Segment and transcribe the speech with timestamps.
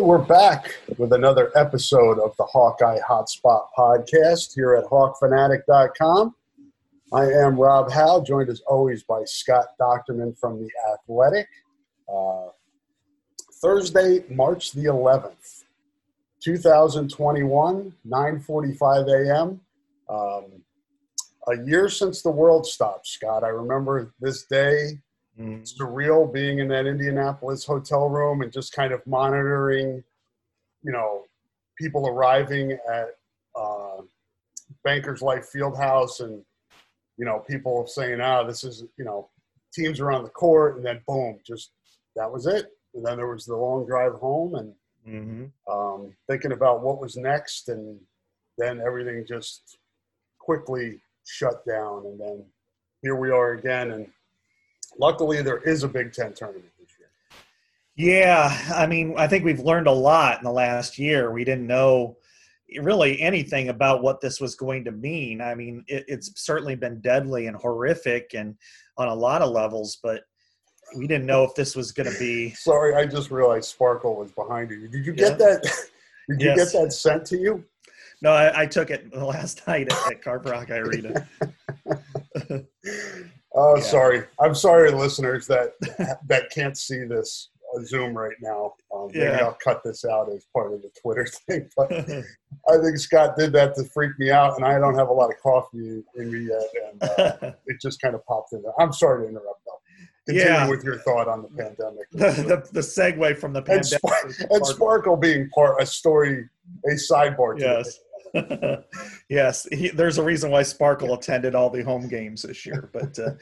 [0.00, 6.34] we're back with another episode of the Hawkeye Hotspot podcast here at hawkfanatic.com.
[7.12, 11.48] I am Rob Howe, joined as always by Scott Dochterman from The Athletic.
[12.12, 12.48] Uh,
[13.62, 15.64] Thursday, March the 11th,
[16.42, 19.60] 2021, 9.45 a.m.
[20.08, 20.44] Um,
[21.46, 23.44] a year since the world stopped, Scott.
[23.44, 24.98] I remember this day
[25.38, 25.62] mm.
[25.62, 30.02] surreal being in that Indianapolis hotel room and just kind of monitoring,
[30.82, 31.24] you know,
[31.78, 33.08] people arriving at
[33.56, 34.02] uh,
[34.82, 36.42] Bankers Life Fieldhouse and,
[37.16, 39.28] you know, people saying, ah, oh, this is, you know,
[39.72, 41.70] teams are on the court and then boom, just
[42.16, 42.66] that was it.
[42.94, 44.74] And then there was the long drive home and
[45.06, 45.72] mm-hmm.
[45.72, 47.68] um, thinking about what was next.
[47.68, 47.98] And
[48.56, 49.78] then everything just
[50.38, 52.06] quickly shut down.
[52.06, 52.44] And then
[53.02, 53.90] here we are again.
[53.92, 54.06] And
[54.98, 57.08] luckily there is a Big Ten tournament this year.
[57.96, 61.30] Yeah, I mean, I think we've learned a lot in the last year.
[61.30, 62.16] We didn't know
[62.80, 65.40] really anything about what this was going to mean.
[65.40, 68.56] I mean, it, it's certainly been deadly and horrific, and
[68.96, 70.22] on a lot of levels, but
[70.96, 72.50] we didn't know if this was going to be.
[72.50, 74.88] Sorry, I just realized Sparkle was behind you.
[74.88, 75.46] Did you get yeah.
[75.46, 75.62] that?
[76.28, 76.72] Did you yes.
[76.72, 77.64] get that sent to you?
[78.22, 81.28] No, I, I took it last night at, at Carp Rock Arena.
[83.54, 83.82] Oh, yeah.
[83.82, 84.24] sorry.
[84.40, 85.74] I'm sorry, listeners that
[86.26, 87.50] that can't see this
[87.84, 88.74] Zoom right now.
[88.94, 89.44] Um, maybe yeah.
[89.44, 91.68] I'll cut this out as part of the Twitter thing.
[91.76, 91.92] But
[92.68, 95.30] I think Scott did that to freak me out, and I don't have a lot
[95.30, 96.62] of coffee in me yet,
[96.92, 98.72] and uh, it just kind of popped in there.
[98.78, 99.80] I'm sorry to interrupt, though.
[100.26, 100.68] Continue yeah.
[100.68, 102.10] with your thought on the pandemic.
[102.12, 103.92] The, the, the segue from the pandemic.
[103.92, 106.48] And, Spar- and Sparkle being part a story,
[106.86, 107.60] a sidebar.
[107.60, 107.98] yes.
[109.28, 112.90] yes, he, there's a reason why Sparkle attended all the home games this year.
[112.92, 113.32] But uh,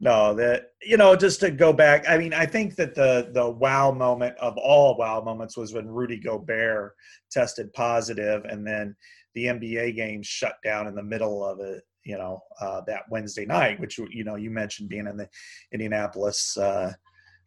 [0.00, 3.48] no, that you know, just to go back, I mean, I think that the the
[3.48, 6.94] wow moment of all wow moments was when Rudy Gobert
[7.30, 8.94] tested positive, and then
[9.34, 11.82] the NBA game shut down in the middle of it.
[12.04, 15.28] You know, uh, that Wednesday night, which you know you mentioned being in the
[15.72, 16.56] Indianapolis.
[16.56, 16.92] Uh,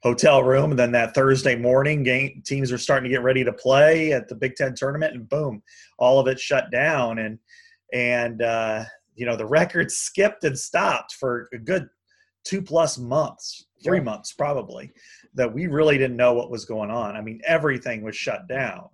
[0.04, 0.72] hotel room.
[0.72, 4.28] And then that Thursday morning, game teams are starting to get ready to play at
[4.28, 5.62] the Big Ten tournament, and boom,
[5.98, 7.20] all of it shut down.
[7.20, 7.40] And
[7.94, 8.86] and uh,
[9.16, 11.88] you know the record skipped and stopped for a good
[12.44, 14.04] two plus months, three yeah.
[14.04, 14.92] months probably,
[15.34, 17.16] that we really didn't know what was going on.
[17.16, 18.88] I mean, everything was shut down,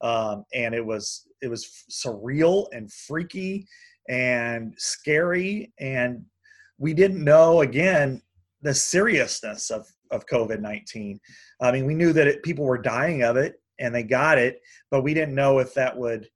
[0.00, 3.66] um, and it was it was surreal and freaky
[4.08, 6.24] and scary, and
[6.78, 8.22] we didn't know again
[8.62, 11.20] the seriousness of of COVID nineteen.
[11.60, 14.60] I mean, we knew that it, people were dying of it and they got it,
[14.90, 16.28] but we didn't know if that would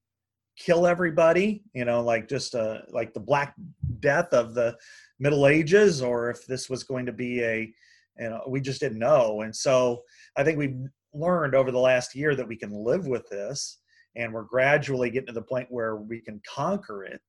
[0.57, 1.63] kill everybody.
[1.75, 3.55] You know, like just a like the Black
[4.01, 4.77] Death of the
[5.19, 7.73] Middle Ages, or if this was going to be a
[8.19, 9.43] you know we just didn't know.
[9.43, 10.03] And so
[10.37, 10.79] I think we've
[11.15, 13.79] learned over the last year that we can live with this,
[14.17, 17.21] and we're gradually getting to the point where we can conquer it,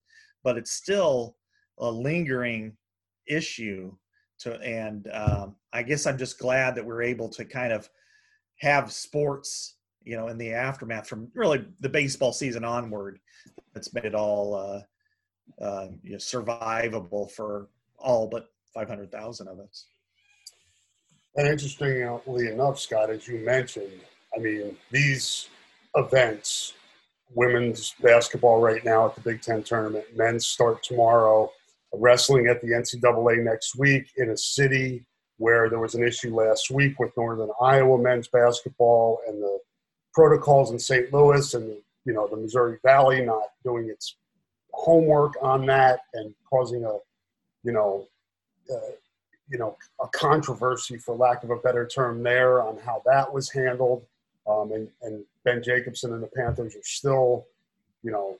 [0.43, 1.35] but it's still
[1.79, 2.75] a lingering
[3.27, 3.95] issue
[4.39, 7.89] to and um, i guess i'm just glad that we're able to kind of
[8.59, 13.19] have sports you know in the aftermath from really the baseball season onward.
[13.73, 19.85] That's made it all uh, uh, you know, survivable for all but 500000 of us.
[21.35, 24.01] And interestingly enough scott as you mentioned
[24.35, 25.47] i mean these
[25.95, 26.73] events
[27.33, 31.51] women's basketball right now at the big ten tournament men's start tomorrow
[31.93, 35.05] wrestling at the NCAA next week in a city
[35.37, 39.59] where there was an issue last week with Northern Iowa men's basketball and the
[40.13, 41.11] protocols in St.
[41.13, 44.15] Louis and you know the Missouri Valley not doing its
[44.73, 46.97] homework on that and causing a
[47.63, 48.05] you know
[48.71, 48.91] uh,
[49.49, 53.49] you know a controversy for lack of a better term there on how that was
[53.49, 54.05] handled
[54.47, 57.45] um, and, and Ben Jacobson and the Panthers are still
[58.03, 58.37] you know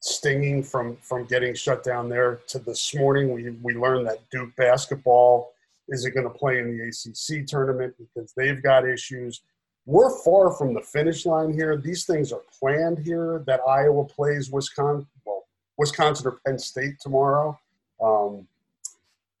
[0.00, 4.54] stinging from from getting shut down there to this morning we we learned that Duke
[4.56, 5.52] basketball
[5.88, 9.42] isn't going to play in the ACC tournament because they've got issues
[9.88, 11.74] we're far from the finish line here.
[11.78, 13.42] These things are planned here.
[13.46, 15.46] That Iowa plays Wisconsin, well,
[15.78, 17.58] Wisconsin or Penn State tomorrow.
[17.98, 18.46] Um,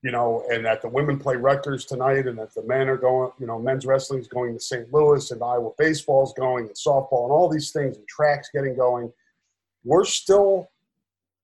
[0.00, 3.30] you know, and that the women play Rutgers tonight, and that the men are going.
[3.38, 4.90] You know, men's wrestling is going to St.
[4.90, 8.74] Louis, and Iowa baseball is going, and softball, and all these things, and tracks getting
[8.74, 9.12] going.
[9.88, 10.68] We're still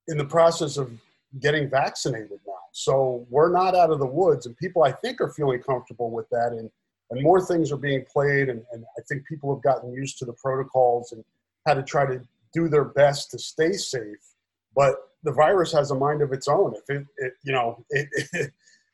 [0.09, 0.93] in the process of
[1.41, 5.31] getting vaccinated now, so we're not out of the woods, and people I think are
[5.31, 6.53] feeling comfortable with that.
[6.53, 6.71] And
[7.11, 10.25] and more things are being played and, and i think people have gotten used to
[10.25, 11.25] the protocols and
[11.67, 12.21] how to try to
[12.53, 14.35] do their best to stay safe
[14.75, 18.09] but the virus has a mind of its own if it, it you know it,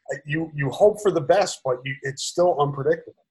[0.08, 3.24] it, you you hope for the best but you, it's still unpredictable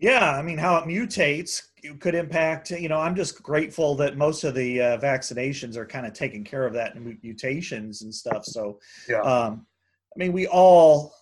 [0.00, 1.62] yeah i mean how it mutates
[1.98, 6.06] could impact you know i'm just grateful that most of the uh, vaccinations are kind
[6.06, 9.66] of taking care of that mutations and stuff so yeah um,
[10.14, 11.14] i mean we all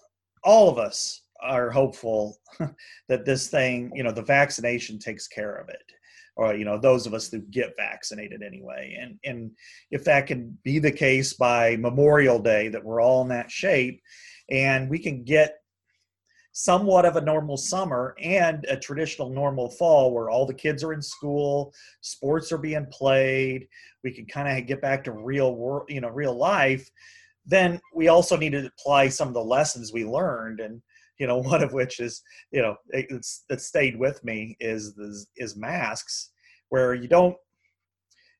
[0.44, 2.38] all of us are hopeful
[3.08, 5.82] that this thing, you know, the vaccination takes care of it,
[6.36, 8.96] or you know, those of us who get vaccinated anyway.
[9.00, 9.50] And and
[9.90, 14.02] if that can be the case by Memorial Day, that we're all in that shape,
[14.50, 15.58] and we can get
[16.52, 20.92] somewhat of a normal summer and a traditional normal fall where all the kids are
[20.92, 23.66] in school sports are being played
[24.02, 26.90] we can kind of get back to real world you know real life
[27.46, 30.82] then we also need to apply some of the lessons we learned and
[31.18, 35.28] you know one of which is you know it's that stayed with me is is,
[35.36, 36.30] is masks
[36.70, 37.36] where you don't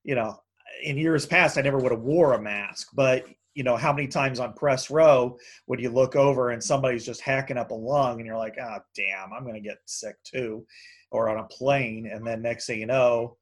[0.05, 0.39] you know
[0.83, 3.25] in years past i never would have wore a mask but
[3.59, 7.21] you know how many times on press row would you look over and somebody's just
[7.21, 10.17] hacking up a lung and you're like ah oh, damn i'm going to get sick
[10.25, 10.65] too
[11.11, 13.37] or on a plane and then next thing you know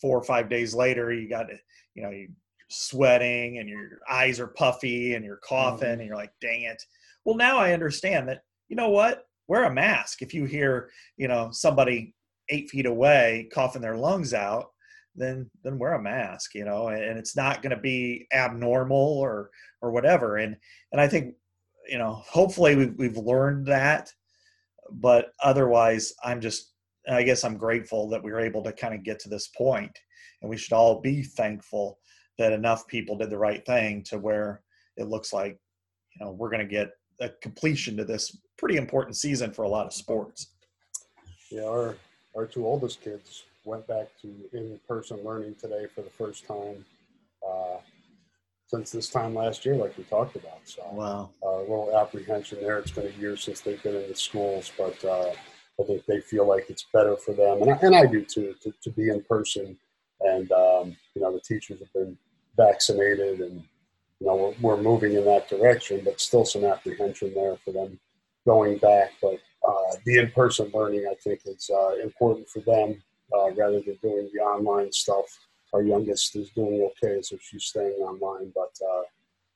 [0.00, 1.46] four or five days later you got
[1.94, 2.28] you know you're
[2.68, 6.00] sweating and your eyes are puffy and you're coughing mm-hmm.
[6.00, 6.82] and you're like dang it
[7.24, 8.42] well now i understand that
[8.72, 9.26] you know what?
[9.48, 10.22] Wear a mask.
[10.22, 10.88] If you hear,
[11.18, 12.14] you know, somebody
[12.48, 14.70] eight feet away coughing their lungs out,
[15.14, 19.50] then then wear a mask, you know, and it's not going to be abnormal or
[19.80, 20.38] or whatever.
[20.38, 20.56] And
[20.92, 21.34] and I think,
[21.88, 24.10] you know, hopefully we've we've learned that,
[24.90, 26.72] but otherwise, I'm just
[27.08, 29.96] I guess I'm grateful that we were able to kind of get to this point,
[30.40, 31.98] and we should all be thankful
[32.38, 34.62] that enough people did the right thing to where
[34.96, 35.58] it looks like
[36.18, 39.68] you know we're going to get a completion to this pretty important season for a
[39.68, 40.54] lot of sports.
[41.50, 41.96] Yeah, our
[42.34, 46.84] our two oldest kids went back to in-person learning today for the first time
[47.46, 47.78] uh,
[48.66, 50.60] since this time last year, like we talked about.
[50.64, 52.78] So, wow, uh, a little apprehension there.
[52.78, 55.32] It's been a year since they've been in the schools, but uh,
[55.80, 58.54] I think they feel like it's better for them, and I, and I do too,
[58.62, 59.76] to, to be in person.
[60.20, 62.16] And um, you know, the teachers have been
[62.56, 63.62] vaccinated and
[64.20, 67.98] you know, we're, we're moving in that direction, but still some apprehension there for them
[68.46, 69.10] going back.
[69.20, 73.02] But uh, the in-person learning, I think, is uh, important for them
[73.34, 75.26] uh, rather than doing the online stuff.
[75.72, 78.52] Our youngest is doing okay, so she's staying online.
[78.54, 79.02] But uh,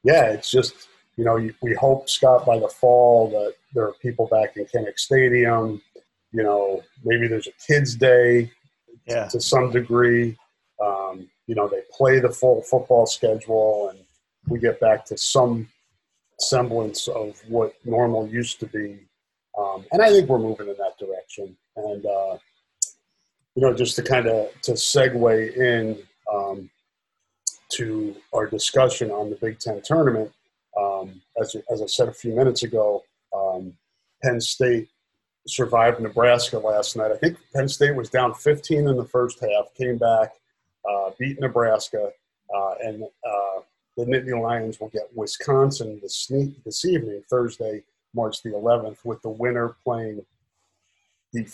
[0.02, 4.26] yeah, it's just you know we hope Scott by the fall that there are people
[4.26, 5.82] back in Kinnick Stadium.
[6.32, 8.50] You know, maybe there's a kids' day
[9.06, 9.28] yeah.
[9.28, 10.36] to some degree.
[10.82, 14.00] Um, you know, they play the full football schedule and
[14.48, 15.68] we get back to some
[16.40, 18.98] semblance of what normal used to be.
[19.58, 21.56] Um, and I think we're moving in that direction.
[21.76, 22.38] And, uh,
[23.56, 25.98] you know, just to kind of to segue in
[26.32, 26.70] um,
[27.70, 30.30] to our discussion on the Big Ten tournament,
[30.78, 33.02] um, as, as I said a few minutes ago,
[33.34, 33.72] um,
[34.22, 34.88] Penn State
[35.46, 37.10] survived Nebraska last night.
[37.10, 40.32] I think Penn State was down 15 in the first half, came back,
[40.88, 42.10] uh, beat Nebraska,
[42.54, 43.60] uh, and uh,
[43.96, 46.30] the Nittany Lions will get Wisconsin this,
[46.64, 47.84] this evening, Thursday,
[48.14, 50.16] March the 11th, with the winner playing
[51.32, 51.46] the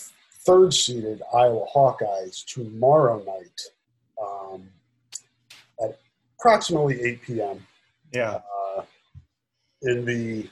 [0.45, 3.61] third seeded Iowa Hawkeyes tomorrow night
[4.21, 4.69] um,
[5.81, 5.97] at
[6.39, 7.67] approximately 8 p.m.
[8.13, 8.39] Yeah.
[8.77, 8.83] Uh,
[9.83, 10.49] in the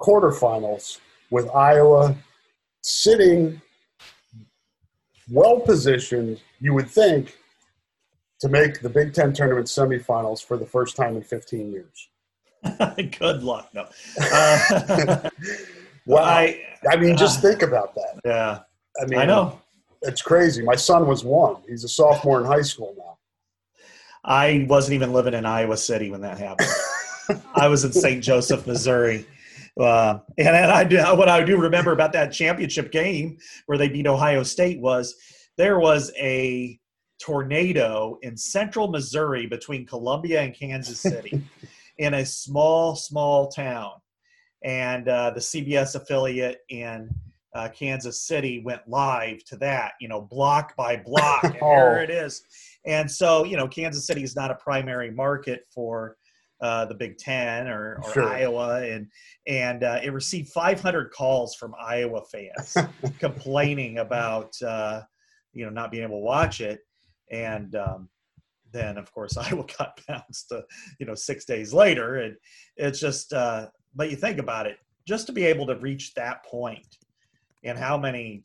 [0.00, 0.98] quarterfinals,
[1.30, 2.14] with Iowa
[2.82, 3.60] sitting
[5.30, 7.36] well positioned, you would think,
[8.40, 12.08] to make the Big Ten tournament semifinals for the first time in 15 years.
[13.18, 13.68] Good luck.
[13.72, 13.88] No.
[14.32, 15.30] Uh,
[16.06, 18.20] well, I, I mean, just uh, think about that.
[18.24, 18.58] Yeah.
[19.00, 19.60] I mean, I know.
[20.02, 20.62] it's crazy.
[20.62, 21.56] My son was one.
[21.68, 23.18] He's a sophomore in high school now.
[24.24, 26.68] I wasn't even living in Iowa City when that happened.
[27.54, 28.22] I was in St.
[28.22, 29.26] Joseph, Missouri.
[29.78, 33.88] Uh, and, and I do what I do remember about that championship game where they
[33.88, 35.14] beat Ohio State was
[35.56, 36.78] there was a
[37.20, 41.42] tornado in central Missouri between Columbia and Kansas City
[41.98, 43.92] in a small, small town.
[44.64, 47.08] And uh, the CBS affiliate in
[47.54, 51.44] uh, Kansas City went live to that, you know, block by block.
[51.44, 52.42] And there it is.
[52.86, 56.16] And so, you know, Kansas City is not a primary market for
[56.62, 58.24] uh, the Big Ten or, or sure.
[58.24, 59.08] Iowa, and
[59.48, 62.76] and uh, it received 500 calls from Iowa fans
[63.18, 65.02] complaining about uh,
[65.52, 66.80] you know not being able to watch it,
[67.32, 68.08] and um,
[68.72, 70.62] then of course Iowa got bounced, uh,
[71.00, 72.36] you know, six days later, and
[72.76, 73.32] it's just.
[73.32, 76.96] Uh, but you think about it, just to be able to reach that point,
[77.64, 78.44] and how many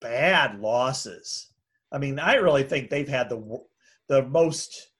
[0.00, 1.48] bad losses.
[1.92, 3.60] I mean, I really think they've had the
[4.08, 4.90] the most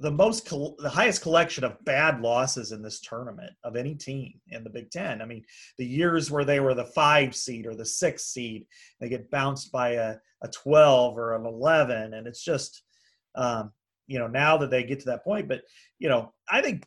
[0.00, 4.64] the most the highest collection of bad losses in this tournament of any team in
[4.64, 5.22] the Big Ten.
[5.22, 5.44] I mean,
[5.78, 8.66] the years where they were the five seed or the six seed,
[9.00, 12.82] they get bounced by a, a twelve or an eleven, and it's just
[13.36, 13.72] um,
[14.06, 15.48] you know now that they get to that point.
[15.48, 15.62] But
[15.98, 16.84] you know, I think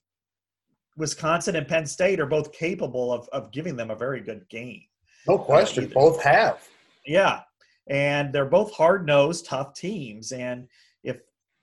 [0.98, 4.84] Wisconsin and Penn State are both capable of of giving them a very good game.
[5.28, 6.68] No question, uh, both have.
[7.06, 7.42] Yeah,
[7.88, 10.68] and they're both hard nosed, tough teams, and
[11.04, 11.18] if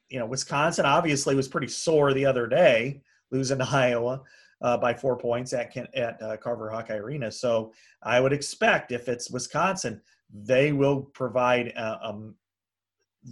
[0.08, 4.22] you know, Wisconsin obviously was pretty sore the other day, losing to Iowa
[4.62, 7.30] uh, by four points at at uh, Carver Hawkeye Arena.
[7.30, 10.00] So I would expect if it's Wisconsin,
[10.32, 12.32] they will provide a, a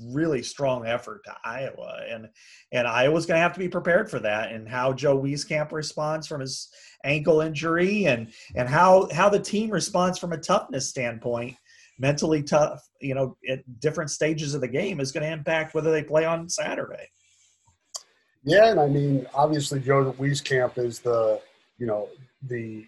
[0.09, 2.29] really strong effort to Iowa, and
[2.73, 4.53] and Iowa's going to have to be prepared for that.
[4.53, 6.69] And how Joe Wieskamp responds from his
[7.05, 11.57] ankle injury, and and how how the team responds from a toughness standpoint
[11.99, 15.93] mentally tough, you know, at different stages of the game is going to impact whether
[15.93, 17.09] they play on Saturday.
[18.45, 21.41] Yeah, and I mean, obviously, Joe Wieskamp is the,
[21.79, 22.09] you know,
[22.43, 22.87] the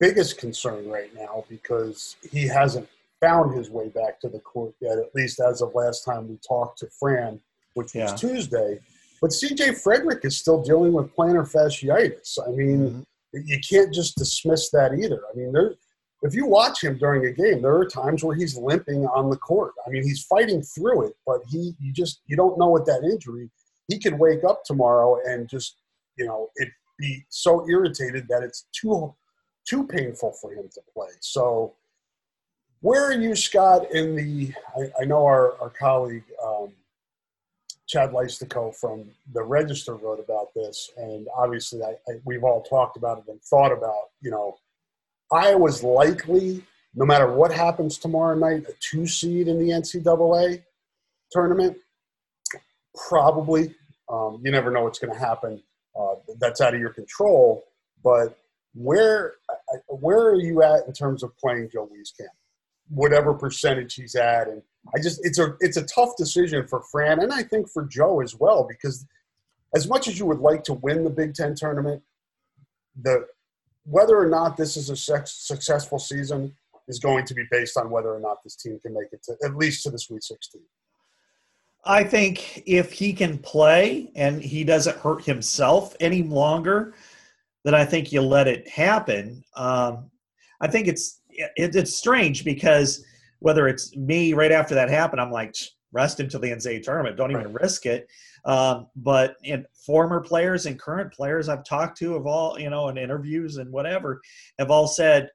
[0.00, 2.88] biggest concern right now because he hasn't
[3.22, 6.36] found his way back to the court yet, at least as of last time we
[6.46, 7.40] talked to Fran,
[7.74, 8.16] which was yeah.
[8.16, 8.80] Tuesday.
[9.20, 12.38] But CJ Frederick is still dealing with plantar fasciitis.
[12.44, 13.40] I mean, mm-hmm.
[13.46, 15.22] you can't just dismiss that either.
[15.32, 15.74] I mean, there,
[16.22, 19.36] if you watch him during a game, there are times where he's limping on the
[19.36, 19.72] court.
[19.86, 23.04] I mean, he's fighting through it, but he you just you don't know what that
[23.04, 23.48] injury.
[23.88, 25.76] He could wake up tomorrow and just
[26.16, 29.14] you know it be so irritated that it's too
[29.66, 31.08] too painful for him to play.
[31.20, 31.74] So,
[32.82, 33.90] where are you, Scott?
[33.92, 36.72] In the I, I know our our colleague um,
[37.86, 42.96] Chad Leistico from the Register wrote about this, and obviously I, I, we've all talked
[42.96, 44.56] about it and thought about you know
[45.32, 50.62] Iowa's likely, no matter what happens tomorrow night, a two seed in the NCAA
[51.30, 51.78] tournament.
[53.08, 53.74] Probably.
[54.10, 55.62] Um, you never know what's going to happen.
[55.98, 57.64] Uh, that's out of your control.
[58.02, 58.36] But
[58.74, 59.34] where
[59.88, 62.26] where are you at in terms of playing Joe Wieskamp?
[62.88, 64.62] Whatever percentage he's at, and
[64.94, 68.20] I just it's a it's a tough decision for Fran and I think for Joe
[68.20, 69.06] as well because
[69.74, 72.02] as much as you would like to win the Big Ten tournament,
[73.00, 73.26] the
[73.84, 76.54] whether or not this is a successful season
[76.88, 79.36] is going to be based on whether or not this team can make it to
[79.44, 80.60] at least to the Sweet 16.
[81.84, 86.94] I think if he can play and he doesn't hurt himself any longer,
[87.64, 89.42] then I think you let it happen.
[89.56, 90.10] Um,
[90.60, 91.21] I think it's
[91.56, 93.04] it, it's strange because
[93.40, 95.54] whether it's me right after that happened, I'm like
[95.92, 97.16] rest till the NCAA tournament.
[97.16, 97.62] Don't even right.
[97.62, 98.08] risk it.
[98.44, 102.88] Um, but in former players and current players I've talked to have all, you know,
[102.88, 104.20] in interviews and whatever,
[104.58, 105.28] have all said,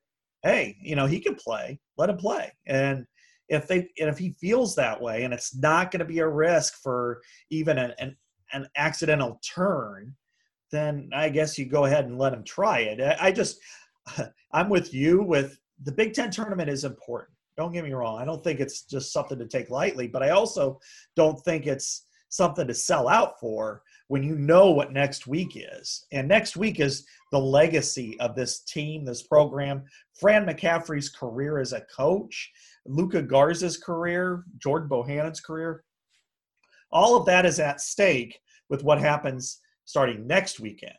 [0.43, 1.79] "Hey, you know, he can play.
[1.97, 3.05] Let him play." And
[3.49, 6.27] if they and if he feels that way, and it's not going to be a
[6.27, 8.17] risk for even an, an
[8.53, 10.15] an accidental turn,
[10.71, 13.01] then I guess you go ahead and let him try it.
[13.01, 13.59] I, I just,
[14.51, 15.23] I'm with you.
[15.23, 17.37] With the Big Ten tournament is important.
[17.57, 18.19] Don't get me wrong.
[18.21, 20.79] I don't think it's just something to take lightly, but I also
[21.15, 26.05] don't think it's something to sell out for when you know what next week is.
[26.11, 29.83] And next week is the legacy of this team, this program.
[30.19, 32.51] Fran McCaffrey's career as a coach,
[32.85, 35.83] Luka Garza's career, Jordan Bohannon's career.
[36.91, 40.93] All of that is at stake with what happens starting next weekend.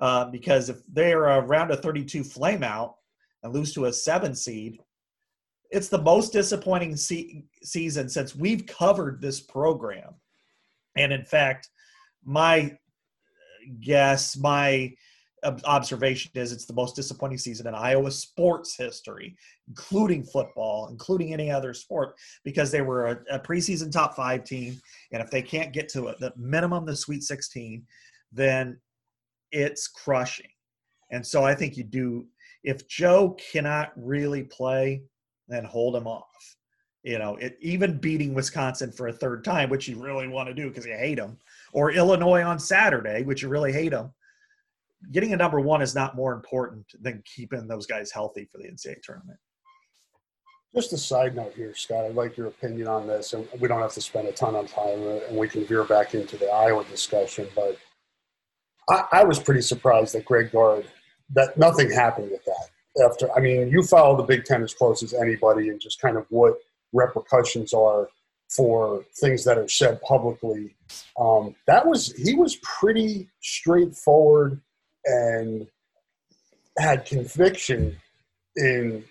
[0.00, 2.94] Uh, because if they are around a 32 flameout
[3.44, 4.80] and lose to a seven seed,
[5.70, 10.14] it's the most disappointing se- season since we've covered this program.
[10.96, 11.68] And in fact,
[12.24, 12.76] my
[13.80, 14.92] guess, my
[15.64, 19.36] observation is it's the most disappointing season in Iowa sports history,
[19.68, 24.80] including football, including any other sport, because they were a, a preseason top five team,
[25.12, 27.84] and if they can't get to it, the minimum the Sweet 16,
[28.32, 28.80] then
[29.52, 30.48] it's crushing.
[31.10, 32.26] And so I think you do.
[32.64, 35.02] If Joe cannot really play,
[35.48, 36.56] then hold him off.
[37.02, 40.54] You know, it, even beating Wisconsin for a third time, which you really want to
[40.54, 41.36] do because you hate them,
[41.72, 44.10] or Illinois on Saturday, which you really hate them
[45.12, 48.64] getting a number one is not more important than keeping those guys healthy for the
[48.64, 49.38] NCAA tournament.
[50.74, 52.04] Just a side note here, Scott.
[52.04, 54.68] I'd like your opinion on this, and we don't have to spend a ton of
[54.68, 57.46] time, uh, and we can veer back into the Iowa discussion.
[57.54, 57.78] But
[58.88, 60.86] I, I was pretty surprised that Greg Gard
[61.34, 62.68] that nothing happened with that.
[63.04, 66.16] After, I mean, you follow the Big Ten as close as anybody, and just kind
[66.16, 66.54] of what
[66.92, 68.08] repercussions are
[68.48, 70.74] for things that are said publicly.
[71.18, 74.60] Um, that was he was pretty straightforward
[75.06, 75.66] and
[76.78, 77.96] had conviction
[78.56, 79.04] in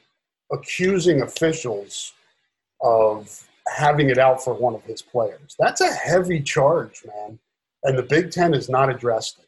[0.51, 2.13] accusing officials
[2.81, 5.55] of having it out for one of his players.
[5.59, 7.39] That's a heavy charge, man.
[7.83, 9.47] And the Big Ten has not addressed it.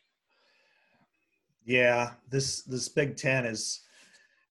[1.65, 3.81] Yeah, this this Big Ten is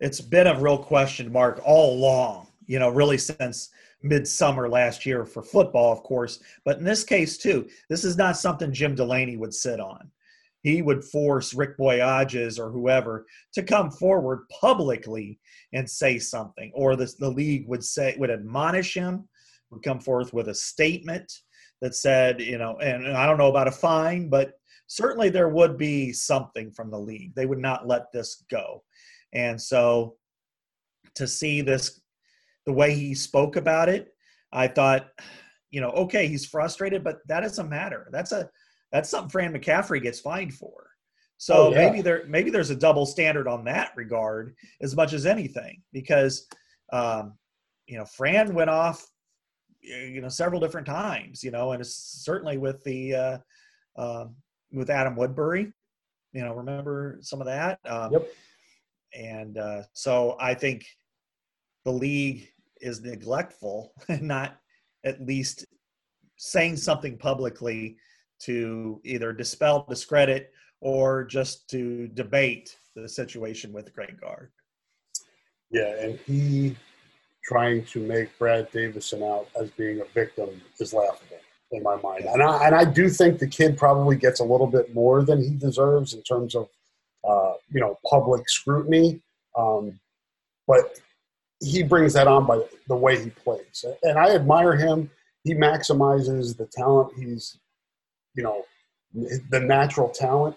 [0.01, 3.71] it's been a real question mark all along, you know, really since
[4.03, 6.41] midsummer last year for football, of course.
[6.65, 10.11] But in this case, too, this is not something Jim Delany would sit on
[10.65, 15.39] he would force Rick Boyages or whoever to come forward publicly
[15.75, 19.29] and say something, or the, the league would say would admonish him,
[19.71, 21.31] would come forth with a statement
[21.83, 24.55] that said, you know, and, and I don't know about a fine, but
[24.87, 27.35] certainly there would be something from the league.
[27.35, 28.83] They would not let this go,
[29.33, 30.17] and so
[31.15, 32.01] to see this,
[32.67, 34.15] the way he spoke about it,
[34.53, 35.09] I thought,
[35.71, 38.09] you know, okay, he's frustrated, but that doesn't matter.
[38.13, 38.49] That's a
[38.93, 40.85] that's something Fran McCaffrey gets fined for.
[41.37, 41.77] So oh, yeah.
[41.77, 46.47] maybe there maybe there's a double standard on that regard as much as anything because
[46.93, 47.35] um,
[47.87, 49.05] you know Fran went off
[49.83, 53.39] you know several different times you know and it's certainly with the uh,
[53.97, 54.27] uh,
[54.75, 55.73] with Adam Woodbury
[56.33, 58.29] you know remember some of that um, yep.
[59.15, 60.87] and uh, so I think
[61.85, 62.49] the league
[62.81, 64.59] is neglectful and not
[65.05, 65.67] at least
[66.37, 67.97] saying something publicly
[68.41, 74.51] to either dispel, discredit, or just to debate the situation with Greg Gard.
[75.71, 76.77] Yeah, and he
[77.45, 81.39] trying to make Brad Davison out as being a victim is laughable
[81.75, 82.25] in my mind.
[82.25, 85.43] And I, and I do think the kid probably gets a little bit more than
[85.43, 86.69] he deserves in terms of,
[87.29, 89.21] uh, you know, public scrutiny.
[89.57, 89.99] Um,
[90.67, 90.99] but
[91.61, 93.85] he brings that on by the way he plays.
[94.03, 95.11] And I admire him.
[95.45, 97.59] He maximizes the talent he's
[98.35, 98.65] you know,
[99.51, 100.57] the natural talent,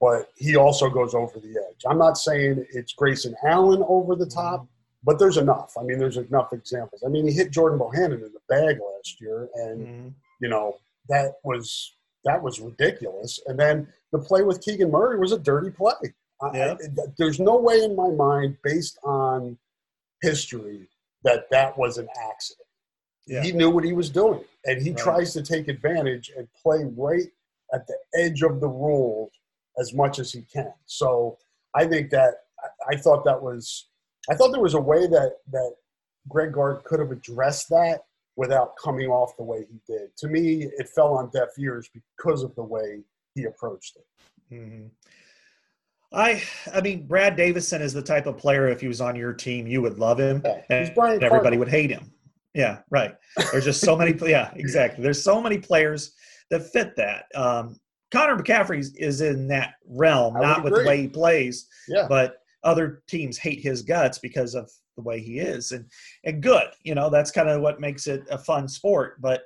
[0.00, 1.84] but he also goes over the edge.
[1.88, 4.66] I'm not saying it's Grayson Allen over the top,
[5.04, 5.74] but there's enough.
[5.78, 7.02] I mean, there's enough examples.
[7.04, 10.08] I mean, he hit Jordan Bohannon in the bag last year, and mm-hmm.
[10.40, 10.76] You know
[11.08, 13.40] that was that was ridiculous.
[13.46, 15.94] And then the play with Keegan Murray was a dirty play.
[16.54, 16.74] Yeah.
[16.80, 19.58] I, there's no way in my mind, based on
[20.22, 20.88] history,
[21.24, 22.66] that that was an accident.
[23.26, 23.42] Yeah.
[23.42, 24.98] He knew what he was doing, and he right.
[24.98, 27.26] tries to take advantage and play right
[27.74, 29.30] at the edge of the rules
[29.78, 30.72] as much as he can.
[30.86, 31.38] So
[31.74, 32.34] I think that
[32.90, 33.88] I thought that was
[34.30, 35.74] I thought there was a way that that
[36.28, 38.02] Greg Gard could have addressed that
[38.38, 40.16] without coming off the way he did.
[40.16, 43.00] To me, it fell on deaf ears because of the way
[43.34, 44.54] he approached it.
[44.54, 44.86] Mm-hmm.
[46.10, 49.34] I I mean Brad Davison is the type of player if he was on your
[49.34, 52.10] team you would love him yeah, and everybody would hate him.
[52.54, 53.14] Yeah, right.
[53.52, 54.16] There's just so many.
[54.26, 55.02] Yeah, exactly.
[55.02, 56.12] There's so many players
[56.50, 57.26] that fit that.
[57.34, 57.76] Um,
[58.10, 62.06] Connor McCaffrey is in that realm, not with the way he plays, yeah.
[62.08, 65.86] but other teams hate his guts because of the way he is, and
[66.24, 66.66] and good.
[66.82, 69.20] You know, that's kind of what makes it a fun sport.
[69.22, 69.44] But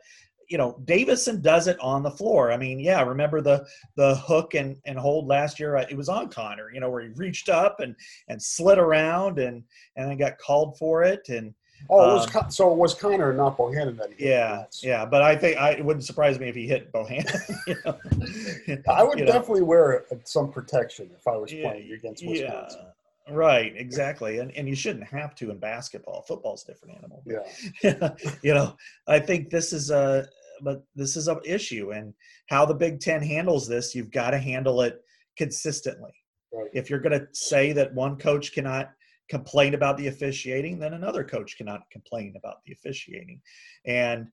[0.48, 2.50] you know, Davison does it on the floor.
[2.52, 5.76] I mean, yeah, remember the the hook and, and hold last year?
[5.76, 7.94] It was on Connor, you know, where he reached up and
[8.28, 9.62] and slid around and
[9.96, 11.54] and then got called for it and
[11.90, 15.22] Oh, it was um, so it was Connor, not Bohannon that he Yeah, yeah, but
[15.22, 17.56] I think I, it wouldn't surprise me if he hit Bohannon.
[17.66, 18.82] you know?
[18.88, 19.66] I would definitely know.
[19.66, 22.80] wear some protection if I was yeah, playing against Wisconsin.
[22.82, 22.88] Yeah,
[23.30, 26.22] right, exactly, and and you shouldn't have to in basketball.
[26.22, 27.22] Football's a different animal.
[27.26, 28.10] Yeah,
[28.42, 30.26] you know, I think this is a
[30.62, 32.14] but this is an issue, and
[32.48, 35.00] how the Big Ten handles this, you've got to handle it
[35.36, 36.12] consistently.
[36.52, 36.70] Right.
[36.72, 38.90] If you're going to say that one coach cannot
[39.28, 43.40] complain about the officiating, then another coach cannot complain about the officiating.
[43.86, 44.28] And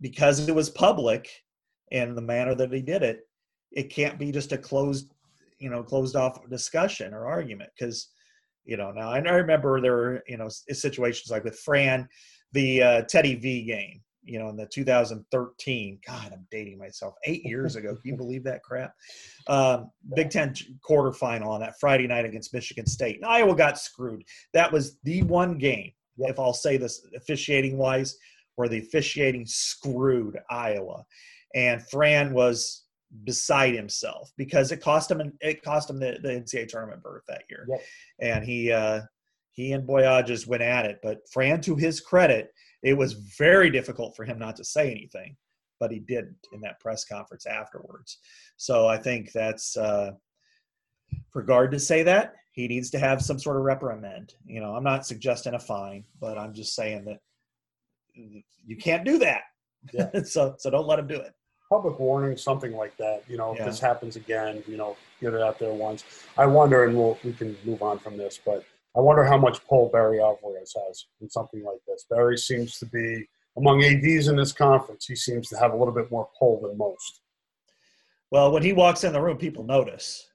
[0.00, 1.28] because it was public
[1.90, 3.20] and the manner that he did it,
[3.70, 5.10] it can't be just a closed,
[5.58, 8.08] you know closed off discussion or argument because
[8.64, 12.08] you know now and I remember there were you know situations like with Fran,
[12.52, 17.44] the uh, Teddy V game you know, in the 2013, God, I'm dating myself, eight
[17.44, 17.96] years ago.
[17.96, 18.94] Can you believe that crap?
[19.46, 20.54] Um, Big Ten
[20.88, 23.16] quarterfinal on that Friday night against Michigan State.
[23.16, 24.24] And Iowa got screwed.
[24.54, 28.16] That was the one game, if I'll say this officiating wise,
[28.56, 31.04] where the officiating screwed Iowa.
[31.54, 32.84] And Fran was
[33.24, 37.44] beside himself because it cost him it cost him the, the NCAA tournament berth that
[37.50, 37.66] year.
[37.68, 37.82] Yep.
[38.20, 39.02] And he uh,
[39.52, 40.98] he and Boyages just went at it.
[41.02, 45.36] But Fran, to his credit, it was very difficult for him not to say anything,
[45.78, 48.18] but he didn't in that press conference afterwards.
[48.56, 50.12] So I think that's uh,
[51.30, 54.34] for Gard to say that he needs to have some sort of reprimand.
[54.46, 57.18] You know, I'm not suggesting a fine, but I'm just saying that
[58.14, 59.42] you can't do that.
[59.92, 60.10] Yeah.
[60.24, 61.32] so so don't let him do it.
[61.72, 63.22] Public warning, something like that.
[63.26, 66.04] You know, if this happens again, you know, get it out there once.
[66.36, 68.62] I wonder, and we'll we can move on from this, but
[68.94, 72.04] I wonder how much pull Barry Alvarez has in something like this.
[72.10, 75.06] Barry seems to be among ads in this conference.
[75.06, 77.22] He seems to have a little bit more pull than most.
[78.30, 80.26] Well, when he walks in the room, people notice.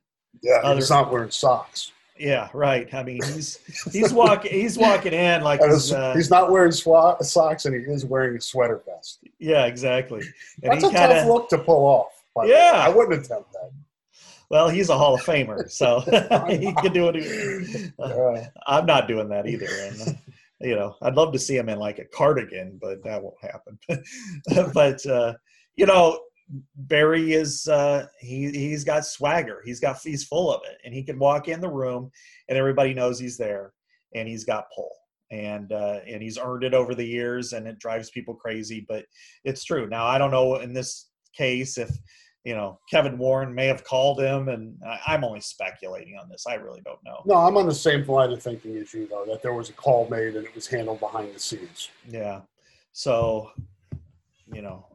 [0.42, 1.92] Yeah, Other, he's not wearing socks.
[2.20, 2.92] Yeah, right.
[2.94, 3.60] I mean, he's
[3.92, 7.82] he's walking he's walking in like he's, uh, he's not wearing swa- socks and he
[7.82, 9.20] is wearing a sweater vest.
[9.40, 10.22] Yeah, exactly.
[10.64, 12.12] And That's a kinda, tough look to pull off.
[12.46, 13.72] Yeah, I wouldn't attempt that.
[14.50, 16.00] Well, he's a Hall of Famer, so
[16.48, 17.92] he can do it.
[18.00, 20.18] Uh, I'm not doing that either, and
[20.62, 23.78] you know, I'd love to see him in like a cardigan, but that won't happen.
[24.74, 25.34] but uh,
[25.76, 26.20] you know,
[26.76, 29.62] Barry is uh, he he's got swagger.
[29.66, 32.10] He's got he's full of it, and he can walk in the room,
[32.48, 33.74] and everybody knows he's there,
[34.16, 34.92] and he's got pull,
[35.32, 38.86] and uh, and he's earned it over the years, and it drives people crazy.
[38.88, 39.06] But
[39.44, 39.88] it's true.
[39.90, 41.92] Now I don't know in this case if
[42.48, 44.74] you know, Kevin Warren may have called him, and
[45.06, 46.46] I'm only speculating on this.
[46.48, 47.22] I really don't know.
[47.26, 49.74] No, I'm on the same line of thinking as you, though, that there was a
[49.74, 51.90] call made and it was handled behind the scenes.
[52.08, 52.40] Yeah.
[52.94, 53.52] So,
[54.54, 54.87] you know,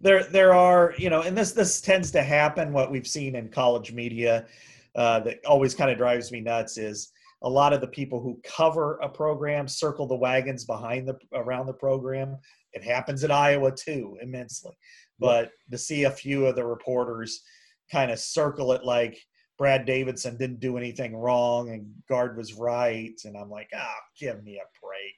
[0.00, 2.72] there there are you know, and this this tends to happen.
[2.72, 4.46] What we've seen in college media
[4.94, 8.40] uh, that always kind of drives me nuts is a lot of the people who
[8.44, 12.36] cover a program circle the wagons behind the around the program.
[12.72, 14.76] It happens at Iowa too, immensely
[15.18, 17.42] but to see a few of the reporters
[17.90, 19.18] kind of circle it like
[19.58, 24.00] Brad Davison didn't do anything wrong and Gard was right, and I'm like, ah, oh,
[24.18, 25.14] give me a break.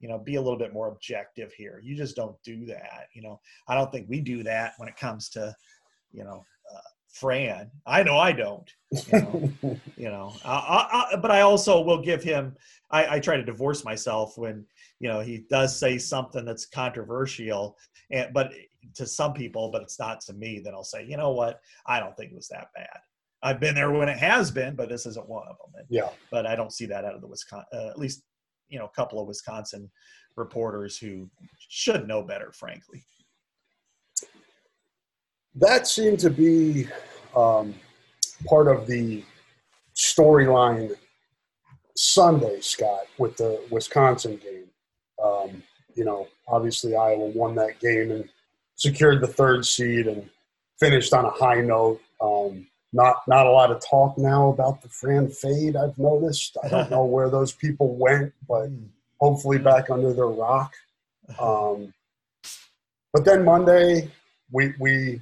[0.00, 1.80] You know, be a little bit more objective here.
[1.82, 3.08] You just don't do that.
[3.14, 5.54] You know, I don't think we do that when it comes to,
[6.12, 6.80] you know, uh,
[7.12, 7.70] Fran.
[7.86, 8.70] I know I don't.
[8.90, 9.52] You know,
[9.96, 12.56] you know I, I, but I also will give him.
[12.90, 14.66] I, I try to divorce myself when
[15.00, 17.76] you know he does say something that's controversial,
[18.10, 18.52] and but
[18.94, 21.60] to some people, but it's not to me, then I'll say, you know what?
[21.86, 22.98] I don't think it was that bad.
[23.42, 25.72] I've been there when it has been, but this isn't one of them.
[25.78, 26.08] And, yeah.
[26.30, 28.22] But I don't see that out of the Wisconsin, uh, at least,
[28.74, 29.88] you know, a couple of Wisconsin
[30.36, 31.30] reporters who
[31.68, 33.04] should know better, frankly.
[35.54, 36.88] That seemed to be
[37.36, 37.72] um,
[38.46, 39.22] part of the
[39.94, 40.92] storyline
[41.96, 44.66] Sunday, Scott, with the Wisconsin game.
[45.24, 45.62] Um,
[45.94, 48.28] you know, obviously Iowa won that game and
[48.74, 50.28] secured the third seed and
[50.80, 52.00] finished on a high note.
[52.20, 55.74] Um, not not a lot of talk now about the Fran fade.
[55.74, 56.56] I've noticed.
[56.62, 58.70] I don't know where those people went, but
[59.20, 60.72] hopefully back under their rock.
[61.40, 61.92] Um,
[63.12, 64.10] but then Monday,
[64.52, 65.20] we we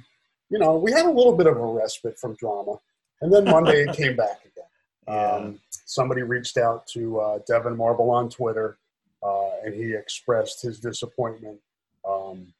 [0.49, 2.77] you know we had a little bit of a respite from drama,
[3.21, 4.49] and then Monday it came back again.
[5.05, 8.77] Um, somebody reached out to uh, Devyn Marble on Twitter,
[9.21, 11.59] uh, and he expressed his disappointment
[12.07, 12.53] um,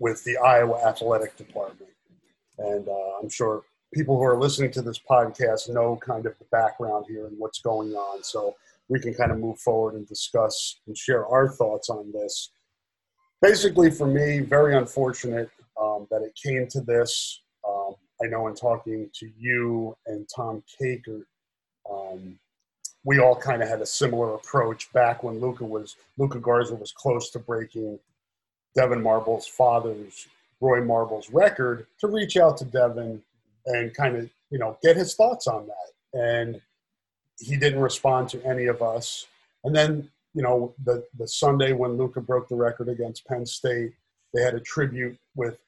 [0.00, 1.92] with the Iowa Athletic Department.
[2.58, 3.62] And uh, I'm sure
[3.94, 7.60] people who are listening to this podcast know kind of the background here and what's
[7.60, 8.22] going on.
[8.22, 8.54] So
[8.88, 12.50] we can kind of move forward and discuss and share our thoughts on this.
[13.40, 17.40] Basically, for me, very unfortunate um, that it came to this.
[17.68, 21.24] Um, I know in talking to you and Tom Kakert,
[21.90, 22.38] um,
[23.04, 26.92] we all kind of had a similar approach back when Luka was Luka Garza was
[26.92, 27.98] close to breaking
[28.76, 30.26] Devyn Marble's father's
[30.60, 33.20] Roy Marble's record to reach out to Devyn
[33.66, 36.18] and kind of you know get his thoughts on that.
[36.18, 36.60] And
[37.38, 39.26] he didn't respond to any of us.
[39.64, 43.92] And then you know the the Sunday when luka broke the record against Penn State,
[44.32, 45.58] they had a tribute with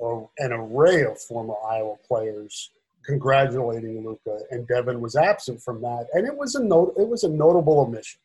[0.00, 2.70] a, an array of former Iowa players
[3.04, 6.94] congratulating luka and devyn was absent from that, and it was a note.
[6.98, 8.20] It was a notable omission.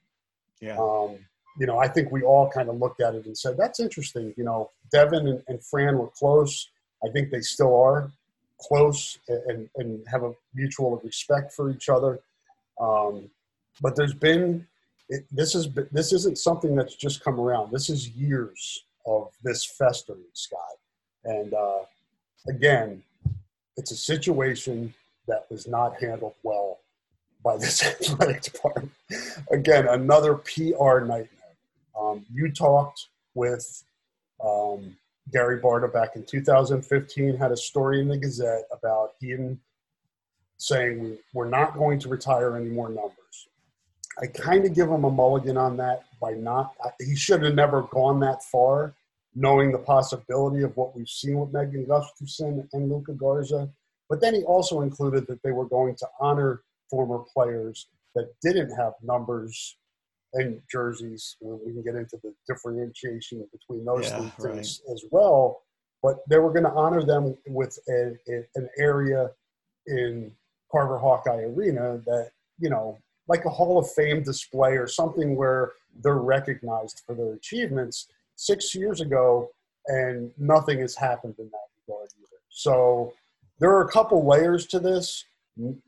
[0.60, 0.78] Yeah.
[0.78, 1.18] Um,
[1.58, 4.34] you know, I think we all kind of looked at it and said, that's interesting.
[4.38, 6.70] You know, devyn and, and Fran were close.
[7.04, 8.12] I think they still are.
[8.62, 12.20] Close and, and have a mutual respect for each other.
[12.80, 13.30] Um,
[13.82, 14.68] but there's been
[15.10, 17.72] it, this is this isn't something that's just come around.
[17.72, 20.60] This is years of this festering, Scott.
[21.26, 21.80] And uh,
[22.48, 23.04] again,
[23.78, 24.94] it's a situation
[25.28, 26.80] that was not handled well
[27.44, 28.92] by this athletic department.
[29.52, 31.28] Again, another PR nightmare.
[32.00, 33.84] Um, you talked with
[34.44, 34.96] um,
[35.32, 39.60] Gary Barta back in 2015, had a story in the Gazette about him
[40.58, 43.48] saying we're not going to retire any more numbers.
[44.22, 46.74] I kind of give him a mulligan on that by not.
[47.00, 48.94] He should have never gone that far,
[49.34, 53.70] knowing the possibility of what we've seen with Megan Gustafson and Luka Garza.
[54.10, 58.76] But then he also included that they were going to honor former players that didn't
[58.76, 59.78] have numbers
[60.34, 61.36] and jerseys.
[61.42, 64.94] We can get into the differentiation between those yeah, things right.
[64.94, 65.62] as well.
[66.04, 69.30] But they were going to honor them with a, a, an area
[69.88, 70.32] in
[70.72, 75.74] Carver Hawkeye Arena that, you know, like a Hall of Fame display or something where
[76.02, 79.50] they're recognized for their achievements six years ago,
[79.88, 82.42] and nothing has happened in that regard either.
[82.50, 83.14] So
[83.60, 85.24] there are a couple layers to this.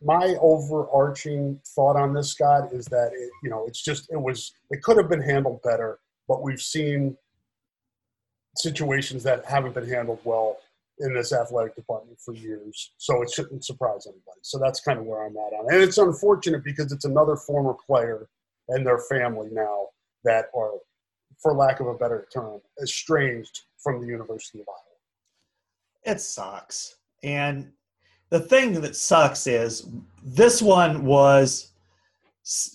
[0.01, 4.53] My overarching thought on this, Scott, is that it, you know it's just it was
[4.69, 7.17] it could have been handled better, but we've seen
[8.57, 10.57] situations that haven't been handled well
[10.99, 12.91] in this athletic department for years.
[12.97, 14.39] So it shouldn't surprise anybody.
[14.41, 15.73] So that's kind of where I'm at on it.
[15.73, 18.27] And it's unfortunate because it's another former player
[18.69, 19.87] and their family now
[20.23, 20.71] that are,
[21.41, 26.15] for lack of a better term, estranged from the University of Iowa.
[26.15, 26.95] It sucks.
[27.23, 27.71] And
[28.33, 29.87] the thing that sucks is
[30.23, 31.71] this one was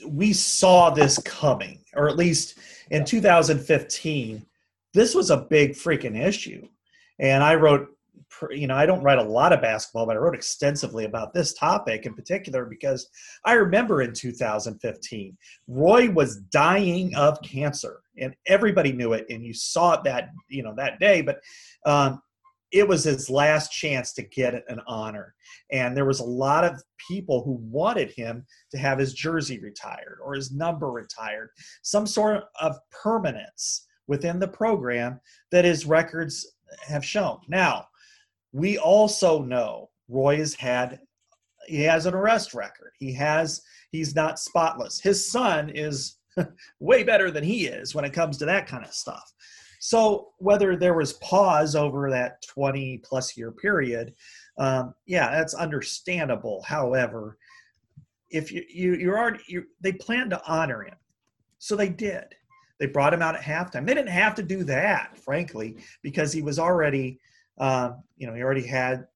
[0.07, 2.61] we saw this coming, or at least
[2.93, 4.47] in 2015,
[4.95, 6.65] this was a big freaking issue.
[7.19, 7.89] And I wrote
[8.53, 11.55] you know, I don't write a lot of basketball, but I wrote extensively about this
[11.55, 13.09] topic in particular because
[13.45, 19.55] I remember in 2015, Roy was dying of cancer, and everybody knew it, and you
[19.55, 21.21] saw it that you know that day.
[21.21, 21.41] But
[21.85, 22.23] um,
[22.71, 25.35] it was his last chance to get an honor,
[25.71, 30.19] and there was a lot of people who wanted him to have his jersey retired
[30.23, 31.51] or his number retired,
[31.83, 36.55] some sort of permanence within the program that his records
[36.87, 37.39] have shown.
[37.49, 37.87] Now
[38.53, 41.01] we also know Roy has had
[41.67, 42.93] he has an arrest record.
[42.99, 43.61] He has
[43.93, 45.01] he's not spotless.
[45.01, 46.17] His son is
[46.81, 49.31] way better than he is when it comes to that kind of stuff.
[49.81, 54.15] So whether there was pause over that 20 plus year period,
[54.59, 56.63] um, yeah, that's understandable.
[56.67, 57.39] However,
[58.31, 60.97] if you, you you're already you, they plan to honor him,
[61.59, 62.25] so they did.
[62.79, 63.87] They brought him out at halftime.
[63.87, 67.21] They didn't have to do that, frankly, because he was already
[67.59, 69.07] um, you know, he already had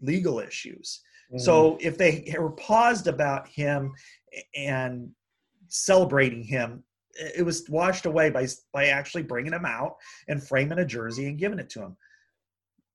[0.00, 1.00] legal issues.
[1.28, 1.38] Mm-hmm.
[1.38, 3.92] So if they were paused about him
[4.54, 5.10] and
[5.68, 6.82] celebrating him,
[7.14, 9.96] it was washed away by by actually bringing him out
[10.28, 11.96] and framing a jersey and giving it to him.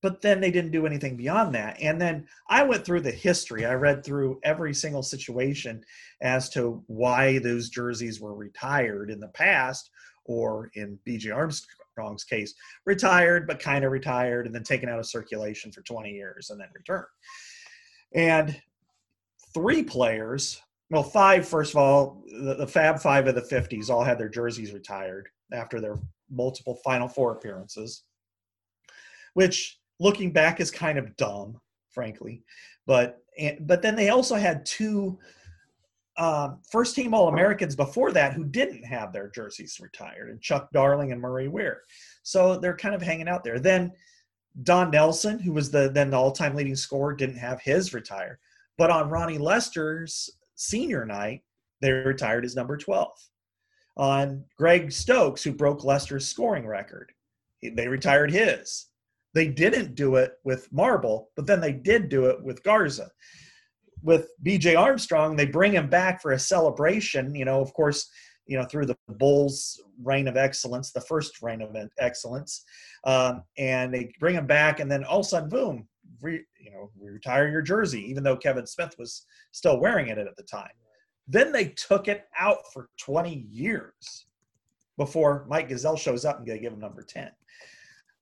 [0.01, 1.78] But then they didn't do anything beyond that.
[1.82, 3.65] And then I went through the history.
[3.65, 5.84] I read through every single situation
[6.21, 9.89] as to why those jerseys were retired in the past,
[10.25, 12.54] or in BJ Armstrong's case,
[12.86, 16.60] retired, but kind of retired, and then taken out of circulation for 20 years and
[16.60, 17.06] then returned.
[18.13, 18.62] And
[19.54, 24.04] three players, well, five, first of all, the, the Fab Five of the 50s all
[24.04, 25.98] had their jerseys retired after their
[26.30, 28.04] multiple Final Four appearances,
[29.34, 31.60] which looking back is kind of dumb,
[31.91, 32.43] frankly.
[32.86, 33.19] But
[33.62, 35.17] but then they also had two
[36.17, 40.69] um, first team All Americans before that who didn't have their jerseys retired, and Chuck
[40.71, 41.82] Darling and Murray Weir.
[42.24, 43.60] So they're kind of hanging out there.
[43.60, 43.91] Then
[44.63, 48.38] Don Nelson, who was the then the all time leading scorer, didn't have his retired.
[48.78, 51.41] But on Ronnie Lester's senior night,
[51.82, 53.12] they retired his number 12.
[53.98, 57.12] On Greg Stokes, who broke Lester's scoring record,
[57.62, 58.88] they retired his.
[59.34, 63.10] They didn't do it with Marble, but then they did do it with Garza
[64.06, 67.34] with BJ Armstrong, they bring him back for a celebration.
[67.34, 68.10] You know, of course,
[68.46, 72.63] you know through the Bulls' reign of excellence, the first reign of excellence,
[73.04, 75.88] um, and they bring him back, and then all of a sudden, boom,
[76.21, 80.36] re, you know, retire your jersey, even though Kevin Smith was still wearing it at
[80.36, 80.69] the time.
[81.28, 84.28] Then they took it out for 20 years
[84.97, 87.32] before Mike Gesell shows up and they give him number 10.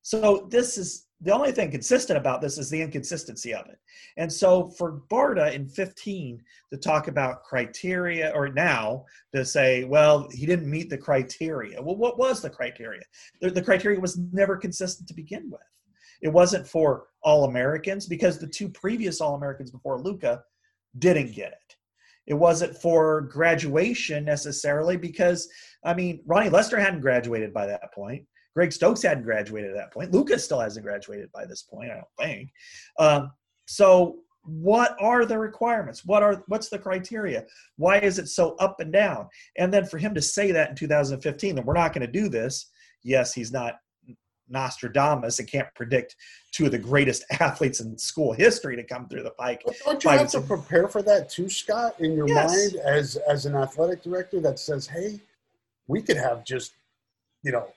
[0.02, 3.80] So this is the only thing consistent about this is the inconsistency of it.
[4.18, 10.28] And so for Barta in 15 to talk about criteria, or now to say, well,
[10.32, 11.82] he didn't meet the criteria.
[11.82, 13.04] Well, what was the criteria?
[13.40, 15.62] The, the criteria was never consistent to begin with.
[16.24, 20.42] It wasn't for All Americans because the two previous All Americans before Luka
[20.98, 21.76] didn't get it.
[22.26, 25.48] It wasn't for graduation necessarily because,
[25.84, 28.26] I mean, Ronnie Lester hadn't graduated by that point.
[28.56, 30.14] Greg Stokes hadn't graduated at that point.
[30.14, 32.50] Luka's still hasn't graduated by this point, I don't think.
[32.98, 33.32] Um,
[33.66, 37.46] so what are the requirements what are what's the criteria
[37.78, 39.26] why is it so up and down
[39.58, 42.28] and then for him to say that in 2015 that we're not going to do
[42.28, 42.70] this
[43.04, 43.76] yes he's not
[44.54, 46.16] nostradamus and can't predict
[46.52, 50.04] two of the greatest athletes in school history to come through the pike but don't
[50.04, 52.56] you have to prepare for that too scott in your yes.
[52.56, 55.20] mind as as an athletic director that says hey
[55.88, 56.74] we could have just
[57.44, 57.68] you know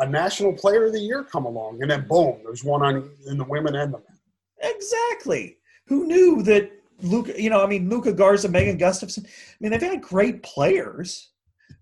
[0.00, 3.36] a national player of the year come along and then boom there's one on in
[3.36, 4.18] the women and the men
[4.74, 7.40] exactly who knew that Luka?
[7.40, 11.30] you know, I mean, Luka Garza, Megan Gustafson, I mean, they've had great players.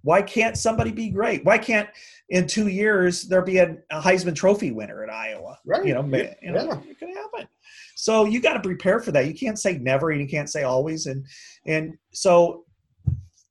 [0.02, 1.44] Why can't somebody be great?
[1.44, 1.88] Why can't
[2.28, 5.58] in two years there be a, a Heisman Trophy winner at Iowa?
[5.64, 5.86] Right.
[5.86, 6.34] You know, yeah.
[6.42, 7.48] you know it could happen.
[7.96, 9.26] So you got to prepare for that.
[9.26, 11.06] You can't say never and you can't say always.
[11.06, 11.24] And
[11.66, 12.64] and so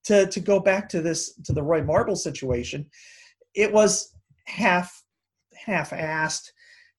[0.06, 2.86] to to go back to this to the Roy Marble situation,
[3.56, 4.14] it was
[4.46, 5.04] half
[5.56, 6.52] half assed,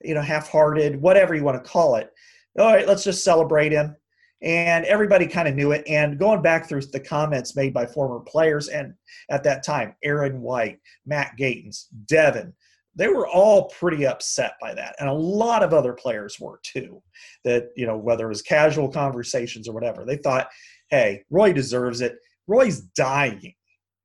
[0.03, 2.11] you know, half hearted, whatever you want to call it
[2.59, 3.97] all right, let's just celebrate him.
[4.45, 5.83] And everybody kind of knew it.
[5.89, 8.93] And going back through the comments made by former players, and
[9.31, 12.53] at that time, Aaron White, Matt Gatens, Devyn,
[12.95, 14.95] they were all pretty upset by that.
[15.01, 17.03] And a lot of other players were too.
[17.45, 20.49] That, you know, whether it was casual conversations or whatever, they thought,
[20.91, 22.17] hey, Roy deserves it.
[22.47, 23.55] Roy's dying.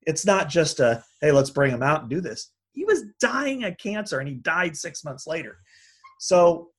[0.06, 2.50] It's not just a, hey, let's bring him out and do this.
[2.72, 5.58] He was dying of cancer and he died six months later.
[6.18, 6.70] So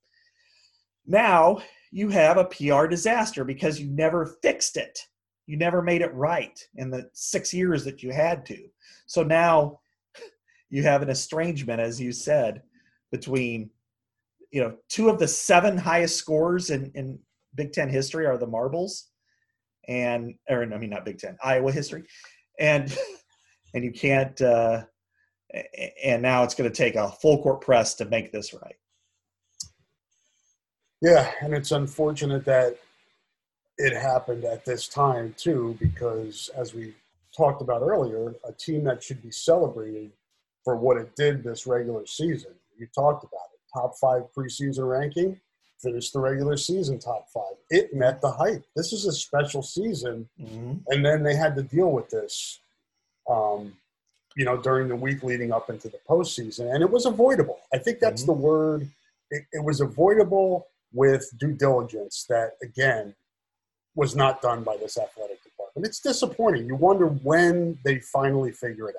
[1.05, 4.99] now you have a PR disaster because you never fixed it.
[5.45, 8.67] You never made it right in the six years that you had to.
[9.05, 9.81] So now
[10.69, 12.61] you have an estrangement, as you said,
[13.11, 13.69] between
[14.51, 17.19] you know two of the seven highest scores in, in
[17.55, 19.09] Big Ten history are the marbles,
[19.87, 22.03] and or I mean not Big Ten, Iowa history,
[22.59, 22.95] and
[23.73, 24.39] and you can't.
[24.41, 24.83] Uh,
[26.01, 28.75] and now it's going to take a full court press to make this right.
[31.01, 32.77] Yeah, and it's unfortunate that
[33.77, 36.93] it happened at this time too, because as we
[37.35, 40.11] talked about earlier, a team that should be celebrated
[40.63, 42.51] for what it did this regular season.
[42.77, 43.59] You talked about it.
[43.73, 45.39] Top five preseason ranking,
[45.81, 47.55] finished the regular season top five.
[47.71, 48.63] It met the hype.
[48.75, 50.73] This is a special season, mm-hmm.
[50.87, 52.59] and then they had to deal with this,
[53.29, 53.73] um,
[54.35, 57.59] you know, during the week leading up into the postseason, and it was avoidable.
[57.73, 58.31] I think that's mm-hmm.
[58.31, 58.87] the word.
[59.31, 63.15] It, it was avoidable with due diligence that, again,
[63.95, 65.85] was not done by this athletic department.
[65.85, 66.65] It's disappointing.
[66.67, 68.95] You wonder when they finally figure it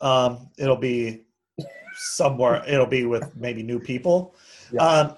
[0.00, 0.06] out.
[0.06, 1.22] Um, it'll be
[1.94, 2.62] somewhere.
[2.66, 4.34] It'll be with maybe new people.
[4.72, 4.82] Yeah.
[4.82, 5.16] Um,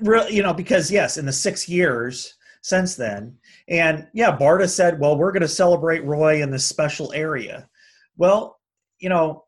[0.00, 3.36] really, you know, because yes, in the six years since then,
[3.68, 7.68] and yeah, Barta said, "Well, we're going to celebrate Roy in this special area."
[8.16, 8.60] Well,
[8.98, 9.44] you know,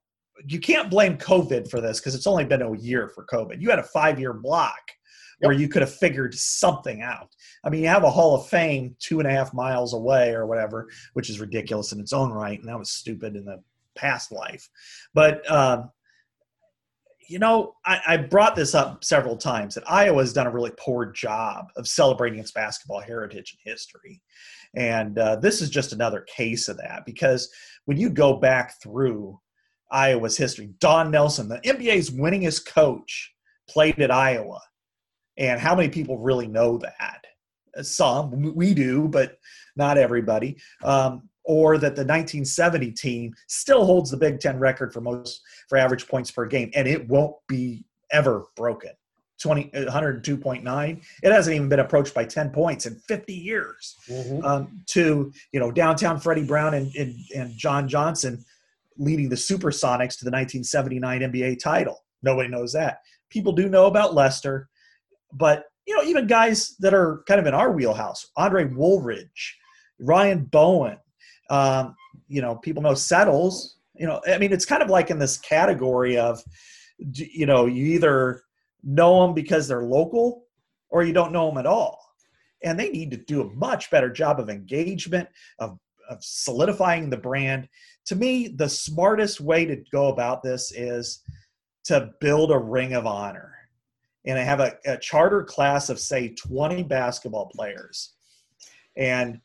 [0.47, 3.61] you can't blame COVID for this because it's only been a year for COVID.
[3.61, 4.81] You had a five year block
[5.41, 5.49] yep.
[5.49, 7.35] where you could have figured something out.
[7.65, 10.47] I mean, you have a Hall of Fame two and a half miles away or
[10.47, 13.63] whatever, which is ridiculous in its own right, and that was stupid in the
[13.95, 14.69] past life.
[15.15, 15.91] But um,
[17.29, 20.73] you know, I, I, brought this up several times that Iowa has done a really
[20.77, 24.21] poor job of celebrating its basketball heritage and history.
[24.77, 27.51] And uh, this is just another case of that because
[27.87, 29.41] when you go back through
[29.95, 30.71] Iowa's history.
[30.81, 33.33] Don Nelson, the NBA's winningest coach,
[33.69, 34.61] played at Iowa.
[35.39, 37.25] And how many people really know that?
[37.83, 39.39] Some, we do, but
[39.77, 40.59] not everybody.
[40.83, 45.77] Um, or that the 1970 team still holds the Big Ten record for most for
[45.77, 48.93] average points per game, and it won't be ever broken.
[49.43, 51.03] 20, 102.9.
[51.23, 53.97] It hasn't even been approached by 10 points in 50 years.
[54.09, 54.45] Mm-hmm.
[54.45, 58.43] Um, to you know, downtown Freddie Brown and, and, and John Johnson
[58.99, 62.05] leading the Supersonics to the 1979 NBA title.
[62.23, 62.99] Nobody knows that.
[63.31, 64.69] People do know about Lester,
[65.33, 69.59] but you know, even guys that are kind of in our wheelhouse, Andre Woolridge,
[69.99, 70.99] Ryan Bowen,
[71.51, 71.95] um,
[72.29, 73.77] you know, people know Settles.
[73.95, 76.43] You know, I mean, it's kind of like in this category of,
[76.99, 78.43] you know, you either
[78.83, 80.47] know them because they're local
[80.91, 82.01] or you don't know them at all.
[82.63, 85.29] And they need to do a much better job of engagement,
[85.59, 85.79] of,
[86.09, 87.69] of solidifying the brand.
[88.07, 91.23] To me, the smartest way to go about this is
[91.85, 93.53] to build a ring of honor.
[94.27, 98.15] And I have a, a charter class of, say, 20 basketball players
[98.97, 99.41] and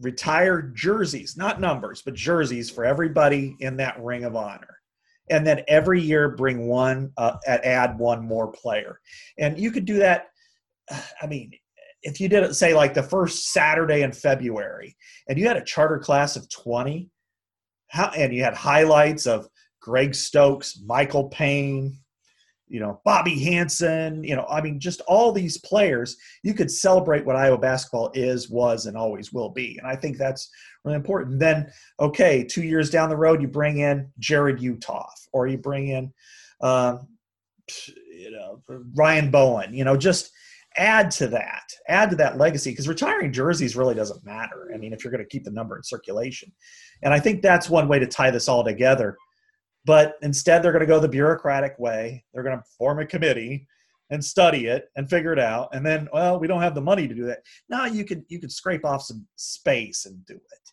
[0.00, 4.78] retire jerseys, not numbers, but jerseys for everybody in that ring of honor.
[5.30, 9.00] and then every year bring one uh, add one more player.
[9.38, 10.28] And you could do that
[11.22, 11.52] i mean
[12.02, 14.96] if you did it say like the first saturday in february
[15.28, 17.10] and you had a charter class of 20
[17.88, 19.48] how, and you had highlights of
[19.80, 21.96] greg stokes michael payne
[22.66, 27.24] you know bobby hansen you know i mean just all these players you could celebrate
[27.24, 30.50] what iowa basketball is was and always will be and i think that's
[30.84, 31.38] really important.
[31.38, 31.70] Then
[32.00, 36.12] okay two years down the road you bring in jarrod uthoff or you bring in
[36.60, 37.08] um,
[37.86, 38.62] you know
[38.94, 40.30] ryan bowen you know just
[40.78, 44.92] add to that add to that legacy because retiring jerseys really doesn't matter i mean
[44.92, 46.50] if you're going to keep the number in circulation
[47.02, 49.16] and i think that's one way to tie this all together
[49.88, 52.22] but instead, they're going to go the bureaucratic way.
[52.34, 53.66] They're going to form a committee
[54.10, 55.70] and study it and figure it out.
[55.72, 57.38] And then, well, we don't have the money to do that.
[57.70, 60.70] Now you could you could scrape off some space and do it.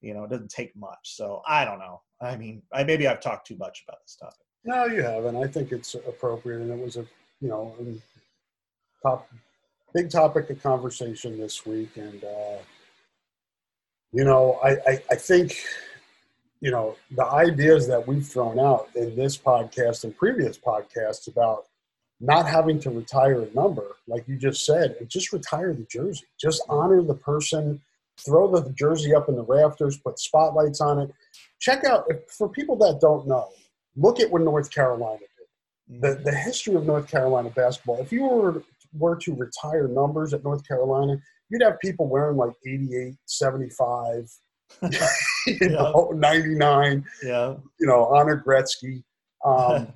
[0.00, 0.98] You know, it doesn't take much.
[1.14, 2.02] So I don't know.
[2.20, 4.38] I mean, I maybe I've talked too much about this topic.
[4.64, 5.36] No, you haven't.
[5.36, 7.06] I think it's appropriate, and it was a
[7.40, 7.72] you know
[9.02, 9.28] top
[9.94, 11.96] big topic of conversation this week.
[11.96, 12.58] And uh,
[14.12, 15.56] you know, I, I I think
[16.60, 21.66] you know, the ideas that we've thrown out in this podcast and previous podcasts about
[22.18, 26.24] not having to retire a number, like you just said, and just retire the jersey.
[26.40, 27.80] Just honor the person,
[28.24, 31.14] throw the jersey up in the rafters, put spotlights on it.
[31.60, 33.50] Check out, for people that don't know,
[33.96, 36.00] look at what North Carolina did.
[36.00, 38.62] The, the history of North Carolina basketball, if you were,
[38.98, 41.18] were to retire numbers at North Carolina,
[41.48, 44.30] you'd have people wearing like 88, 75,
[44.82, 44.90] you
[45.46, 45.68] yeah.
[45.68, 47.54] know, 99, yeah.
[47.78, 49.02] you know, Honor Gretzky.
[49.44, 49.92] Um,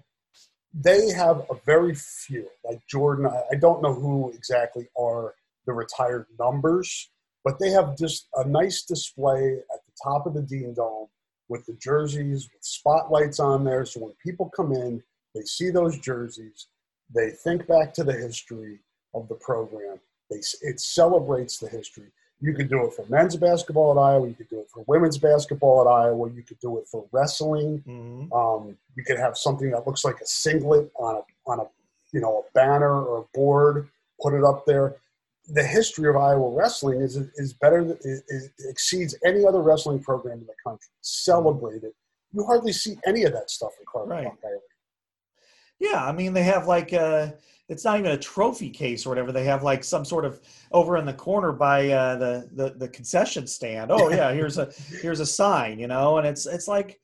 [0.72, 3.26] they have a very few, like Jordan.
[3.26, 5.34] I, I don't know who exactly are
[5.66, 7.10] the retired numbers,
[7.44, 11.08] but they have just a nice display at the top of the Dean Dome
[11.48, 13.84] with the jerseys, with spotlights on there.
[13.84, 15.02] So when people come in,
[15.34, 16.68] they see those jerseys,
[17.12, 18.78] they think back to the history
[19.14, 19.98] of the program.
[20.30, 22.06] They, it celebrates the history.
[22.42, 24.26] You could do it for men's basketball at Iowa.
[24.26, 26.30] You could do it for women's basketball at Iowa.
[26.30, 27.84] You could do it for wrestling.
[27.86, 28.32] Mm-hmm.
[28.32, 31.64] Um, you could have something that looks like a singlet on a on a
[32.12, 33.88] you know a banner or a board.
[34.22, 34.96] Put it up there.
[35.48, 37.80] The history of Iowa wrestling is is better.
[37.80, 40.88] It, it exceeds any other wrestling program in the country.
[41.02, 41.94] Celebrate it.
[42.32, 44.32] You hardly see any of that stuff in Carver right.
[45.78, 46.94] Yeah, I mean they have like.
[46.94, 47.32] Uh
[47.70, 49.30] it's not even a trophy case or whatever.
[49.30, 50.40] They have like some sort of
[50.72, 53.92] over in the corner by uh, the, the the concession stand.
[53.92, 57.00] Oh yeah, here's a here's a sign, you know, and it's it's like,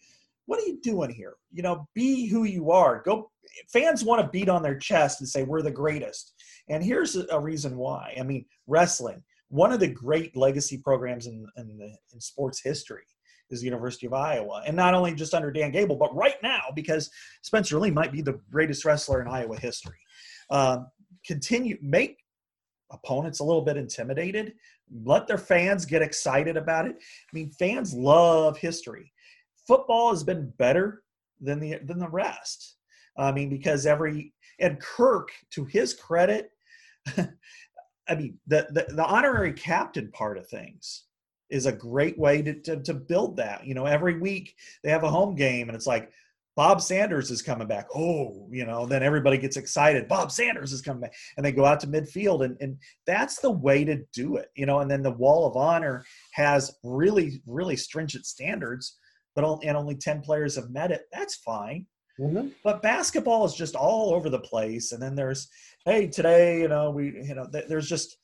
[0.47, 1.35] what are you doing here?
[1.53, 3.01] You know, be who you are.
[3.05, 3.31] Go.
[3.73, 6.35] Fans want to beat on their chest and say we're the greatest,
[6.69, 8.15] and here's a reason why.
[8.19, 13.05] I mean, wrestling, one of the great legacy programs in in, the, in sports history
[13.51, 14.65] is the University of Iowa.
[14.67, 17.09] And not only just under Dan Gable, but right now, because
[17.43, 19.97] Spencer Lee might be the greatest wrestler in Iowa history.
[20.51, 20.89] Um,
[21.27, 22.19] continue make
[22.91, 24.55] opponents a little bit intimidated.
[25.05, 26.97] Let their fans get excited about it.
[26.99, 29.13] I mean, fans love history.
[29.67, 31.03] Football has been better
[31.41, 32.77] than the than the rest.
[33.19, 36.51] I mean, because every and Kirk, to his credit,
[38.09, 41.05] I mean, the, the, the honorary captain part of things
[41.51, 43.67] is a great way to, to, to build that.
[43.67, 46.11] You know, every week they have a home game, and it's like,
[46.57, 47.87] Bob Sanders is coming back.
[47.95, 50.09] Oh, you know, then everybody gets excited.
[50.09, 51.15] Bob Sanders is coming back.
[51.37, 52.45] And they go out to midfield.
[52.45, 54.81] And, and that's the way to do it, you know.
[54.81, 58.97] And then the Wall of Honor has really, really stringent standards,
[59.35, 61.03] but only, and only 10 players have met it.
[61.13, 61.87] That's fine.
[62.19, 62.49] Mm-hmm.
[62.65, 64.93] But basketball is just all over the place.
[64.93, 65.49] And then there's,
[65.85, 68.17] hey, today, you know, we, you know, there's just,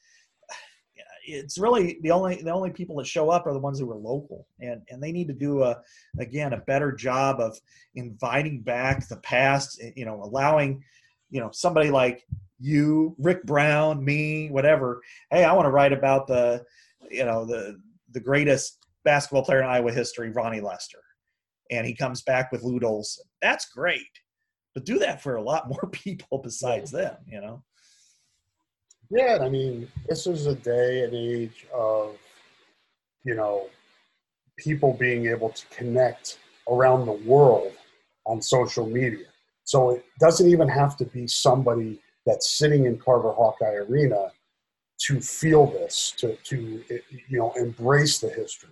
[1.24, 3.96] it's really the only the only people that show up are the ones who are
[3.96, 4.46] local.
[4.60, 5.80] And and they need to do a
[6.18, 7.58] again a better job of
[7.94, 10.82] inviting back the past eh, you know allowing
[11.30, 12.26] you know somebody like
[12.58, 15.00] you rick brown me whatever
[15.30, 16.62] hey i want to write about the
[17.10, 17.80] you know the
[18.12, 20.98] the greatest basketball player in iowa history ronnie lester.
[21.70, 23.24] And he comes back with lute olson.
[23.40, 24.02] That's great.
[24.74, 27.62] But do that for a lot more people besides them you know
[29.12, 32.16] yeah, I mean, this is a day and age of,
[33.24, 33.66] you know,
[34.58, 36.38] people being able to connect
[36.70, 37.72] around the world
[38.24, 39.26] on social media.
[39.64, 44.32] So it doesn't even have to be somebody that's sitting in Carver Hawkeye Arena
[45.06, 46.82] to feel this, to, to
[47.28, 48.70] you know, embrace the history.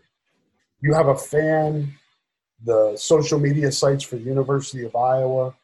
[0.81, 1.93] You have a fan,
[2.65, 5.55] the social media sites for University of Iowa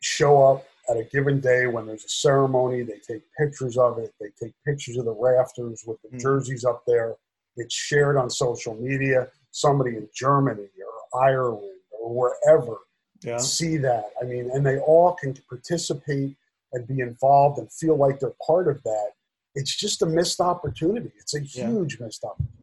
[0.00, 4.12] show up at a given day when there's a ceremony, they take pictures of it.
[4.20, 6.20] They take pictures of the rafters with the mm.
[6.20, 7.16] jerseys up there.
[7.56, 9.28] It's shared on social media.
[9.50, 10.68] Somebody in Germany
[11.12, 12.78] or Ireland or wherever
[13.22, 13.38] yeah.
[13.38, 14.10] see that.
[14.20, 16.36] I mean, and they all can participate
[16.72, 19.10] and be involved and feel like they're part of that.
[19.54, 21.10] It's just a missed opportunity.
[21.18, 22.06] It's a huge yeah.
[22.06, 22.54] missed opportunity.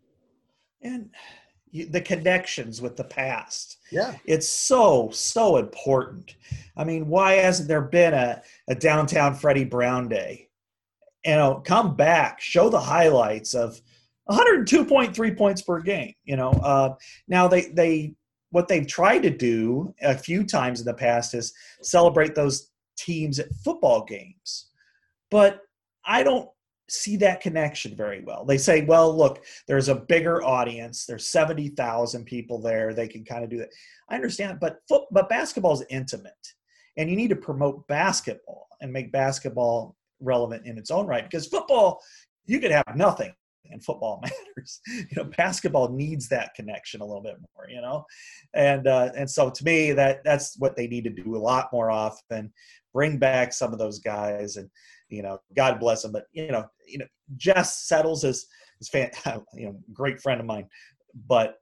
[0.82, 1.10] And
[1.84, 3.78] the connections with the past.
[3.92, 4.16] Yeah.
[4.26, 6.36] It's so, so important.
[6.78, 10.50] I mean, why hasn't there been a, a downtown Freddie Brown day?
[11.26, 13.82] You know, come back, show the highlights of
[14.30, 16.14] 102.3 points per game.
[16.24, 16.96] You know, uh,
[17.28, 18.14] now they, they,
[18.52, 23.40] what they've tried to do a few times in the past is celebrate those teams
[23.40, 24.68] at football games.
[25.30, 25.60] But
[26.06, 26.50] I don't
[26.90, 28.46] see that connection very well.
[28.46, 31.06] They say, well, look, there's a bigger audience.
[31.06, 32.94] There's 70,000 people there.
[32.94, 33.70] They can kind of do that.
[34.10, 36.34] I understand, but foot, but basketball is intimate.
[36.98, 41.48] And you need to promote basketball and make basketball relevant in its own right because
[41.48, 42.02] football
[42.46, 43.34] you could have nothing
[43.72, 44.80] and football matters.
[44.88, 47.70] You know, basketball needs that connection a little bit more.
[47.70, 48.06] You know,
[48.54, 51.70] and uh, and so to me, that that's what they need to do a lot
[51.74, 52.52] more often.
[52.94, 54.70] Bring back some of those guys, and
[55.10, 56.12] you know, God bless him.
[56.12, 57.06] But you know, you know,
[57.38, 58.47] Jess Settles is
[58.82, 59.12] is fan,
[59.53, 60.68] you know, great friend of mine,
[61.28, 61.58] but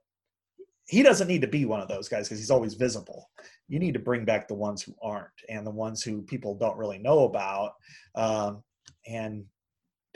[0.86, 3.30] he doesn't need to be one of those guys because he's always visible.
[3.68, 6.76] You need to bring back the ones who aren't and the ones who people don't
[6.76, 7.74] really know about,
[8.14, 8.62] um,
[9.06, 9.44] and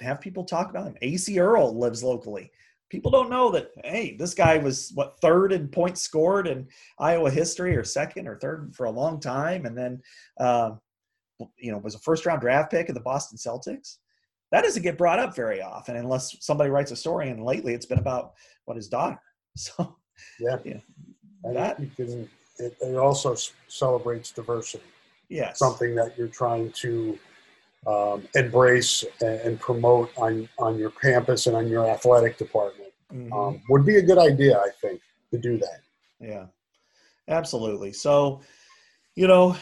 [0.01, 0.97] have people talk about him.
[1.03, 2.51] Acie Earl lives locally.
[2.91, 3.71] People don't know that.
[3.85, 6.67] Hey, this guy was what third in points scored in
[6.99, 10.01] Iowa history, or second or third for a long time, and then
[10.39, 10.73] uh,
[11.59, 13.97] you know was a first round draft pick of the Boston Celtics.
[14.51, 17.29] That doesn't get brought up very often unless somebody writes a story.
[17.29, 18.33] And lately, it's been about
[18.65, 19.21] what his daughter.
[19.57, 19.97] So
[20.39, 20.79] yeah, yeah
[21.43, 22.29] that you can.
[22.59, 23.35] It, it also
[23.67, 24.85] celebrates diversity.
[25.29, 27.19] Yes, something that you're trying to
[27.87, 33.33] um, embrace and, promote on, on your campus and on your athletic department mm-hmm.
[33.33, 35.81] um, would be a good idea, I think, to do that.
[36.21, 36.47] Yeah,
[37.29, 37.93] absolutely.
[37.93, 38.41] So,
[39.19, 39.57] you know,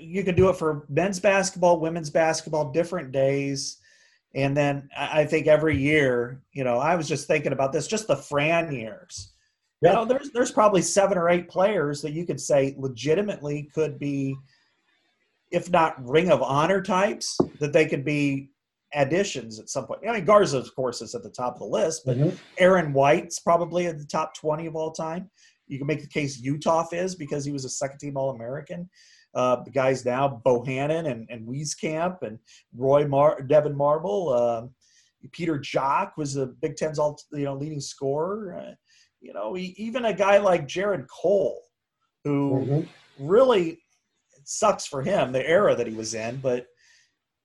[0.00, 3.78] you can do it for men's basketball, women's basketball, different days.
[4.34, 8.08] And then I think every year, you know, I was just thinking about this, just
[8.08, 9.34] the Fran years.
[9.82, 9.90] Yeah.
[9.90, 14.00] You know, there's there's probably seven or eight players that you could say legitimately could
[14.00, 14.34] be
[15.52, 18.50] if not ring of honor types, that they could be
[18.94, 20.00] additions at some point.
[20.08, 22.36] I mean, Garza, of course, is at the top of the list, but mm-hmm.
[22.58, 25.30] Aaron White's probably at the top 20 of all time.
[25.68, 28.88] You can make the case Uthoff is because he was a second team All American.
[29.34, 32.38] Uh, the guys now, Bohannon and, and Wieskamp and
[32.74, 34.30] Roy Mar- Devyn Marble.
[34.30, 34.66] Uh,
[35.32, 38.58] Peter Jok was the Big Ten's all you know leading scorer.
[38.58, 38.74] Uh,
[39.20, 41.60] you know, he, even a guy like Jared Cole,
[42.24, 43.28] who mm-hmm.
[43.28, 43.80] really
[44.44, 46.66] sucks for him the era that he was in, but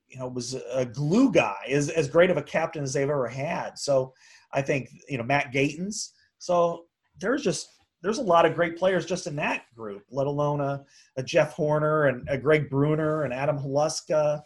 [0.08, 3.28] you know was a glue guy, as as great of a captain as they've ever
[3.28, 3.78] had.
[3.78, 4.12] So
[4.52, 6.10] I think you know Matt Gatens.
[6.38, 6.84] So
[7.20, 7.68] there's just
[8.04, 10.84] there's a lot of great players just in that group, let alone a,
[11.16, 14.42] a Jeff Horner and a Greg Brunner and Adam Haluska.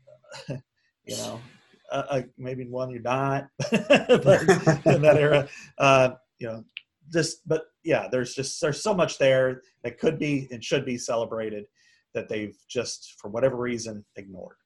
[0.48, 1.40] you know,
[1.92, 4.42] uh, uh, maybe one you're not, but
[4.84, 6.64] in that era, uh, you know,
[7.12, 10.98] just but yeah, there's just there's so much there that could be and should be
[10.98, 11.66] celebrated
[12.14, 14.56] that they've just, for whatever reason, ignored.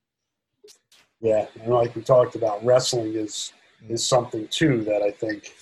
[1.21, 3.53] Yeah, and like we talked about, wrestling is
[3.91, 5.53] is something too that I think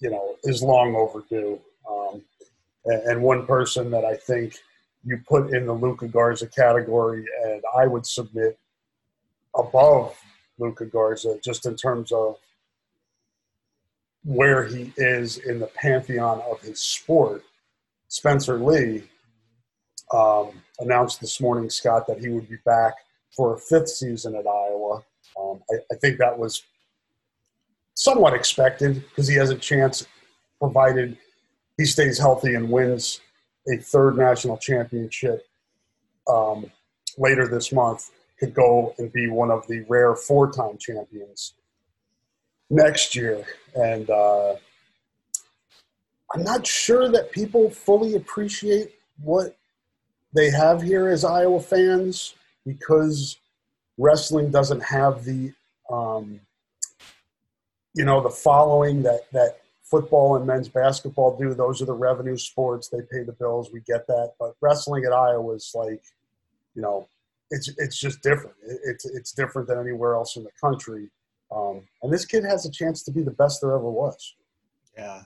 [0.00, 1.60] you know is long overdue.
[1.88, 2.22] Um,
[2.84, 4.56] and one person that I think
[5.04, 8.58] you put in the Luka Garza category, and I would submit
[9.56, 10.16] above
[10.58, 12.36] Luka Garza just in terms of
[14.24, 17.44] where he is in the pantheon of his sport.
[18.08, 19.02] Spencer Lee
[20.12, 22.94] um, announced this morning, Scott, that he would be back
[23.34, 25.02] for a fifth season at Iowa.
[25.40, 26.62] Um, I, I, think that was
[27.94, 30.06] somewhat expected because he has a chance,
[30.58, 31.16] provided
[31.82, 33.20] he stays healthy and wins
[33.66, 35.44] a third national championship
[36.28, 36.70] um,
[37.18, 41.54] later this month, could go and be one of the rare four time champions
[42.70, 43.44] next year.
[43.74, 44.54] And uh,
[46.32, 49.56] I'm not sure that people fully appreciate what
[50.32, 53.38] they have here as Iowa fans because
[53.98, 55.52] wrestling doesn't have the
[55.90, 56.38] um,
[57.94, 59.61] you know the following that that
[59.92, 61.52] football and men's basketball do.
[61.52, 63.70] Those are the revenue sports; they pay the bills.
[63.70, 66.02] We get that, but wrestling at Iowa is like
[66.74, 67.06] you know
[67.50, 68.56] it's it's just different.
[68.62, 71.08] It's it's different than anywhere else in the country.
[71.54, 74.34] Um, and this kid has a chance to be the best there ever was.
[74.96, 75.22] Yeah,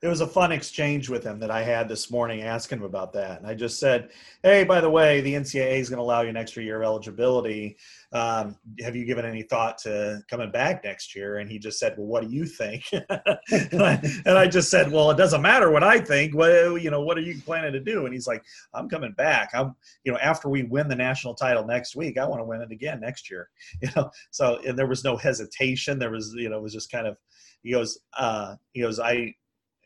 [0.00, 3.12] it was a fun exchange with him that I had this morning asking him about
[3.14, 3.38] that.
[3.38, 4.10] And I just said,
[4.42, 6.86] Hey, by the way, the NCAA is going to allow you an extra year of
[6.86, 7.76] eligibility.
[8.12, 11.38] Um, have you given any thought to coming back next year?
[11.38, 12.84] And he just said, Well, what do you think?
[12.92, 16.34] and, I, and, I, just said, Well, it doesn't matter what I think.
[16.34, 18.04] What, you know, what are you planning to do?
[18.04, 18.44] And he's like,
[18.74, 19.50] I'm coming back.
[19.52, 19.74] I'm,
[20.04, 22.70] you know, after we win the national title next week, I want to win it
[22.70, 23.48] again next year.
[23.80, 25.98] You know, so, and there was no hesitation.
[25.98, 27.16] There was, you know, it was just kind of,
[27.62, 29.34] he goes, uh, he goes, I,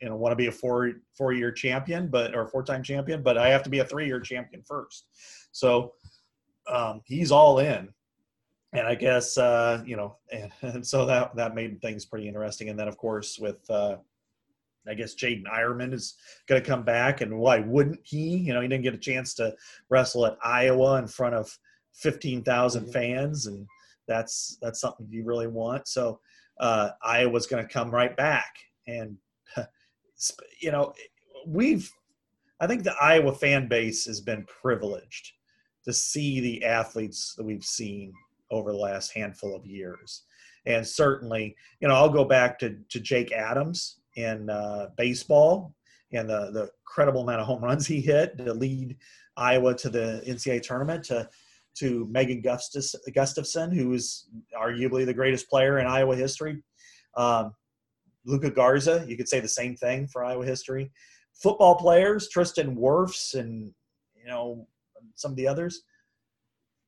[0.02, 3.22] you know want to be a four four year champion, but or four time champion,
[3.22, 5.06] but I have to be a three year champion first.
[5.52, 5.92] So
[6.66, 7.88] um, he's all in,
[8.72, 12.68] and I guess uh, you know, and, and, so that that made things pretty interesting.
[12.68, 13.96] And then of course with uh,
[14.88, 16.16] I guess Jaydin Eierman is
[16.48, 18.38] going to come back, and why wouldn't he?
[18.38, 19.54] You know, he didn't get a chance to
[19.88, 21.56] wrestle at Iowa in front of
[21.94, 22.92] fifteen thousand mm mm-hmm.
[22.92, 23.68] fans, and
[24.08, 25.86] that's that's something you really want.
[25.86, 26.18] So
[26.58, 28.56] uh, Iowa's going to come right back,
[28.88, 29.16] and
[30.60, 30.92] you know,
[31.46, 31.90] we've,
[32.60, 35.32] I think the Iowa fan base has been privileged
[35.84, 38.12] to see the athletes that we've seen
[38.50, 40.22] over the last handful of years.
[40.66, 45.74] And certainly, you know, I'll go back to, to Jake Adams in uh, baseball
[46.12, 48.96] and the, the incredible amount of home runs he hit to lead
[49.36, 51.28] Iowa to the NCAA tournament to
[51.74, 56.62] to Megan Gustafson, who is arguably the greatest player in Iowa history.
[57.16, 57.54] Um,
[58.24, 60.90] Luka Garza, you could say the same thing for Iowa history.
[61.34, 63.72] Football players, Tristan Wirfs and
[64.16, 64.66] you know
[65.14, 65.82] some of the others.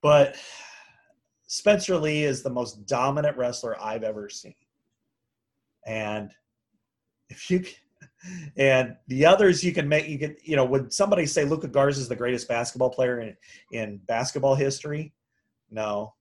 [0.03, 0.37] But
[1.47, 4.55] Spencer Lee is the most dominant wrestler I've ever seen.
[5.87, 6.31] And
[7.29, 7.65] if you
[8.57, 12.01] and the others you can make you can you know would somebody say Luka Garza
[12.01, 13.37] is the greatest basketball player in
[13.73, 15.13] in basketball history?
[15.71, 16.15] No.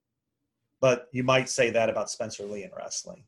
[0.82, 3.24] But you might say that about Spencer Lee in wrestling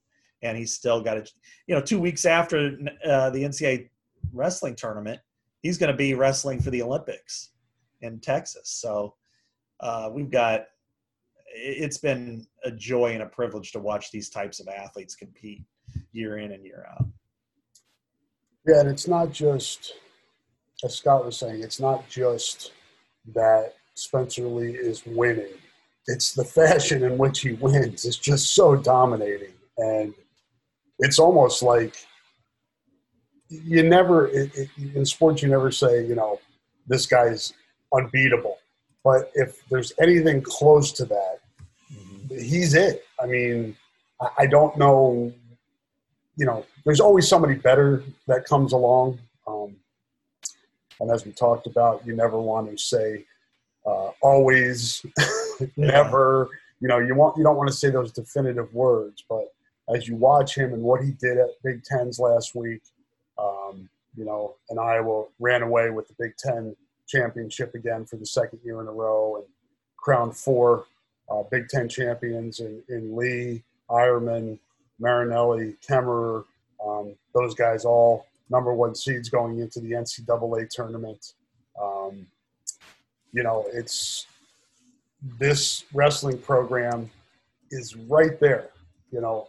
[0.45, 1.29] and he's still got it.
[1.67, 2.77] You know, two weeks after
[3.07, 3.89] uh, the NCAA
[4.33, 5.19] wrestling tournament,
[5.61, 7.51] he's going to be wrestling for the Olympics
[8.01, 8.69] in Texas.
[8.69, 9.15] So
[9.79, 10.65] uh, we've got.
[11.57, 15.63] It's been a joy and a privilege to watch these types of athletes compete
[16.11, 17.05] year in and year out.
[18.67, 19.93] Yeah, and it's not just,
[20.83, 22.73] as Scott was saying, it's not just
[23.33, 25.53] that Spencer Lee is winning.
[26.07, 28.05] It's the fashion in which he wins.
[28.05, 29.53] It's just so dominating.
[29.77, 30.13] And
[30.99, 31.95] it's almost like
[33.49, 36.39] you never it, it, in sports you never say you know
[36.87, 37.53] this guy's
[37.93, 38.57] unbeatable.
[39.03, 41.39] But if there's anything close to that
[41.93, 42.37] mm-hmm.
[42.37, 43.05] he's it.
[43.21, 43.75] I mean
[44.21, 45.31] I, I, don't know
[46.37, 49.19] you know there's always somebody better that comes along.
[49.47, 49.75] Um,
[50.99, 53.25] and as we talked about you never want to say
[53.85, 55.05] uh, always
[55.77, 56.49] never.
[56.81, 59.54] You know you want you don't want to say those definitive words but
[59.93, 62.81] as you watch him and what he did at Big Tens last week,
[63.37, 66.75] um, you know, and Iowa ran away with the Big Ten
[67.07, 69.45] championship again for the second year in a row and
[69.97, 70.85] crowned four
[71.29, 74.57] uh, Big Ten champions in, in Lee, Eierman,
[74.99, 76.45] Marinelli, Kemerer,
[76.85, 81.33] um, those guys all number one seeds going into the NCAA tournament.
[81.81, 82.27] Um,
[83.33, 84.27] you know, it's
[85.39, 87.09] this wrestling program
[87.71, 88.69] is right there.
[89.11, 89.47] You know,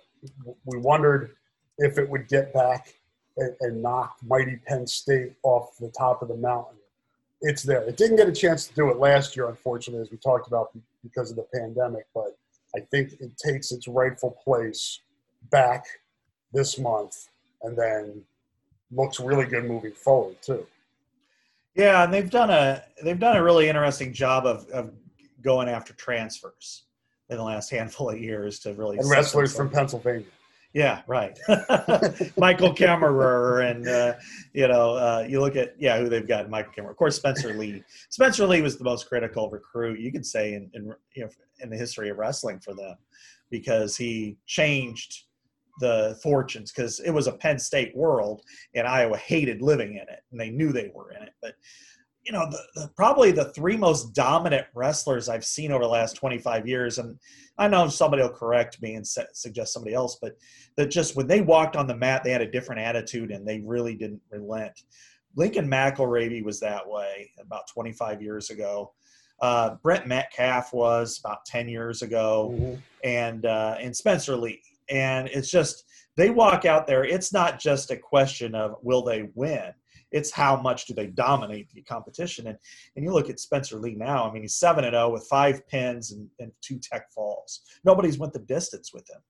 [0.64, 1.36] we wondered
[1.78, 2.94] if it would get back
[3.36, 6.76] and, and knock mighty Penn State off the top of the mountain.
[7.42, 7.82] It's there.
[7.82, 10.70] It didn't get a chance to do it last year, unfortunately, as we talked about
[11.02, 12.06] because of the pandemic.
[12.14, 12.36] But
[12.74, 15.00] I think it takes its rightful place
[15.50, 15.84] back
[16.52, 17.28] this month,
[17.62, 18.22] and then
[18.90, 20.66] looks really good moving forward too.
[21.74, 24.92] Yeah, and they've done a they've done a really interesting job of, of
[25.42, 26.85] going after transfers
[27.28, 30.26] in the last handful of years to really and wrestlers from Pennsylvania.
[30.72, 31.38] Yeah, right.
[32.36, 34.14] Michael Kemerer, and uh,
[34.52, 36.50] you know, uh, you look at yeah who they've got.
[36.50, 37.82] Michael Kemerer, of course, Spencer Lee.
[38.10, 41.70] Spencer Lee was the most critical recruit you could say in, in you know in
[41.70, 42.96] the history of wrestling for them
[43.50, 45.24] because he changed
[45.80, 48.42] the fortunes because it was a Penn State world
[48.74, 51.54] and Iowa hated living in it and they knew they were in it, but
[52.26, 56.16] you know, the, the, probably the three most dominant wrestlers I've seen over the last
[56.16, 56.98] 25 years.
[56.98, 57.18] And
[57.56, 60.36] I know somebody will correct me and suggest somebody else, but
[60.76, 63.60] that just when they walked on the mat, they had a different attitude and they
[63.60, 64.82] really didn't relent.
[65.36, 68.92] Lincoln McIlravy was that way about 25 years ago.
[69.40, 72.74] Uh, Brent Metcalf was about 10 years ago, mm-hmm.
[73.04, 74.62] and uh, and Spencer Lee.
[74.88, 75.84] And it's just
[76.16, 77.04] they walk out there.
[77.04, 79.74] It's not just a question of will they win
[80.16, 82.48] it's how much do they dominate the competition.
[82.48, 82.58] And
[82.96, 84.28] and you look at Spencer Lee now.
[84.28, 87.60] I mean, he's seven and zero oh with five pins and, and two tech falls.
[87.84, 89.20] Nobody's went the distance with him.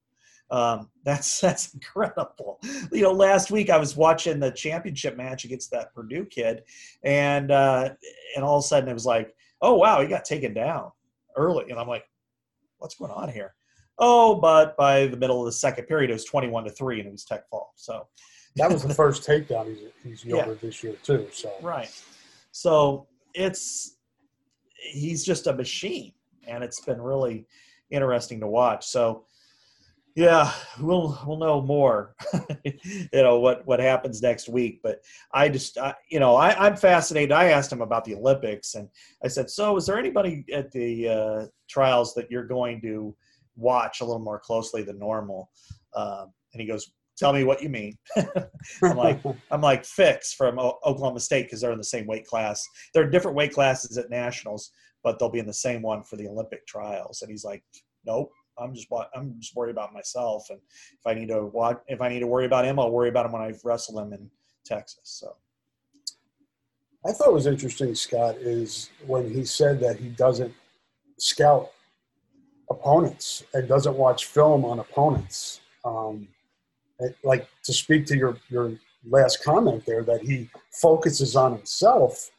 [0.51, 2.61] Um, that's that's incredible.
[2.93, 6.62] You know, last week I was watching the championship match against that Purdue kid,
[7.03, 7.91] and uh,
[8.37, 10.91] and all of a sudden it was like, oh wow, he got taken down
[11.37, 12.05] early, and I'm like,
[12.78, 13.55] what's going on here?
[13.99, 17.09] Oh, but by the middle of the second period, it was 21 to three, and
[17.09, 17.72] it was Tech fall.
[17.76, 18.07] So
[18.57, 20.69] that was the first takedown he's, he's yielded yeah.
[20.69, 21.29] this year too.
[21.33, 21.91] So right,
[22.53, 23.97] so it's
[24.91, 26.13] he's just a machine,
[26.47, 27.47] and it's been really
[27.91, 28.87] interesting to watch.
[28.87, 29.25] So
[30.15, 30.51] yeah,
[30.81, 32.17] we'll we'll know more.
[32.65, 35.01] you know what what happens next week, but
[35.33, 37.33] I just I, you know I, I'm fascinated.
[37.33, 38.89] I asked him about the Olympics, and
[39.23, 43.15] I said, "So, is there anybody at the uh, trials that you're going to
[43.57, 45.51] watch a little more closely than normal?"
[45.95, 47.97] Um, and he goes, "Tell me what you mean."
[48.83, 52.27] I'm like, I'm like Fix from o- Oklahoma State because they're in the same weight
[52.27, 52.67] class.
[52.95, 54.71] There are different weight classes at nationals,
[55.03, 57.23] but they'll be in the same one for the Olympic trials.
[57.23, 57.62] And he's like,
[58.05, 60.59] "Nope." I'm just I'm just worried about myself, and
[60.99, 63.27] if I need to watch, if I need to worry about him, I'll worry about
[63.27, 64.31] him when I wrestle him in
[64.64, 65.03] Texas.
[65.05, 65.37] So.
[67.07, 70.53] I thought was interesting, Scott, is when he said that he doesn't
[71.19, 71.71] scout
[72.69, 75.61] opponents and doesn't watch film on opponents.
[75.85, 76.27] Um,
[77.23, 78.73] like to speak to your your
[79.09, 82.31] last comment there, that he focuses on himself.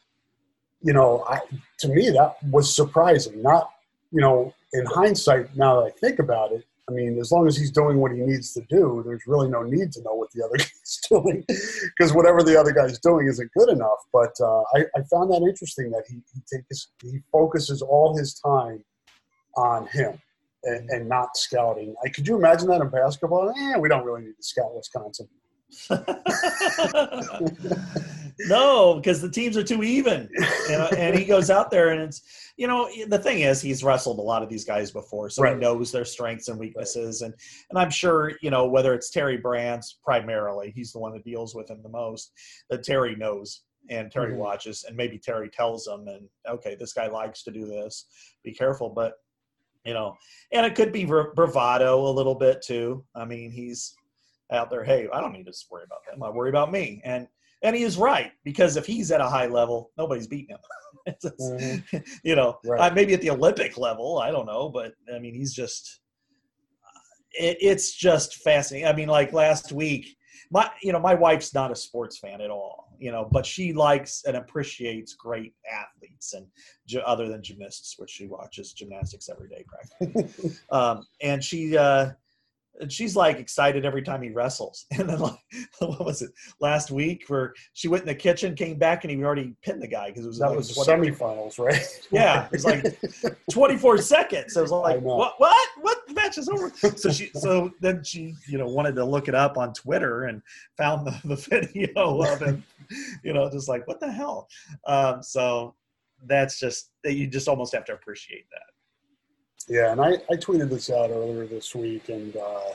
[0.82, 1.40] You know, I,
[1.80, 3.42] to me that was surprising.
[3.42, 3.70] Not
[4.12, 7.56] you know in hindsight, now that I think about it, I mean, as long as
[7.56, 10.44] he's doing what he needs to do, there's really no need to know what the
[10.44, 13.98] other guy's doing because whatever the other guy's doing isn't good enough.
[14.12, 18.34] But uh, I, I, found that interesting that he he, takes, he focuses all his
[18.34, 18.84] time
[19.56, 20.18] on him
[20.64, 21.94] and, and, not scouting.
[22.04, 23.52] I could you imagine that in basketball?
[23.56, 25.28] Eh, we don't really need to scout Wisconsin.
[28.48, 30.28] no, because the teams are too even.
[30.68, 32.22] You know, and he goes out there and it's
[32.56, 35.54] you know the thing is he's wrestled a lot of these guys before, so right.
[35.54, 37.20] he knows their strengths and weaknesses.
[37.22, 37.34] And
[37.70, 41.54] and I'm sure you know whether it's Terry Brands primarily, he's the one that deals
[41.54, 42.32] with him the most.
[42.70, 44.40] That Terry knows and Terry mm-hmm.
[44.40, 48.06] watches, and maybe Terry tells him, and okay, this guy likes to do this.
[48.44, 49.14] Be careful, but
[49.88, 50.18] you know,
[50.52, 53.02] and it could be bravado a little bit too.
[53.14, 53.94] I mean, he's
[54.52, 56.22] out there, hey, I don't need to worry about them.
[56.22, 57.00] I worry about me.
[57.04, 57.26] And
[57.62, 61.14] and he is right because if he's at a high level, nobody's beating him.
[61.40, 61.96] mm-hmm.
[62.22, 62.92] You know, right.
[62.92, 66.00] uh, maybe at the Olympic level, I don't know, but I mean, he's just.
[67.32, 68.88] It, it's just fascinating.
[68.88, 70.16] I mean, like last week,
[70.50, 73.72] my you know my wife's not a sports fan at all, you know, but she
[73.72, 76.46] likes and appreciates great athletes and
[77.04, 80.52] other than gymnasts, which she watches gymnastics every day practically.
[80.70, 81.76] um, and she.
[81.76, 82.10] Uh,
[82.80, 84.86] and she's like excited every time he wrestles.
[84.98, 85.38] And then like,
[85.78, 89.22] what was it last week where she went in the kitchen, came back, and he
[89.22, 91.86] already pinned the guy because it was that like was the semifinals, right?
[92.10, 92.98] Yeah, it was like
[93.50, 94.54] 24 seconds.
[94.54, 95.98] So it was like, what, what, what?
[96.08, 96.70] The match is over.
[96.70, 100.42] So she, so then she, you know, wanted to look it up on Twitter and
[100.76, 102.64] found the, the video of him,
[103.22, 104.48] you know, just like what the hell.
[104.86, 105.74] Um, so
[106.26, 108.67] that's just that you just almost have to appreciate that.
[109.66, 112.70] Yeah, and I, I tweeted this out earlier this week, and uh,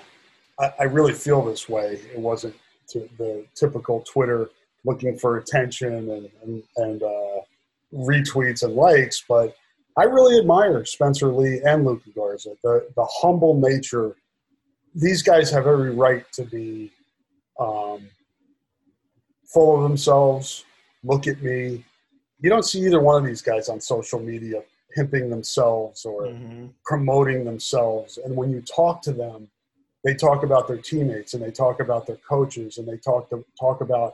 [0.59, 1.99] I, I, really feel this way.
[2.13, 2.55] It wasn't
[2.93, 4.49] the typical Twitter
[4.85, 7.39] looking for attention and, and, and uh,
[7.93, 9.55] retweets and likes, but
[9.97, 14.15] I really admire Spencer Lee and Luka Garza, the, the humble nature.
[14.95, 16.91] These guys have every right to be
[17.59, 18.07] um,
[19.45, 20.65] full of themselves.
[21.03, 21.83] Look at me.
[22.39, 24.63] You don't see either one of these guys on social media
[24.93, 26.67] pimping themselves or mm-hmm.
[26.85, 28.17] promoting themselves.
[28.17, 29.49] And when you talk to them,
[30.03, 33.43] they talk about their teammates and they talk about their coaches and they talk to,
[33.59, 34.13] talk about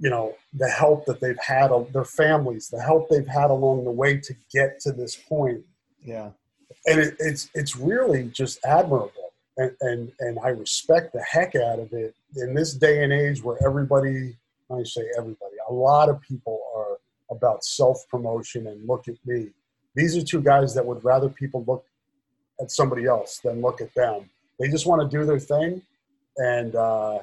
[0.00, 3.90] you know the help that they've had their families the help they've had along the
[3.90, 5.62] way to get to this point.
[6.04, 6.30] Yeah.
[6.86, 9.12] And it, it's it's really just admirable.
[9.56, 12.14] And, and and i respect the heck out of it.
[12.36, 14.36] In this day and age where everybody
[14.70, 16.98] i say everybody a lot of people are
[17.30, 19.48] about self promotion and look at me
[19.94, 21.84] these are two guys that would rather people look
[22.60, 24.28] at somebody else than look at them.
[24.58, 25.82] They just want to do their thing
[26.36, 27.20] and uh,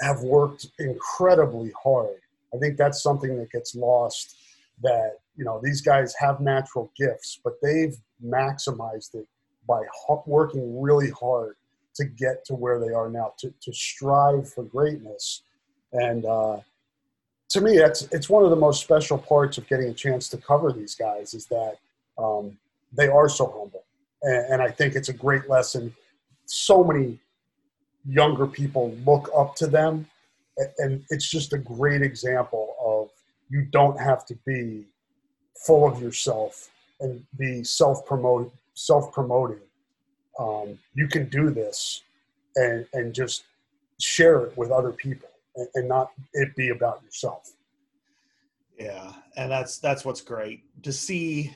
[0.00, 2.20] have worked incredibly hard.
[2.54, 4.36] I think that's something that gets lost.
[4.82, 9.26] That you know these guys have natural gifts, but they've maximized it
[9.66, 9.82] by
[10.26, 11.56] working really hard
[11.98, 15.42] to get to where they are now, to, to strive for greatness.
[15.92, 16.60] And uh,
[17.50, 20.36] to me, it's it's one of the most special parts of getting a chance to
[20.36, 21.78] cover these guys is that
[22.18, 22.56] um,
[22.92, 23.84] they are so humble.
[24.22, 25.94] And, and I think it's a great lesson.
[26.46, 27.18] So many
[28.08, 30.06] younger people look up to them.
[30.78, 33.10] And it's just a great example of
[33.48, 34.84] you don't have to be
[35.66, 36.68] full of yourself
[37.00, 39.60] and be self promote self promoting.
[40.38, 42.02] Um, you can do this
[42.56, 43.44] and and just
[44.00, 47.52] share it with other people and, and not it be about yourself.
[48.78, 51.54] Yeah, and that's that's what's great to see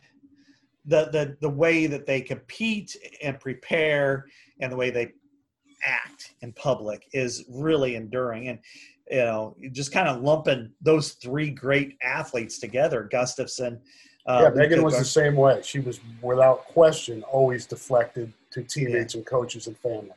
[0.84, 4.26] the the the way that they compete and prepare
[4.60, 5.12] and the way they
[5.84, 8.48] act in public is really enduring.
[8.48, 8.58] And
[9.10, 13.80] you know just kind of lumping those three great athletes together gustafson
[14.26, 15.60] uh, yeah megan was the same way.
[15.62, 19.18] She was without question always deflected to teammates yeah.
[19.18, 20.12] and coaches and family.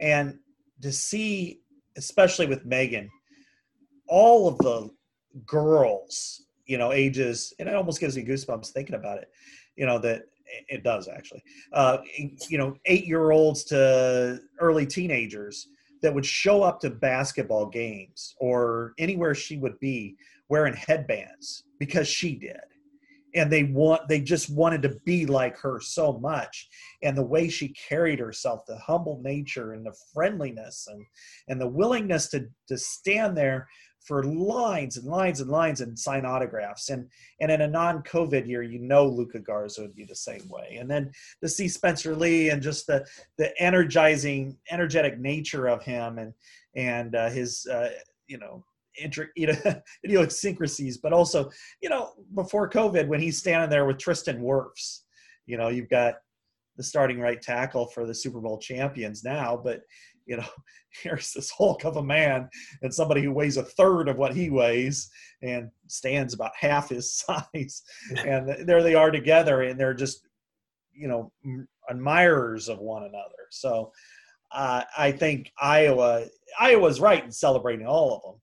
[0.00, 0.38] And
[0.82, 1.60] to see
[1.96, 3.10] especially with megan
[4.08, 4.90] all of the
[5.46, 9.30] girls you know ages and it almost gives me goosebumps thinking about it
[9.78, 10.24] you know that
[10.68, 11.42] it does actually.
[11.72, 11.98] Uh,
[12.48, 15.68] you know eight year olds to early teenagers
[16.02, 20.16] that would show up to basketball games or anywhere she would be
[20.48, 22.60] wearing headbands because she did.
[23.34, 26.68] And they want they just wanted to be like her so much.
[27.02, 31.04] And the way she carried herself the humble nature and the friendliness and
[31.48, 33.68] and the willingness to to stand there
[34.00, 36.90] for lines and lines and lines and sign autographs.
[36.90, 37.08] And
[37.40, 40.78] and in a non-COVID year, you know Luka Garza would be the same way.
[40.80, 41.10] And then
[41.42, 46.32] to see Spencer Lee and just the the energizing, energetic nature of him and
[46.74, 47.90] and uh, his uh,
[48.26, 48.64] you know
[48.96, 51.50] inter, you know idiosyncrasies, but also
[51.82, 55.00] you know before COVID when he's standing there with Tristan Wirfs,
[55.46, 56.14] you know you've got
[56.76, 59.82] the starting right tackle for the Super Bowl champions now, but
[60.28, 60.46] you know,
[61.02, 62.48] here's this hulk of a man
[62.82, 65.10] and somebody who weighs a third of what he weighs
[65.42, 67.82] and stands about half his size.
[68.24, 70.28] and there they are together and they're just,
[70.92, 71.32] you know,
[71.88, 73.48] admirers of one another.
[73.50, 73.92] So
[74.52, 76.26] uh, I think Iowa,
[76.58, 78.40] Iowa's right in celebrating all of them.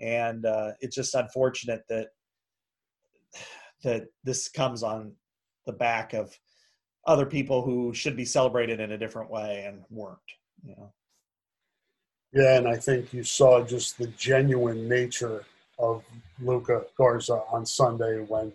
[0.00, 2.08] And uh, it's just unfortunate that
[3.84, 5.12] that this comes on
[5.66, 6.38] the back of
[7.06, 10.18] other people who should be celebrated in a different way and weren't.
[10.62, 10.92] You know.
[12.32, 15.44] Yeah, and I think you saw just the genuine nature
[15.78, 16.04] of
[16.40, 18.52] Luka Garza on Sunday when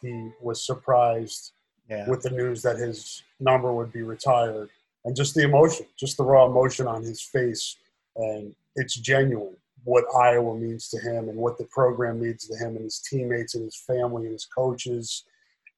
[0.00, 1.52] he was surprised
[1.90, 2.08] yeah.
[2.08, 4.70] with the news that his number would be retired,
[5.04, 7.76] and just the emotion, just the raw emotion on his face,
[8.16, 12.76] and it's genuine what Iowa means to him and what the program means to him
[12.76, 15.24] and his teammates and his family and his coaches,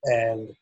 [0.05, 0.55] and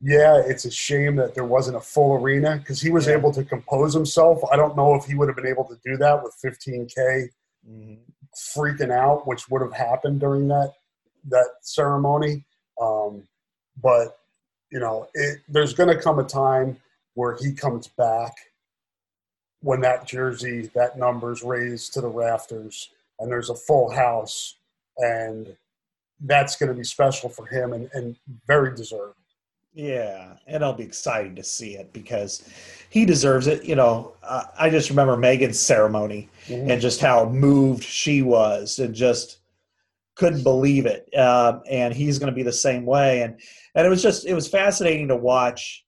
[0.00, 3.14] yeah, it's a shame that there wasn't a full arena because he was yeah.
[3.14, 4.40] able to compose himself.
[4.50, 7.28] I don't know if he would have been able to do that with 15k
[7.68, 7.94] mm-hmm.
[8.34, 10.72] freaking out, which would have happened during that
[11.28, 12.44] that ceremony.
[12.80, 13.24] Um,
[13.82, 14.18] but
[14.70, 16.78] you know, it, there's going to come a time
[17.14, 18.32] where he comes back
[19.60, 22.88] when that jersey, that number's raised to the rafters,
[23.18, 24.56] and there's a full house,
[24.96, 25.54] and
[26.20, 29.16] that's going to be special for him and, and very deserved.
[29.72, 32.48] Yeah, and it'll be exciting to see it because
[32.90, 33.64] he deserves it.
[33.64, 36.70] You know, uh, I just remember Megan's ceremony mm-hmm.
[36.70, 39.38] and just how moved she was and just
[40.16, 41.08] couldn't believe it.
[41.16, 43.22] Um, and he's going to be the same way.
[43.22, 43.40] And
[43.76, 45.84] and it was just it was fascinating to watch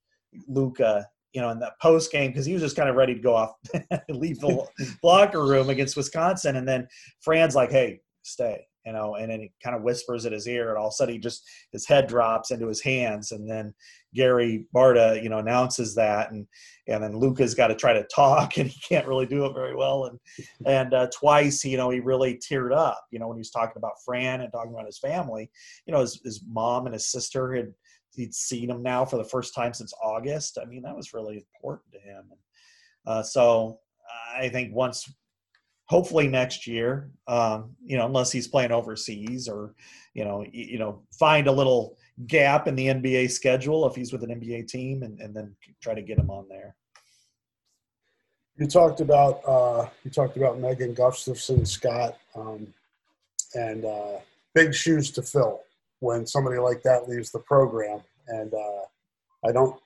[0.46, 1.08] Luka.
[1.32, 3.34] You know, in that post game because he was just kind of ready to go
[3.34, 3.54] off,
[4.10, 4.66] leave the
[5.02, 6.86] locker room against Wisconsin, and then
[7.20, 10.70] Fran's like, "Hey, stay." You know, and then he kind of whispers at his ear,
[10.70, 13.74] and all of a sudden he just his head drops into his hands, and then
[14.14, 16.46] Gary Barta, you know, announces that, and
[16.88, 19.76] and then Luka's got to try to talk, and he can't really do it very
[19.76, 20.18] well, and
[20.66, 23.76] and uh, twice, you know, he really teared up, you know, when he was talking
[23.76, 25.50] about Fran and talking about his family,
[25.86, 27.72] you know, his his mom and his sister had
[28.14, 30.58] he'd seen him now for the first time since August.
[30.60, 32.24] I mean, that was really important to him,
[33.06, 33.78] uh, so
[34.36, 35.08] I think once
[35.92, 37.10] hopefully next year.
[37.28, 39.74] Um, you know, unless he's playing overseas or,
[40.14, 44.22] you know, you, know, find a little gap in the NBA schedule if he's with
[44.22, 46.74] an NBA team, and, and then try to get him on there.
[48.56, 52.66] You talked about uh, you talked about Megan Gustafson, Scott, um,
[53.54, 54.18] and uh,
[54.54, 55.60] big shoes to fill
[56.00, 58.00] when somebody like that leaves the program.
[58.28, 58.84] And uh,
[59.46, 59.78] I don't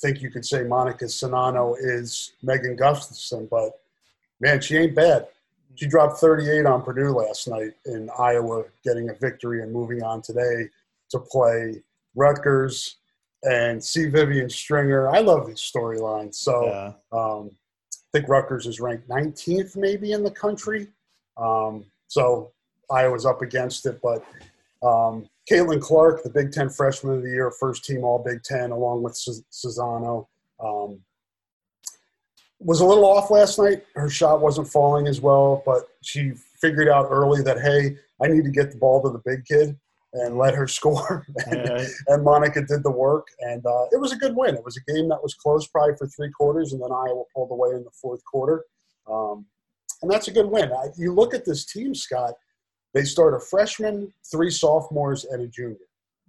[0.00, 3.72] think you could say Monika Czinano is Megan Gustafson, but
[4.40, 5.26] man, she ain't bad
[5.78, 10.20] she dropped 38 on Purdue last night in Iowa, getting a victory and moving on
[10.20, 10.68] today
[11.10, 11.80] to play
[12.16, 12.96] Rutgers
[13.44, 15.08] and see Vivian Stringer.
[15.08, 16.34] I love these storylines.
[16.34, 16.92] So yeah.
[17.16, 17.52] um,
[17.92, 20.88] I think Rutgers is ranked 19th maybe in the country.
[21.36, 22.50] Um, so
[22.90, 24.24] Iowa's up against it, but
[24.82, 28.72] um, Caitlin Clark, the Big Ten Freshman of the Year, first team All Big Ten,
[28.72, 30.26] along with Czinano.
[30.58, 30.98] Um,
[32.60, 33.84] was a little off last night.
[33.94, 38.44] Her shot wasn't falling as well, but she figured out early that hey, I need
[38.44, 39.76] to get the ball to the big kid,
[40.12, 41.26] and let her score.
[41.46, 41.60] and,
[42.08, 44.54] and, Monika did the work, and uh, it was a good win.
[44.54, 47.50] It was a game that was close probably for three quarters, and then Iowa pulled
[47.50, 48.64] away in the fourth quarter.
[49.10, 49.46] Um,
[50.02, 50.72] and that's a good win.
[50.72, 52.34] I, you look at this team, Scott.
[52.94, 55.76] They start a freshman, three sophomores, and a junior,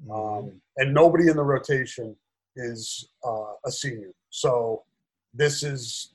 [0.06, 0.12] mm-hmm.
[0.12, 2.16] um, and nobody in the rotation
[2.56, 4.12] is uh, a senior.
[4.30, 4.84] So
[5.34, 6.12] this is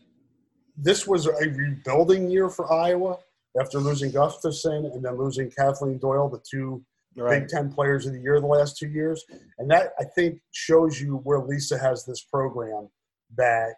[0.76, 3.18] this was a rebuilding year for Iowa
[3.60, 6.84] after losing Gustafson and then losing Kathleen Doyle, the two
[7.16, 7.40] right.
[7.40, 9.24] Big Ten players of the year the last two years.
[9.58, 12.88] And that, I think, shows you where Lisa has this program
[13.36, 13.74] that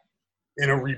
[0.56, 0.96] in a re,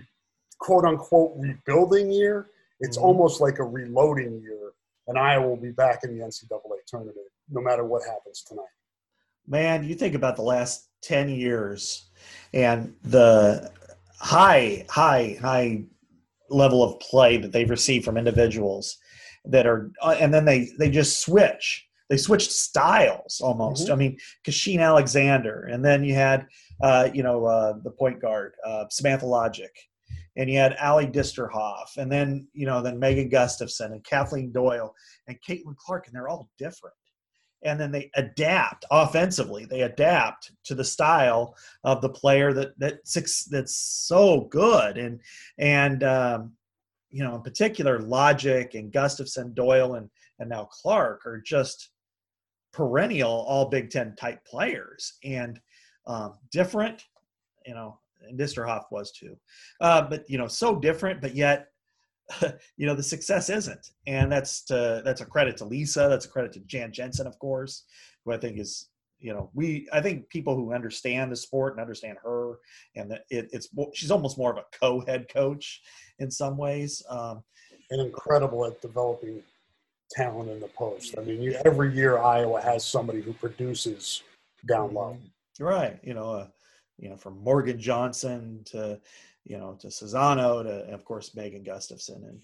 [0.61, 2.49] quote unquote rebuilding year,
[2.81, 3.07] it's mm-hmm.
[3.07, 4.73] almost like a reloading year.
[5.09, 7.17] And Iowa will be back in the NCAA tournament
[7.51, 8.65] no matter what happens tonight.
[9.47, 12.11] Man, you think about the last 10 years
[12.53, 13.71] and the
[14.21, 15.83] high, high, high
[16.51, 18.99] level of play that they've received from individuals
[19.45, 21.87] that are, uh, and then they they just switch.
[22.11, 23.85] They switched styles almost.
[23.85, 23.93] Mm-hmm.
[23.93, 26.47] I mean, Kachine Alexander, and then you had,
[26.83, 29.71] uh, you know, uh, the point guard uh, Samantha Logic,
[30.37, 34.95] and you had Ally Disterhoft, and then you know, then Megan Gustafson and Kathleen Doyle
[35.27, 36.95] and Caitlin Clark, and they're all different
[37.63, 39.65] and then they adapt offensively.
[39.65, 45.21] They adapt to the style of the player that that's that's so good, and
[45.59, 46.53] and um,
[47.11, 51.91] you know in particular, Logic and Gustafson, Doyle, and and now Clark are just
[52.73, 55.61] perennial All Big Ten type players and
[56.07, 57.05] um, different.
[57.67, 59.37] You know, and Disterhoft was too,
[59.81, 61.69] uh, but you know, so different, but yet
[62.77, 63.91] you know the success isn't.
[64.07, 67.39] And that's to, that's a credit to lisa that's a credit to jan jensen of
[67.39, 67.85] course
[68.25, 68.89] who i think is
[69.21, 72.59] you know we i think people who understand the sport and understand her
[72.97, 75.81] and that it, it's she's almost more of a co-head coach
[76.19, 77.43] in some ways um,
[77.91, 79.43] and incredible at developing
[80.11, 81.15] talent in the post.
[81.19, 84.23] I mean you, every year iowa has somebody who produces
[84.67, 85.17] down low.
[85.61, 85.65] Mm-hmm.
[85.65, 85.99] right.
[86.03, 86.47] You know uh,
[86.99, 89.01] you know from morgan johnson to
[89.49, 92.41] you know, to Czinano, to of course Megan Gustafson, and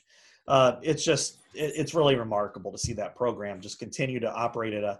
[0.49, 4.75] uh, it's just it, it's really remarkable to see that program just continue to operate
[4.75, 4.99] at a,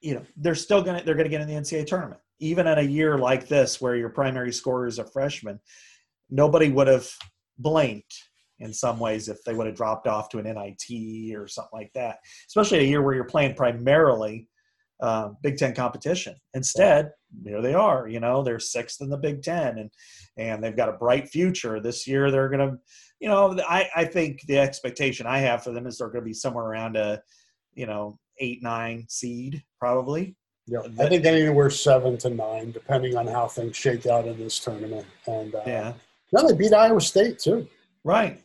[0.00, 2.82] you know, they're still gonna they're gonna get in the NCAA tournament even in a
[2.82, 5.60] year like this where your primary scorer is a freshman.
[6.30, 7.08] Nobody would have
[7.58, 8.14] blinked
[8.58, 11.92] in some ways if they would have dropped off to an NIT or something like
[11.94, 14.48] that, especially a year where you're playing primarily
[15.02, 16.34] uh, Big Ten competition.
[16.54, 17.10] Instead,
[17.44, 18.08] here they are.
[18.08, 19.90] You know, they're sixth in the Big Ten, and
[20.36, 21.80] and they've got a bright future.
[21.80, 22.78] This year, they're going to,
[23.20, 26.28] you know, I I think the expectation I have for them is they're going to
[26.28, 27.22] be somewhere around a,
[27.74, 30.36] you know, eight nine seed probably.
[30.66, 34.58] Yeah, I think anywhere seven to nine, depending on how things shake out in this
[34.58, 35.06] tournament.
[35.26, 35.92] And uh, yeah,
[36.32, 37.66] now they beat Iowa State too.
[38.04, 38.42] Right.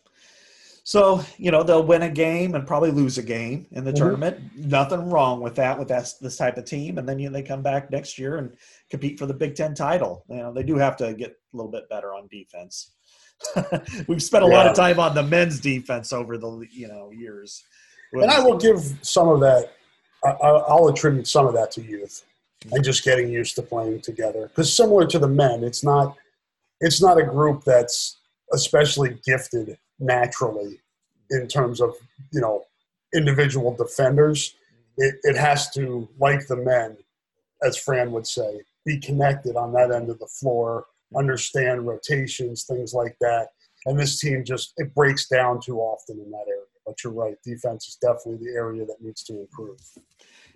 [0.86, 3.98] So you know they'll win a game and probably lose a game in the mm-hmm.
[3.98, 4.56] tournament.
[4.56, 7.00] Nothing wrong with that with that, this type of team.
[7.00, 8.56] And then you know, they come back next year and
[8.92, 10.24] compete for the Big Ten title.
[10.30, 12.92] You know they do have to get a little bit better on defense.
[14.08, 14.54] We've spent a yeah.
[14.54, 17.64] lot of time on the men's defense over the you know years.
[18.14, 19.72] And I will give some of that.
[20.24, 22.24] I'll attribute some of that to youth
[22.72, 24.48] and just getting used to playing together.
[24.48, 26.16] Because similar to the men, it's not
[26.80, 28.20] it's not a group that's
[28.54, 30.80] especially gifted naturally
[31.32, 31.94] in terms of
[32.32, 32.64] you know
[33.14, 34.56] individual defenders.
[34.98, 36.98] It, it has to, like the men,
[37.64, 40.86] as Fran would say, be connected on that end of the floor,
[41.16, 43.50] understand rotations, things like that.
[43.86, 46.62] And this team just it breaks down too often in that area.
[46.86, 49.80] But you're right, defense is definitely the area that needs to improve.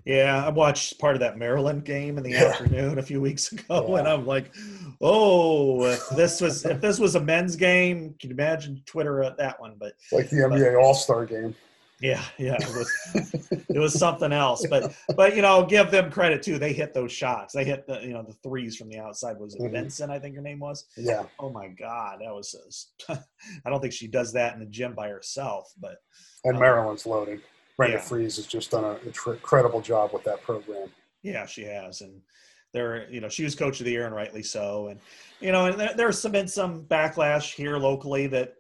[0.05, 2.45] Yeah, I watched part of that Maryland game in the yeah.
[2.45, 3.99] afternoon a few weeks ago, yeah.
[3.99, 4.53] and I'm like,
[5.01, 9.37] "Oh, if this was if this was a men's game, can you imagine Twitter at
[9.37, 11.55] that one?" But like the NBA All Star game.
[12.01, 14.65] Yeah, yeah, it was it was something else.
[14.69, 16.57] But but you know, give them credit too.
[16.57, 17.53] They hit those shots.
[17.53, 19.37] They hit the you know the threes from the outside.
[19.37, 19.75] Was it mm-hmm.
[19.75, 20.09] Benzan?
[20.09, 20.85] I think her name was.
[20.95, 21.23] Yeah.
[21.39, 22.91] Oh my God, that was.
[23.09, 25.97] I don't think she does that in the gym by herself, but.
[26.45, 27.41] And um, Maryland's loaded.
[27.79, 28.03] Brenda yeah.
[28.03, 30.89] Frese has just done an incredible job with that program.
[31.23, 32.19] Yeah, she has, and
[32.73, 34.87] there, you know, she was coach of the year, and rightly so.
[34.89, 34.99] And
[35.39, 38.55] you know, and there, there's some been some backlash here locally that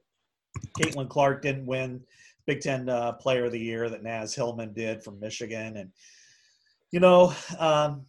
[0.79, 2.01] Caitlin Clark didn't win
[2.47, 5.91] Big Ten uh, Player of the Year that Naz Hillmon did from Michigan, and
[6.91, 8.05] you know, um,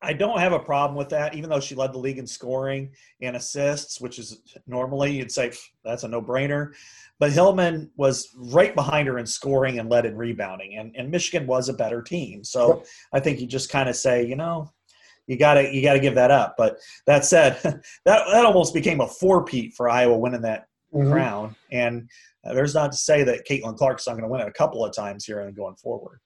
[0.00, 2.92] I don't have a problem with that, even though she led the league in scoring
[3.20, 5.52] and assists, which is normally you'd say
[5.84, 6.72] that's a no-brainer.
[7.18, 11.48] But Hillmon was right behind her in scoring and led in rebounding, and, and Michigan
[11.48, 12.44] was a better team.
[12.44, 12.86] So yep.
[13.12, 14.72] I think you just kind of say, you know,
[15.26, 16.54] you gotta you gotta give that up.
[16.56, 21.10] But that said, that that almost became a four-peat for Iowa winning that mm-hmm.
[21.10, 22.08] crown, and
[22.44, 24.84] uh, there's not to say that Caitlin Clark's not going to win it a couple
[24.84, 26.20] of times here and going forward.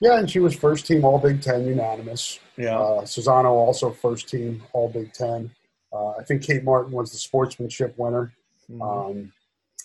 [0.00, 2.38] Yeah, and she was first team All Big Ten unanimous.
[2.56, 2.78] Yeah.
[2.78, 5.50] Uh, Czinano also first team All Big Ten.
[5.92, 8.32] Uh, I think Kate Martin was the sportsmanship winner.
[8.70, 8.82] Mhm.
[8.82, 9.32] Um,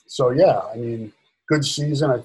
[0.07, 1.14] so yeah, I mean,
[1.47, 2.12] good season.
[2.12, 2.24] I,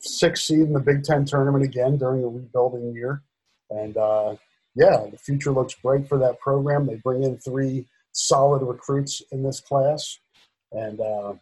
[0.00, 3.22] sixth seed in the Big Ten tournament again during the rebuilding year,
[3.70, 4.34] and uh,
[4.74, 6.86] yeah, the future looks bright for that program.
[6.86, 10.18] They bring in three solid recruits in this class,
[10.72, 11.34] and uh,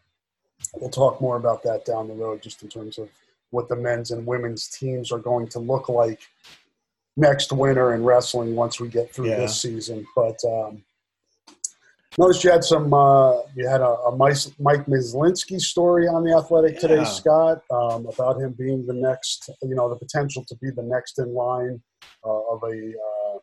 [0.74, 3.08] we'll talk more about that down the road, just in terms of
[3.50, 6.20] what the men's and women's teams are going to look like
[7.16, 9.38] next winter in wrestling once we get through Yeah.
[9.38, 10.06] this season.
[10.14, 10.82] But um,
[12.18, 12.92] noticed you had some.
[12.92, 18.40] Uh, you had a, a Mike Myslinski story on the Athletic today, Scott, um, about
[18.40, 19.50] him being the next.
[19.62, 21.80] You know, the potential to be the next in line
[22.24, 23.38] uh, of a uh,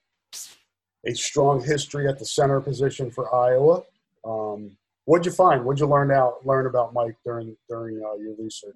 [1.08, 3.84] a strong history at the center position for Iowa.
[4.26, 4.72] Um,
[5.06, 5.64] what'd you find?
[5.64, 8.76] What'd you learn out learn about Mike during during uh, your research?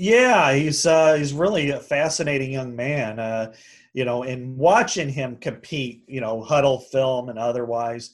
[0.00, 3.18] Yeah, he's uh, he's really a fascinating young man.
[3.18, 3.52] Uh,
[3.92, 8.10] you know, and watching him compete, you know, huddle film and otherwise,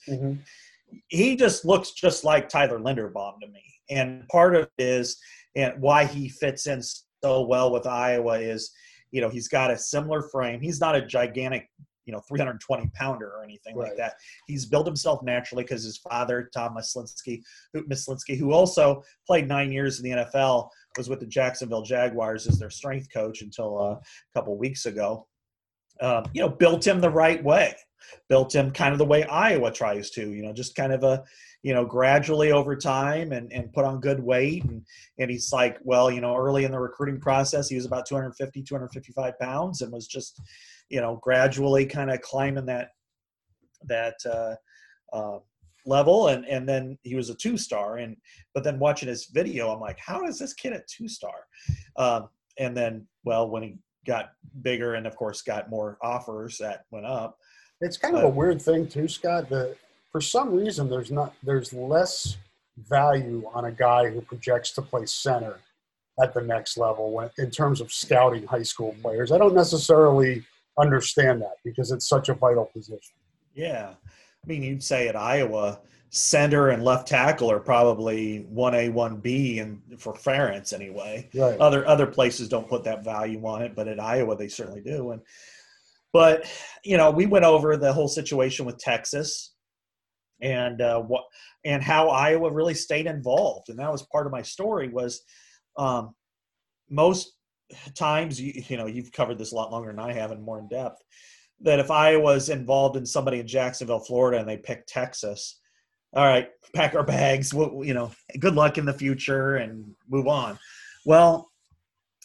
[1.09, 3.63] he just looks just like Tyler Linderbaum to me.
[3.91, 5.19] And part of it is
[5.55, 8.73] and why he fits in so well with Iowa is,
[9.11, 10.61] you know, he's got a similar frame.
[10.61, 11.69] He's not a gigantic,
[12.05, 13.89] you know, 320 pounder or anything Right.
[13.89, 14.15] like that.
[14.47, 19.73] He's built himself naturally because his father, Tom Myslinski, who, Myslinski, who also played nine
[19.73, 23.95] years in the NFL, was with the Jacksonville Jaguars as their strength coach until uh,
[23.95, 24.01] a
[24.35, 25.27] couple weeks ago.
[26.01, 27.75] Um, you know, built him the right way
[28.29, 31.25] built him kind of the way Iowa tries to, you know, just kind of a,
[31.63, 34.65] you know, gradually over time and, and put on good weight.
[34.65, 34.85] And,
[35.19, 38.63] and he's like, well, you know, early in the recruiting process, he was about 250,
[38.63, 40.41] 255 pounds and was just,
[40.89, 42.91] you know, gradually kind of climbing that,
[43.85, 44.55] that, uh,
[45.13, 45.39] uh,
[45.87, 46.29] level.
[46.29, 47.99] And, and then he was a two star.
[47.99, 48.17] And,
[48.55, 51.47] but then watching his video, I'm like, how is this kid a two star?
[51.97, 52.29] Um,
[52.59, 53.77] and then, well, when he
[54.07, 54.33] got
[54.63, 57.39] bigger and of course got more offers that went up,
[57.81, 59.49] It's kind of a weird thing too, Scott.
[59.51, 59.77] That
[60.13, 62.37] for some reason there's not there's less
[62.79, 65.59] value on a guy who projects to play center
[66.23, 69.33] at the next level when, in terms of scouting high school players.
[69.33, 70.45] I don't necessarily
[70.79, 73.15] understand that because it's such a vital position.
[73.55, 73.95] Yeah.
[74.47, 75.81] I mean, you'd say at Iowa,
[76.11, 81.29] center and left tackle are probably 1A, 1B, and for Ferentz anyway.
[81.35, 81.59] Right.
[81.59, 85.11] Other other places don't put that value on it, but at Iowa they certainly do.
[85.11, 85.23] And
[86.13, 86.49] but
[86.85, 89.55] you know, we went over the whole situation with Texas
[90.41, 91.25] and uh, what
[91.65, 94.89] and how Iowa really stayed involved, and that was part of my story.
[94.89, 95.23] Was
[95.77, 96.15] um,
[96.89, 97.33] most
[97.95, 100.61] times you you know you've covered this a lot longer than I have and more
[100.61, 101.03] in depth.
[101.61, 105.59] That if I was involved in somebody in Jacksonville, Florida, and they picked Texas,
[106.13, 107.55] all right, pack our bags.
[107.55, 110.59] We'll, you know, good luck in the future and move on.
[111.05, 111.51] Well,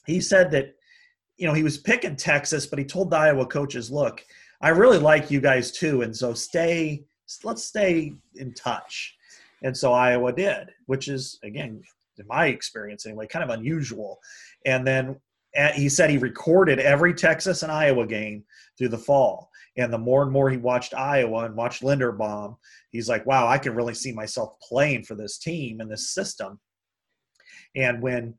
[0.05, 0.75] he said that,
[1.37, 4.23] you know, he was picking Texas, but he told the Iowa coaches, look,
[4.61, 6.01] I really like you guys too.
[6.01, 7.03] And so stay,
[7.43, 9.15] let's stay in touch.
[9.63, 11.81] And so Iowa did, which is, again,
[12.17, 14.19] in my experience anyway, kind of unusual.
[14.65, 15.19] And then
[15.55, 18.43] at, he said he recorded every Texas and Iowa game
[18.77, 19.49] through the fall.
[19.77, 22.57] And the more and more he watched Iowa and watched Linderbaum,
[22.91, 26.59] he's like, wow, I can really see myself playing for this team and this system.
[27.75, 28.35] And when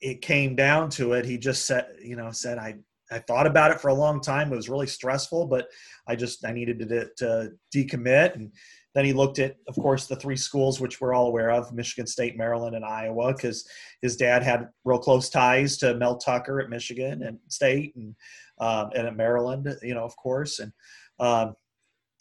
[0.00, 2.76] it came down to it, he just said, you know, said, I,
[3.10, 4.52] I thought about it for a long time.
[4.52, 5.68] It was really stressful, but
[6.08, 8.34] I just, I needed to, to decommit.
[8.34, 8.52] And
[8.94, 12.06] then he looked at, of course, the three schools, which we're all aware of, Michigan
[12.06, 13.68] State, Maryland, and Iowa, because
[14.00, 18.14] his dad had real close ties to Mel Tucker at Michigan and State and,
[18.58, 20.60] um, and at Maryland, you know, of course.
[20.60, 20.72] And,
[21.18, 21.56] um,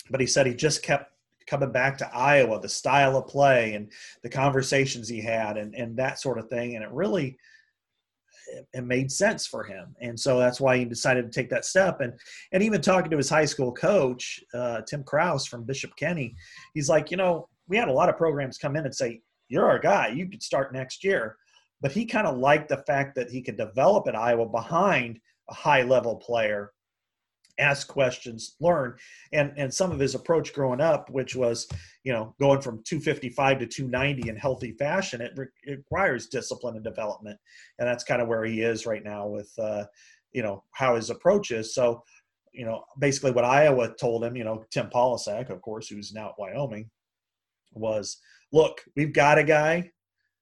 [0.10, 1.12] but he said he just kept
[1.46, 3.92] coming back to Iowa, the style of play and
[4.24, 6.76] the conversations he had and, and that sort of thing.
[6.76, 7.38] And it really,
[8.74, 9.96] it, made sense for him.
[10.02, 12.02] And so that's why he decided to take that step.
[12.02, 12.14] And,
[12.52, 16.36] and even talking to his high school coach, uh, Tim Kraus from Bishop Kenny,
[16.74, 19.70] he's like, you know, we had a lot of programs come in and say, you're
[19.70, 21.38] our guy, you could start next year.
[21.82, 25.20] But he kind of liked the fact that he could develop at Iowa behind
[25.50, 26.72] a high level player
[27.60, 28.96] ask questions, learn,
[29.32, 31.68] and and some of his approach growing up, which was,
[32.04, 36.76] you know, going from 255 to 290 in healthy fashion, it, re- it requires discipline
[36.76, 37.38] and development,
[37.80, 39.86] and that's kind of where he is right now with, uh,
[40.32, 41.74] you know, how his approach is.
[41.74, 42.04] So,
[42.52, 46.30] you know, basically what Iowa told him, you know, Tim Polasek, of course, who's now
[46.30, 46.90] at Wyoming,
[47.74, 48.18] was,
[48.52, 49.92] look, we've got a guy,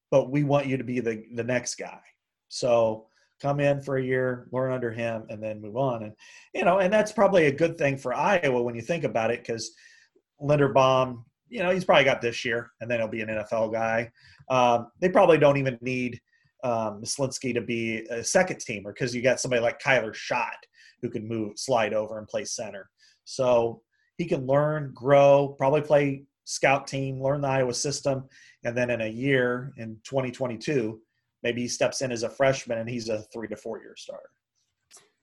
[0.09, 2.01] but we want you to be the the next guy.
[2.49, 3.07] So
[3.41, 6.03] come in for a year, learn under him, and then move on.
[6.03, 6.13] And
[6.53, 9.41] you know, and that's probably a good thing for Iowa when you think about it,
[9.41, 9.71] because
[10.41, 14.11] Linderbaum, you know, he's probably got this year, and then he'll be an NFL guy.
[14.49, 16.19] Um, they probably don't even need
[16.63, 20.57] um, Myslinski to be a second teamer because you got somebody like Kyler Schott,
[21.01, 22.89] who can move, slide over, and play center.
[23.23, 23.81] So
[24.17, 28.25] he can learn, grow, probably play scout team, learn the Iowa system,
[28.63, 30.99] and then in a year in 2022,
[31.43, 34.29] maybe he steps in as a freshman and he's a three to four year starter.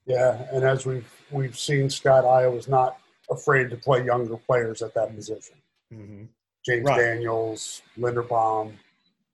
[0.06, 2.98] Yeah, and as we've we've seen, Scott Iowa's not
[3.30, 5.56] afraid to play younger players at that position.
[5.92, 6.24] Mm-hmm.
[6.64, 6.98] James right.
[6.98, 8.72] Daniels, Linderbaum,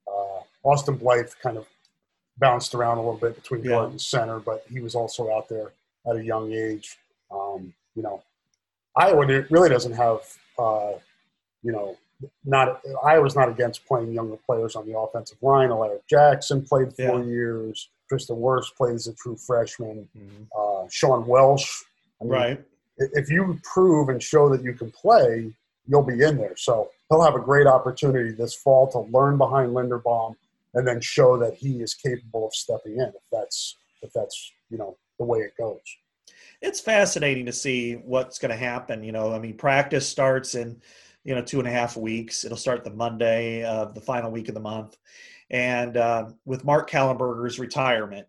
[0.07, 1.67] uh, Austin Blythe kind of
[2.37, 3.71] bounced around a little bit between yeah.
[3.71, 5.71] guard and center, but he was also out there
[6.09, 6.97] at a young age.
[7.31, 8.23] Um, you know,
[8.95, 10.19] Iowa really doesn't have,
[10.59, 10.93] uh,
[11.63, 11.97] you know,
[12.43, 15.69] not Iowa's not against playing younger players on the offensive line.
[15.69, 17.25] Alaric Jackson played four yeah.
[17.25, 17.89] years.
[18.07, 20.07] Tristan Wirfs played as a true freshman.
[20.17, 20.43] Mm-hmm.
[20.57, 21.83] Uh, Sean Welsh.
[22.21, 22.65] I mean, right.
[22.97, 25.51] If you prove and show that you can play,
[25.87, 26.55] you'll be in there.
[26.55, 30.35] So he'll have a great opportunity this fall to learn behind Linderbaum
[30.73, 33.07] and then show that he is capable of stepping in.
[33.07, 35.81] If that's if that's you know the way it goes.
[36.61, 39.03] It's fascinating to see what's going to happen.
[39.03, 40.81] You know, I mean, practice starts in
[41.25, 42.45] you know two and a half weeks.
[42.45, 44.97] It'll start the Monday of the final week of the month,
[45.49, 48.27] and uh, with Mark Kallenberger's retirement,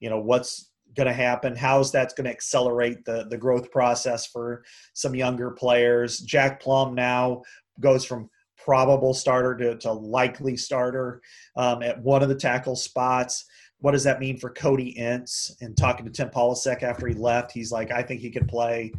[0.00, 1.54] you know what's going to happen?
[1.54, 4.64] How's that's going to accelerate the the growth process for
[4.94, 6.20] some younger players?
[6.20, 7.42] Jack Plumb now
[7.80, 11.20] goes from probable starter to, to likely starter
[11.56, 13.44] um, at one of the tackle spots.
[13.78, 15.54] What does that mean for cody ince?
[15.60, 18.90] And talking to tim polasek after he left he's like i think he could play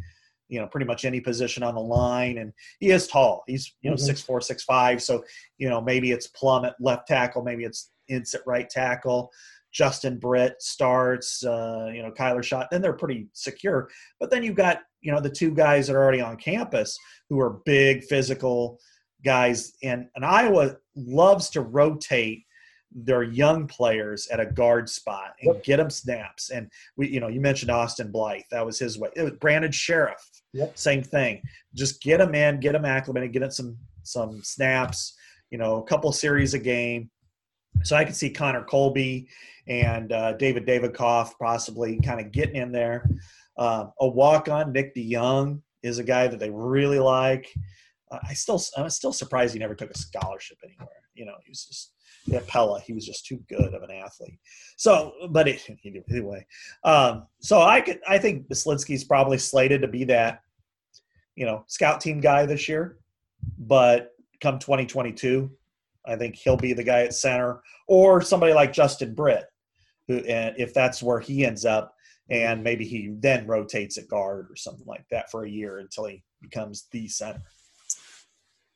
[0.48, 3.90] you know pretty much any position on the line and he is tall he's you
[3.90, 4.04] know mm-hmm.
[4.04, 5.22] six four six five so
[5.58, 9.30] you know maybe it's plumb at left tackle maybe it's ince at right tackle
[9.72, 13.88] justin britt starts uh, you know kyler schott then they're pretty secure
[14.18, 16.98] but then you've got you know the two guys that are already on campus
[17.28, 18.78] who are big physical
[19.24, 22.44] guys and, and iowa loves to rotate
[22.92, 26.50] their young players at a guard spot and get them snaps.
[26.50, 28.42] And we, you know, you mentioned Austin Blythe.
[28.50, 29.10] That was his way.
[29.14, 30.37] It was Brandon Scherff.
[30.54, 30.78] Yep.
[30.78, 31.42] Same thing.
[31.74, 35.14] Just get them in, get them acclimated, get them some some snaps.
[35.50, 37.10] You know, a couple series a game.
[37.82, 39.28] So I could see Connor Colby
[39.66, 43.08] and uh, David Davidkov possibly kind of getting in there.
[43.56, 47.52] Uh, a walk on Nick DeYoung is a guy that they really like.
[48.10, 50.88] Uh, I still I'm still surprised he never took a scholarship anywhere.
[51.14, 51.92] You know, he was just
[52.32, 52.80] at Pella.
[52.80, 54.38] He was just too good of an athlete.
[54.76, 55.64] So, but it,
[56.10, 56.46] anyway,
[56.84, 60.42] um, so I could, I think Myslinski's probably slated to be that,
[61.36, 62.98] you know, scout team guy this year.
[63.58, 65.50] But come 2022,
[66.06, 69.44] I think he'll be the guy at center, or somebody like Justin Britt,
[70.06, 71.94] who, and if that's where he ends up,
[72.30, 76.06] and maybe he then rotates at guard or something like that for a year until
[76.06, 77.42] he becomes the center.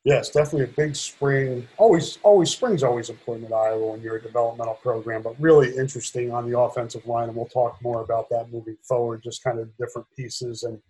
[0.05, 1.69] Yes, definitely a big spring.
[1.77, 6.33] Always, always spring's always important at Iowa when you're a developmental program, but really interesting
[6.33, 9.23] on the offensive line, and we'll talk more about that moving forward.
[9.23, 10.81] Just kind of different pieces and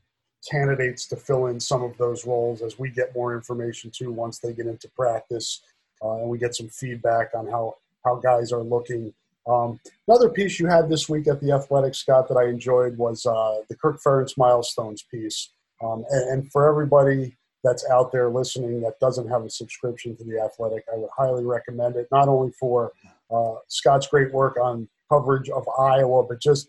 [0.51, 4.10] candidates to fill in some of those roles as we get more information too.
[4.10, 5.60] Once they get into practice,
[6.02, 7.74] uh, and we get some feedback on how
[8.06, 9.12] how guys are looking.
[9.47, 9.78] Um,
[10.09, 13.56] another piece you had this week at the Athletic, Scott, that I enjoyed was uh,
[13.68, 15.51] the Kirk Ferentz milestones piece,
[15.82, 20.24] um, and, and for everybody that's out there listening that doesn't have a subscription to
[20.24, 22.09] the Athletic, I would highly recommend it.
[22.10, 22.93] Not only for
[23.30, 26.68] uh, Scott's great work on coverage of Iowa, but just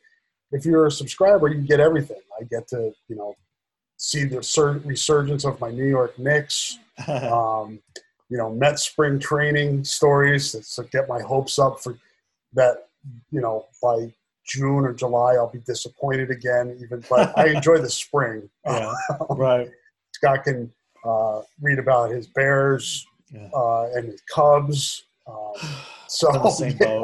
[0.51, 2.21] if you're a subscriber, you get everything.
[2.39, 3.35] I get to you know
[3.97, 4.37] see the
[4.85, 6.77] resurgence of my New York Knicks.
[7.07, 7.79] um,
[8.29, 11.97] you know, Met spring training stories to get my hopes up for
[12.53, 12.87] that.
[13.31, 14.13] You know, by
[14.45, 16.77] June or July, I'll be disappointed again.
[16.81, 18.49] Even, but I enjoy the spring.
[18.65, 18.93] Yeah,
[19.29, 19.69] right.
[20.13, 20.71] Scott can
[21.03, 23.49] uh, read about his Bears yeah.
[23.53, 25.05] uh, and his Cubs.
[25.27, 25.53] Um,
[26.07, 27.01] so yeah,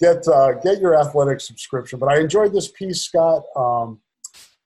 [0.00, 1.98] get uh, get your athletic subscription.
[1.98, 3.44] But I enjoyed this piece, Scott.
[3.56, 4.00] Um,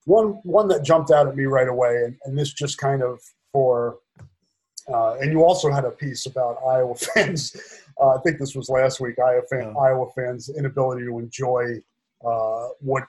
[0.04, 3.20] one one that jumped out at me right away, and, and this just kind of
[3.52, 3.98] for.
[4.88, 7.56] Uh, and you also had a piece about Iowa fans.
[8.00, 9.18] Uh, I think this was last week.
[9.18, 9.80] Iowa, fan, yeah.
[9.80, 11.80] Iowa fans' inability to enjoy
[12.24, 13.02] uh, what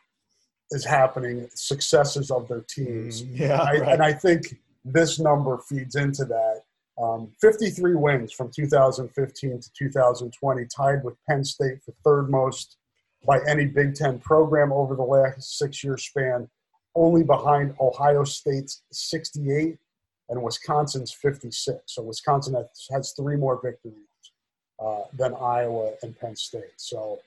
[0.71, 3.23] is happening, successes of their teams.
[3.23, 3.93] Mm, yeah, I, right.
[3.93, 4.57] and I think
[4.93, 6.63] this number feeds into that.
[7.01, 12.77] Um, 53 wins from 2015 to 2020, tied with Penn State for third most
[13.25, 16.49] by any Big Ten program over the last six year span,
[16.95, 19.77] only behind Ohio State's 68
[20.29, 21.79] and Wisconsin's 56.
[21.85, 23.93] So Wisconsin has, has three more victories
[24.83, 26.73] uh, than Iowa and Penn State.
[26.77, 27.19] So,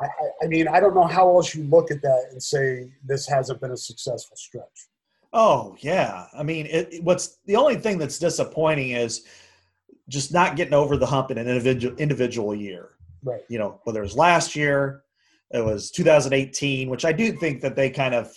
[0.00, 0.06] I,
[0.42, 3.60] I mean, I don't know how else you look at that and say this hasn't
[3.60, 4.88] been a successful stretch.
[5.32, 9.24] Oh yeah, I mean, it, what's the only thing that's disappointing is
[10.08, 12.90] just not getting over the hump in an individual individual year.
[13.24, 13.40] Right.
[13.48, 15.02] You know, whether it was last year,
[15.52, 18.30] it was 2018, which I do think that they kind of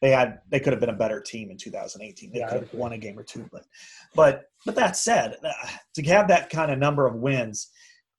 [0.00, 2.32] they had they could have been a better team in 2018.
[2.32, 3.64] They Yeah, could have won a game or two, but
[4.14, 5.36] but but that said,
[5.94, 7.70] to have that kind of number of wins,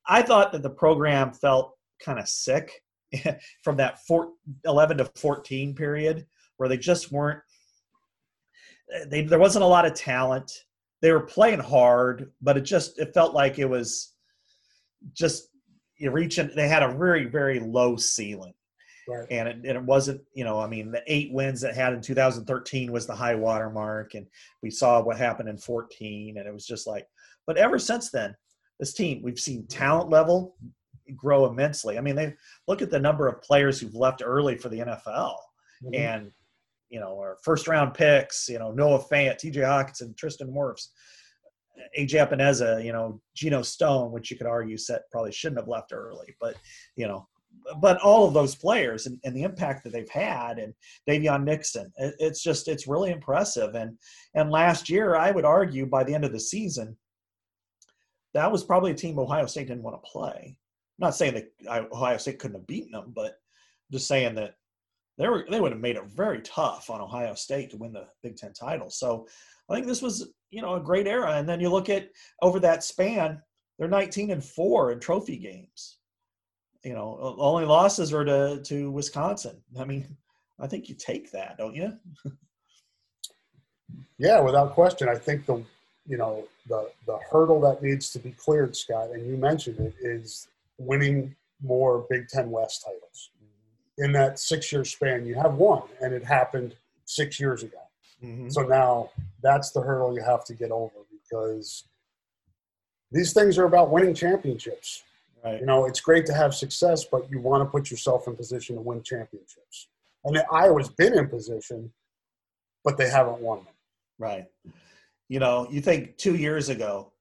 [0.07, 1.73] I thought that the program felt
[2.03, 2.71] kind of sick
[3.63, 4.31] from that four,
[4.65, 6.25] 11 to 14 period
[6.57, 7.39] where they just weren't
[9.09, 10.51] they, there wasn't a lot of talent
[11.01, 14.13] they were playing hard but it just it felt like it was
[15.13, 15.49] just
[15.97, 18.53] you reaching they had a very very low ceiling
[19.09, 19.25] Right.
[19.31, 22.01] and it, and it wasn't you know i mean the eight wins that had in
[22.01, 24.25] 2013 was the high water mark and
[24.61, 27.07] we saw what happened in 14 and it was just like
[27.45, 28.35] but ever since then
[28.81, 30.57] this team we've seen talent level
[31.15, 32.33] grow immensely i mean they
[32.67, 35.35] look at the number of players who've left early for the nfl
[35.85, 35.95] Mhm.
[35.95, 36.31] and
[36.89, 40.89] you know our first round picks you know noah fant tj hockenson tristan wirfs
[41.97, 45.93] aj epenesa you know geno stone which you could argue set probably shouldn't have left
[45.93, 46.55] early but
[46.95, 47.27] you know
[47.79, 50.73] but all of those players and, and the impact that they've had and
[51.07, 53.75] Daviyon Nixon, it, it's just it's really impressive.
[53.75, 53.97] And
[54.35, 56.95] and last year, I would argue by the end of the season,
[58.33, 60.57] that was probably a team Ohio State didn't want to play.
[60.99, 63.39] I'm not saying that Ohio State couldn't have beaten them, but
[63.91, 64.55] just saying that
[65.17, 68.07] they were they would have made it very tough on Ohio State to win the
[68.23, 68.89] Big Ten title.
[68.89, 69.27] So
[69.69, 71.33] I think this was you know a great era.
[71.33, 72.09] And then you look at
[72.41, 73.41] over that span,
[73.77, 75.97] they're 19 and four in trophy games
[76.87, 79.61] you know, only losses are to to Wisconsin.
[79.77, 80.05] I mean,
[80.57, 81.93] I think you take that, don't you?
[84.19, 85.07] Yeah, without question.
[85.07, 85.63] I think the
[86.07, 89.93] you know the the hurdle that needs to be cleared, Scott, and you mentioned it,
[90.01, 90.47] is
[90.79, 93.29] winning more Big Ten West titles.
[93.97, 96.75] In that six year span, you have one, and it happened
[97.05, 97.79] six years ago.
[98.23, 98.49] Mm-hmm.
[98.49, 99.09] So now
[99.41, 100.93] that's the hurdle you have to get over
[101.23, 101.85] because
[103.11, 105.03] these things are about winning championships.
[105.43, 105.59] Right.
[105.59, 108.75] You know, it's great to have success, but you want to put yourself in position
[108.75, 109.87] to win championships.
[110.25, 111.91] And Iowa's been in position,
[112.83, 113.73] but they haven't won them.
[114.19, 114.45] Right.
[115.29, 117.11] You know, you think two years ago,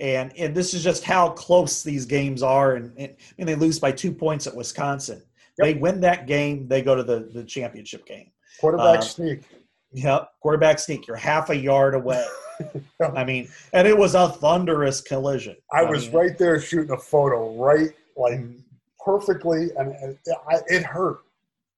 [0.00, 2.76] and and this is just how close these games are.
[2.76, 5.22] And, and mean, they lose by two points at Wisconsin.
[5.58, 8.30] They win that game, they go to the the championship game.
[8.60, 9.40] Quarterback Uh, sneak.
[9.92, 11.06] Yep, quarterback sneak.
[11.06, 12.24] You're half a yard away.
[13.14, 15.56] I mean, and it was a thunderous collision.
[15.72, 18.40] I was mean, right there shooting a photo, right, like
[19.04, 20.18] perfectly, and and
[20.48, 21.20] I, it hurt.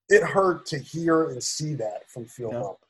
[0.09, 2.59] It hurt to hear and see that from field Yeah.
[2.59, 2.81] level.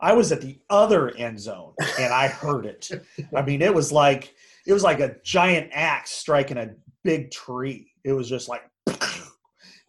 [0.00, 2.88] I was at the other end zone and I heard it.
[3.36, 4.34] I mean, it was like
[4.66, 6.70] it was like a giant axe striking a
[7.04, 7.92] big tree.
[8.04, 8.62] It was just like,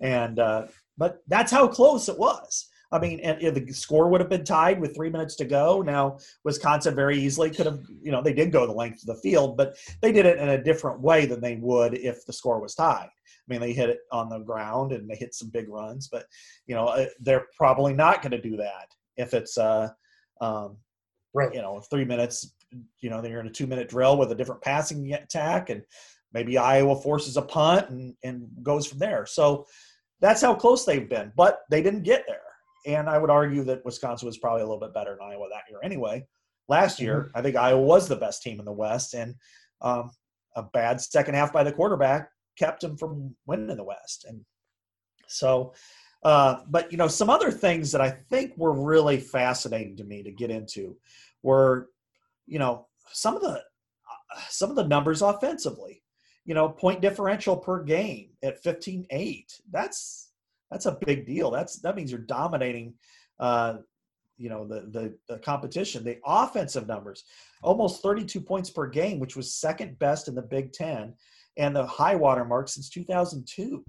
[0.01, 0.67] and uh,
[0.97, 2.67] but that's how close it was.
[2.93, 5.81] I mean, and, and the score would have been tied with three minutes to go.
[5.81, 9.21] Now, Wisconsin very easily could have, you know, they did go the length of the
[9.21, 12.59] field, but they did it in a different way than they would if the score
[12.59, 13.07] was tied.
[13.07, 16.25] I mean, they hit it on the ground and they hit some big runs, but
[16.67, 19.87] you know, uh, they're probably not going to do that if it's uh,
[20.41, 20.75] um,
[21.33, 21.53] Right.
[21.53, 22.53] you know, three minutes,
[22.99, 25.83] you know, they're in a two minute drill with a different passing attack and
[26.33, 29.25] maybe Iowa forces a punt and, and goes from there.
[29.25, 29.65] So
[30.21, 32.37] that's how close they've been, but they didn't get there.
[32.85, 35.63] And I would argue that Wisconsin was probably a little bit better than Iowa that
[35.69, 36.25] year anyway.
[36.69, 39.35] Last year, I think Iowa was the best team in the West, and
[39.81, 40.11] um,
[40.55, 44.25] a bad second half by the quarterback kept them from winning the West.
[44.27, 44.41] And
[45.27, 45.73] so,
[46.23, 50.23] uh, but you know, some other things that I think were really fascinating to me
[50.23, 50.95] to get into
[51.43, 51.89] were,
[52.47, 56.00] you know, some of the uh, some of the numbers offensively.
[56.45, 59.61] You know, point differential per game at 15-8.
[59.71, 60.31] That's
[60.71, 61.51] that's a big deal.
[61.51, 62.93] That's that means you're dominating
[63.39, 63.77] uh,
[64.37, 66.03] you know the, the the competition.
[66.03, 67.25] The offensive numbers,
[67.61, 71.13] almost 32 points per game, which was second best in the Big Ten,
[71.57, 73.83] and the high water mark since 2002.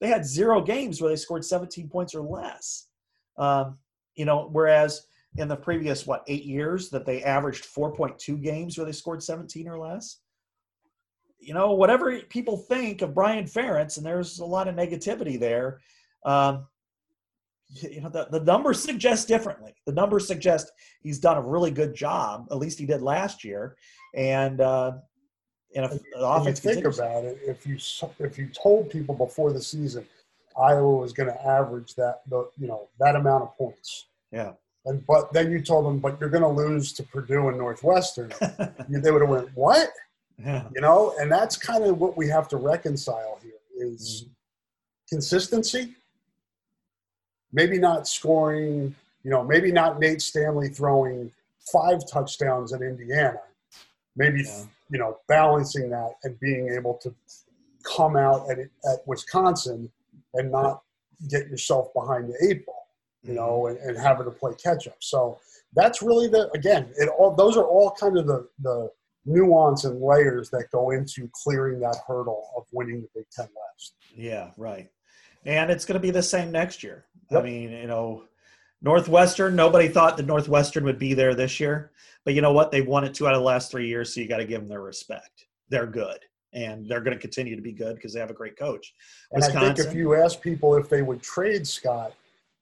[0.00, 2.88] They had zero games where they scored 17 points or less.
[3.36, 3.78] Um,
[4.16, 5.06] you know, whereas
[5.36, 9.68] in the previous what eight years that they averaged 4.2 games where they scored 17
[9.68, 10.18] or less.
[11.42, 15.80] You know, whatever people think of Brian Ferentz, and there's a lot of negativity there.
[16.24, 16.66] Um,
[17.68, 19.74] you know, the, the numbers suggest differently.
[19.86, 22.46] The numbers suggest he's done a really good job.
[22.50, 23.76] At least he did last year.
[24.14, 24.92] And uh,
[25.74, 27.78] and if the When you think continues- about it, if you
[28.18, 30.06] if you told people before the season
[30.56, 34.52] Iowa was going to average that the you know that amount of points, yeah,
[34.84, 38.32] and but then you told them, but you're going to lose to Purdue and Northwestern,
[38.88, 39.88] they would have went what
[40.38, 44.32] yeah, you know, and that's kind of what we have to reconcile here is mm-hmm.
[45.08, 45.94] consistency.
[47.52, 48.94] Maybe not scoring,
[49.24, 51.30] you know, maybe not Nate Stanley throwing
[51.72, 53.40] five touchdowns at Indiana.
[54.16, 54.64] Maybe Yeah.
[54.90, 57.14] you know balancing that and being able to
[57.84, 59.90] come out at at Wisconsin
[60.34, 60.82] and not
[61.28, 62.86] get yourself behind the eight ball.
[63.22, 63.76] you know, mm-hmm.
[63.76, 64.96] and, and having to play catch up.
[64.98, 65.38] So
[65.74, 68.90] that's really the again, it all those are all kind of the the
[69.24, 73.94] nuance and layers that go into clearing that hurdle of winning the Big Ten West.
[74.14, 74.90] Yeah, right.
[75.44, 77.04] And it's going to be the same next year.
[77.30, 77.40] Yep.
[77.40, 78.24] I mean, you know,
[78.82, 81.92] Northwestern, nobody thought that Northwestern would be there this year.
[82.24, 82.70] But you know what?
[82.70, 84.60] They've won it two out of the last three years, so you got to give
[84.60, 85.46] them their respect.
[85.68, 86.18] They're good,
[86.52, 88.94] and they're going to continue to be good because they have a great coach.
[89.32, 92.12] And Wisconsin, I think if you ask people if they would trade Scott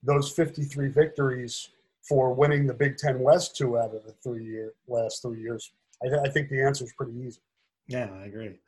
[0.03, 1.69] those 53 victories
[2.07, 5.71] for winning the Big Ten West two out of the three year last three years,
[6.03, 7.41] I, th- I think the answer is pretty easy.
[7.87, 8.59] Yeah, I agree.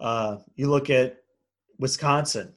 [0.00, 1.18] Uh, you look at
[1.78, 2.54] Wisconsin;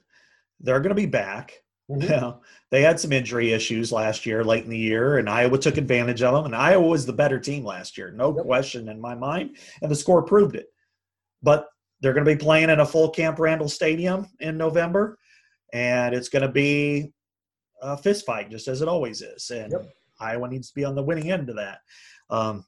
[0.60, 1.62] they're going to be back.
[1.90, 2.02] Mm-hmm.
[2.02, 2.40] You know,
[2.70, 6.22] they had some injury issues last year, late in the year, and Iowa took advantage
[6.22, 6.46] of them.
[6.46, 8.44] And Iowa was the better team last year, no yep.
[8.44, 9.56] question in my mind.
[9.82, 10.66] And the score proved it.
[11.42, 11.68] But
[12.00, 15.18] they're going to be playing in a full Camp Randall Stadium in November,
[15.72, 17.12] and it's going to be
[17.82, 19.50] a fist fight, just as it always is.
[19.50, 19.86] And yep.
[20.20, 21.80] Iowa needs to be on the winning end of that.
[22.30, 22.64] Um,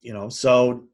[0.00, 0.84] you know, so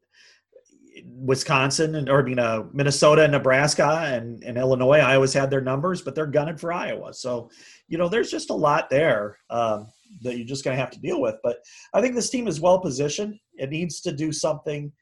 [1.05, 5.60] Wisconsin and or I mean Minnesota and Nebraska and, and Illinois, I always had their
[5.60, 7.12] numbers, but they're gunning for Iowa.
[7.12, 7.51] So,
[7.89, 9.89] you know, there's just a lot there um,
[10.22, 11.36] that you're just going to have to deal with.
[11.43, 11.59] But
[11.93, 13.39] I think this team is well positioned.
[13.55, 14.93] It needs to do something.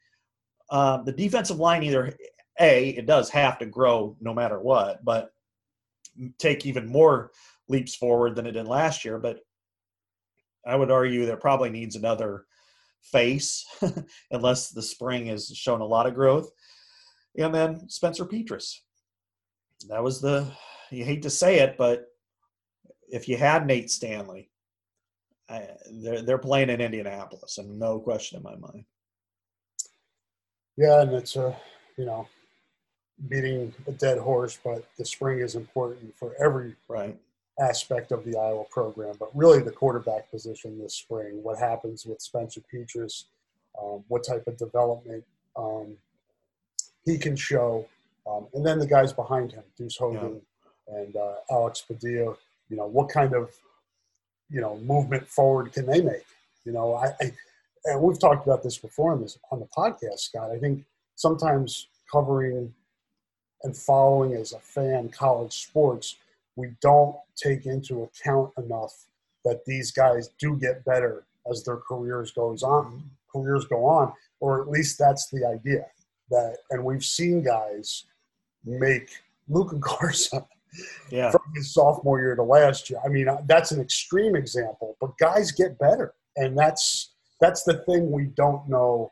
[0.71, 2.15] Um, the defensive line either
[2.59, 5.31] a it does have to grow no matter what, but
[6.37, 7.31] take even more
[7.67, 9.19] leaps forward than it did last year.
[9.19, 9.39] But
[10.65, 12.45] I would argue there probably needs another
[13.03, 13.65] face,
[14.31, 16.49] unless the spring has shown a lot of growth.
[17.37, 18.79] And then Spencer Petras.
[19.89, 20.51] That was the,
[20.91, 22.07] you hate to say it, but
[23.09, 24.49] if you had Nate Stanley,
[25.49, 28.85] I, they're, they're playing in Indianapolis, and no question in my mind.
[30.77, 31.55] Yeah, and it's a,
[31.97, 32.27] you know,
[33.27, 37.17] beating a dead horse, but the spring is important for every right
[37.59, 41.41] aspect of the Iowa program, but really the quarterback position this spring.
[41.43, 43.25] What happens with Spencer Petras?
[43.81, 45.23] Um, what type of development
[45.55, 45.97] um,
[47.05, 47.87] he can show,
[48.29, 50.41] um, and then the guys behind him, Deuce Hogan
[50.87, 50.97] yeah.
[50.99, 52.35] and uh, Alex Padilla.
[52.69, 53.51] You know what kind of
[54.49, 56.25] you know movement forward can they make?
[56.65, 57.31] You know, I, I
[57.85, 60.51] and we've talked about this before on this on the podcast, Scott.
[60.51, 60.85] I think
[61.15, 62.73] sometimes covering
[63.63, 66.17] and following as a fan college sports
[66.55, 68.93] we don't take into account enough
[69.45, 74.61] that these guys do get better as their careers goes on careers go on or
[74.61, 75.85] at least that's the idea
[76.29, 78.05] that and we've seen guys
[78.65, 79.09] make
[79.49, 80.45] Luka Garza
[81.09, 81.31] yeah.
[81.31, 82.99] from his sophomore year to last year.
[83.05, 87.75] I mean, uh, that's an extreme example, but guys get better, and that's that's the
[87.85, 89.11] thing we don't know,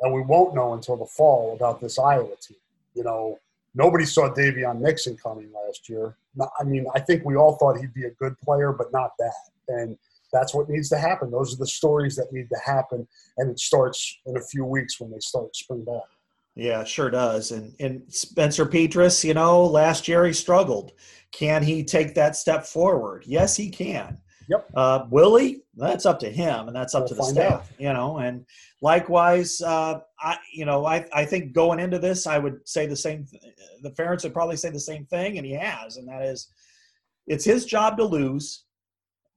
[0.00, 2.58] and we won't know until the fall about this Iowa team.
[2.94, 3.38] You know,
[3.76, 6.16] nobody saw Daviyon Nixon coming last year.
[6.58, 9.32] I mean, I think we all thought he'd be a good player, but not that.
[9.68, 9.96] And
[10.32, 11.30] that's what needs to happen.
[11.30, 13.06] Those are the stories that need to happen,
[13.38, 16.08] and it starts in a few weeks when they start spring ball.
[16.56, 17.52] Yeah, sure does.
[17.52, 20.92] And and Spencer Petras, you know, last year he struggled.
[21.30, 23.24] Can he take that step forward?
[23.26, 24.18] Yes, he can.
[24.48, 24.70] Yep.
[24.74, 25.62] Uh, will he?
[25.74, 27.52] That's up to him, and that's up we'll to the staff.
[27.52, 27.64] Out.
[27.78, 28.46] You know, and
[28.80, 32.96] likewise, uh, I you know I I think going into this, I would say the
[32.96, 33.26] same.
[33.82, 36.48] The Ferentz would probably say the same thing, and he has, and that is,
[37.26, 38.64] it's his job to lose,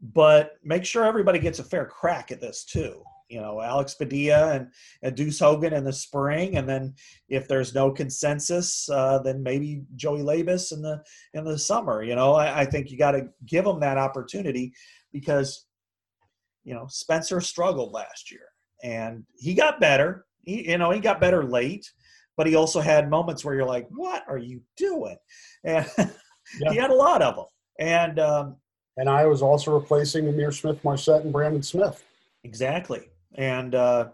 [0.01, 3.03] but make sure everybody gets a fair crack at this too.
[3.29, 4.71] You know, Alex Padilla and,
[5.03, 6.95] and Deuce Hogan in the spring, and then
[7.27, 11.03] if there's no consensus, uh, then maybe Joey Labas in the
[11.35, 12.01] in the summer.
[12.01, 14.73] You know, I, I think you got to give them that opportunity
[15.11, 15.65] because
[16.63, 18.49] you know Spencer struggled last year
[18.83, 20.25] and he got better.
[20.41, 21.91] He, you know, he got better late,
[22.37, 25.17] but he also had moments where you're like, "What are you doing?"
[25.63, 26.71] And yeah.
[26.71, 27.45] he had a lot of them.
[27.79, 28.55] And um,
[28.97, 32.03] and I was also replacing Ihmir Smith-Marsette and Brandon Smith.
[32.43, 33.09] Exactly.
[33.35, 34.09] And uh,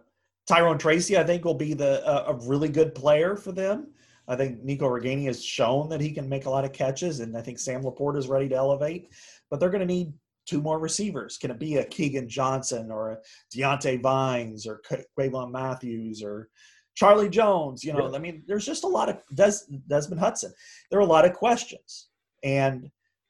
[0.48, 3.88] Tyrone Tracy, I think, will be the uh, a really good player for them.
[4.28, 7.38] I think Nico Ragaini has shown that he can make a lot of catches, and
[7.38, 9.12] I think Sam LaPorta is ready to elevate.
[9.50, 10.14] But they're going to need
[10.46, 11.38] two more receivers.
[11.38, 13.18] Can it be a Keegan Johnson or a
[13.52, 14.82] Diante Vines or
[15.18, 16.50] Quavion Matthews or
[16.96, 17.84] Charlie Jones?
[17.84, 18.16] You know, yeah.
[18.16, 20.54] I mean, there's just a lot of Des, Desmond Hudson.
[20.90, 22.10] There are a lot of questions,
[22.44, 22.90] and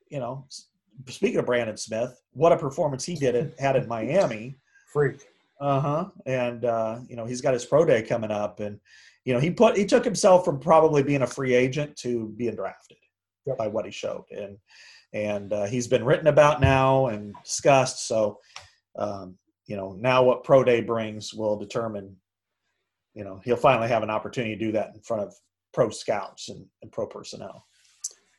[0.09, 0.45] you know,
[1.07, 4.55] speaking of Brandon Smith, what a performance he did had in Miami.
[4.93, 5.25] Freak.
[5.59, 6.09] Uh-huh.
[6.25, 8.79] And uh, you know, he's got his pro day coming up and
[9.25, 12.55] you know, he put he took himself from probably being a free agent to being
[12.55, 12.97] drafted
[13.45, 13.57] yep.
[13.57, 14.25] by what he showed.
[14.31, 14.57] And
[15.15, 18.05] and uh, he's been written about now and discussed.
[18.05, 18.39] So,
[18.97, 22.15] um, you know, now what Pro Day brings will determine.
[23.13, 25.33] You know, he'll finally have an opportunity to do that in front of
[25.73, 27.65] pro scouts and, and pro personnel.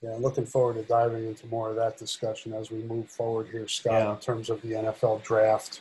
[0.02, 3.66] Yeah, looking forward to diving into more of that discussion as we move forward here,
[3.66, 4.12] Scott, yeah.
[4.12, 5.80] in terms of the NFL draft.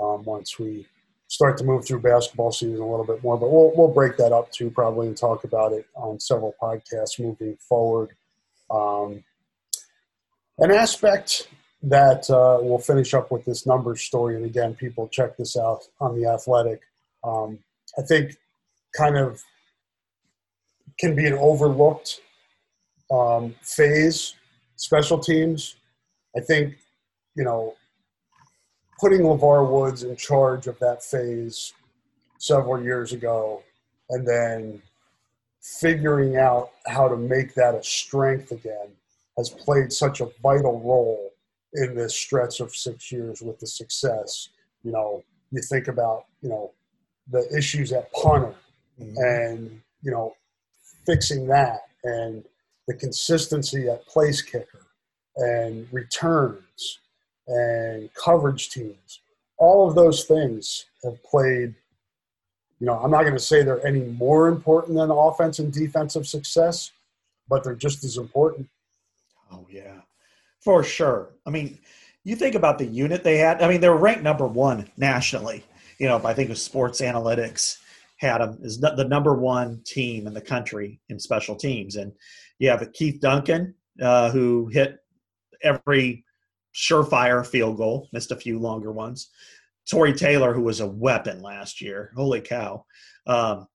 [0.00, 0.86] Um, once we
[1.26, 4.32] start to move through basketball season a little bit more, but we'll we'll break that
[4.32, 8.10] up too probably and talk about it on several podcasts moving forward.
[8.70, 9.24] Um,
[10.58, 11.48] an aspect
[11.82, 15.82] that uh, we'll finish up with this numbers story, and again, people check this out
[16.00, 16.80] on the Athletic.
[17.22, 17.58] Um,
[17.98, 18.36] I think
[18.96, 19.42] kind of
[20.98, 22.20] can be an overlooked
[23.10, 24.34] um, phase,
[24.76, 25.76] special teams.
[26.36, 26.76] I think,
[27.34, 27.74] you know,
[28.98, 31.72] putting LeVar Woods in charge of that phase
[32.38, 33.62] several years ago
[34.10, 34.82] and then
[35.60, 38.88] figuring out how to make that a strength again
[39.36, 41.32] has played such a vital role
[41.74, 44.48] in this stretch of six years with the success.
[44.82, 46.72] You know, you think about, you know,
[47.30, 48.54] the issues at punter
[49.00, 49.16] mm-hmm.
[49.18, 50.34] and, you know,
[51.04, 52.44] fixing that and
[52.88, 54.86] the consistency at place kicker
[55.36, 57.00] and returns
[57.48, 59.20] and coverage teams.
[59.58, 61.74] All of those things have played,
[62.78, 66.26] you know, I'm not going to say they're any more important than offense and defensive
[66.26, 66.92] success,
[67.48, 68.68] but they're just as important.
[69.56, 70.00] Oh, yeah,
[70.60, 71.34] for sure.
[71.46, 71.78] I mean,
[72.24, 73.62] you think about the unit they had.
[73.62, 75.64] I mean, they were ranked number one nationally.
[75.98, 77.78] You know, I think was Sports Analytics
[78.18, 81.96] had them as the number one team in the country in special teams.
[81.96, 82.12] And
[82.58, 84.98] you have Keith Duncan, uh, who hit
[85.62, 86.24] every
[86.74, 89.30] surefire field goal, missed a few longer ones.
[89.90, 92.12] Tory Taylor, who was a weapon last year.
[92.16, 92.84] Holy cow.
[93.26, 93.66] Um,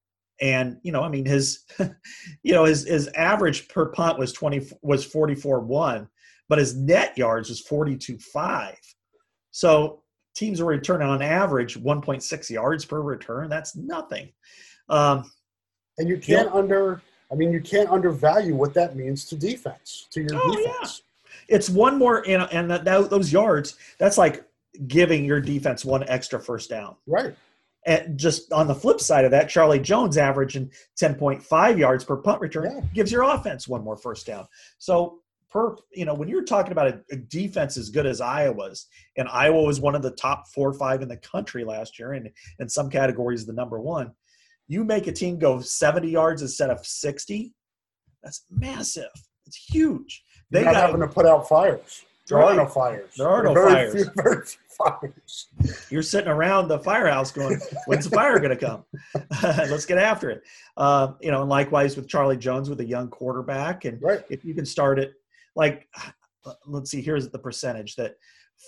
[0.41, 1.65] and you know, I mean, his,
[2.43, 6.09] you know, his his average per punt was twenty was forty four one,
[6.49, 8.77] but his net yards was forty two five.
[9.51, 10.01] So
[10.33, 13.49] teams are returning on average 1.6 yards per return.
[13.49, 14.29] That's nothing.
[14.89, 15.29] Um,
[15.97, 17.01] and you can't under,
[17.31, 21.03] I mean, you can't undervalue what that means to defense, to your oh, defense.
[21.49, 21.55] Yeah.
[21.55, 24.45] It's one more, and, and that, that, those yards, that's like
[24.87, 26.95] giving your defense one extra first down.
[27.05, 27.35] Right.
[27.85, 30.71] And just on the flip side of that, Charlie Jones averaging
[31.01, 32.81] 10.5 yards per punt return yeah.
[32.93, 34.47] gives your offense one more first down.
[34.77, 38.87] So per you know when you're talking about a, a, defense as good as Iowa's,
[39.17, 42.13] and Iowa was one of the top four or five in the country last year,
[42.13, 42.29] and
[42.59, 44.11] in some categories the number one.
[44.67, 47.53] You make a team go 70 yards instead of 60.
[48.23, 49.09] That's massive.
[49.45, 50.23] It's huge.
[50.49, 52.05] They got having to put out fires.
[52.31, 52.53] There right.
[52.53, 53.11] are no fires.
[53.17, 53.93] There are no very fires.
[53.93, 55.47] Few, very few fires.
[55.89, 58.83] You're sitting around the firehouse going, "When's the fire going to come?
[59.43, 60.43] Let's get after it."
[60.77, 64.23] Uh, you know, and likewise with Charlie Jones with a young quarterback, and right.
[64.29, 65.13] if you can start it
[65.55, 65.87] like
[66.65, 68.15] let's see here's the percentage that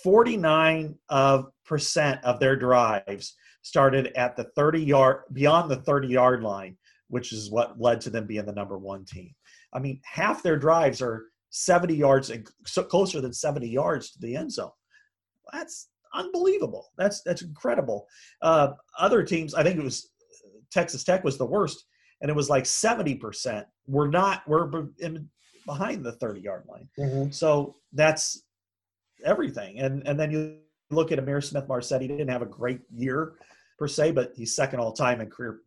[0.03, 6.43] 49 of percent of their drives started at the 30 yard beyond the 30 yard
[6.43, 6.77] line
[7.09, 9.31] which is what led to them being the number one team
[9.73, 14.19] i mean half their drives are 70 yards and so closer than 70 yards to
[14.19, 14.71] the end zone
[15.51, 18.07] that's unbelievable that's that's incredible
[18.41, 18.69] uh,
[18.99, 20.09] other teams i think it was
[20.71, 21.85] texas tech was the worst
[22.23, 25.29] and it was like 70% were not were in
[25.65, 26.89] behind the 30 yard line.
[26.97, 27.31] Mm-hmm.
[27.31, 28.43] So that's
[29.23, 29.79] everything.
[29.79, 30.57] And and then you
[30.89, 32.01] look at Ihmir Smith-Marsette.
[32.01, 33.33] He didn't have a great year
[33.77, 35.59] per se, but he's second all time in career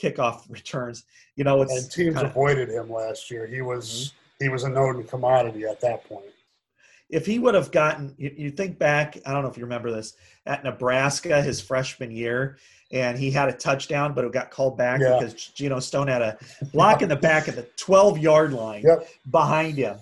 [0.00, 1.04] kickoff returns.
[1.36, 3.46] You know, it's and teams kinda, avoided him last year.
[3.46, 4.21] He was mm-hmm.
[4.42, 6.26] He was a known commodity at that point.
[7.08, 9.92] If he would have gotten, you, you think back, I don't know if you remember
[9.92, 10.14] this
[10.46, 12.56] at Nebraska his freshman year,
[12.90, 15.18] and he had a touchdown, but it got called back yeah.
[15.18, 16.38] because Geno Stone had a
[16.72, 19.06] block in the back of the 12 yard line yep.
[19.30, 19.98] behind him.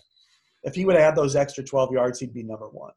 [0.63, 2.93] If he would have had those extra 12 yards, he'd be number one.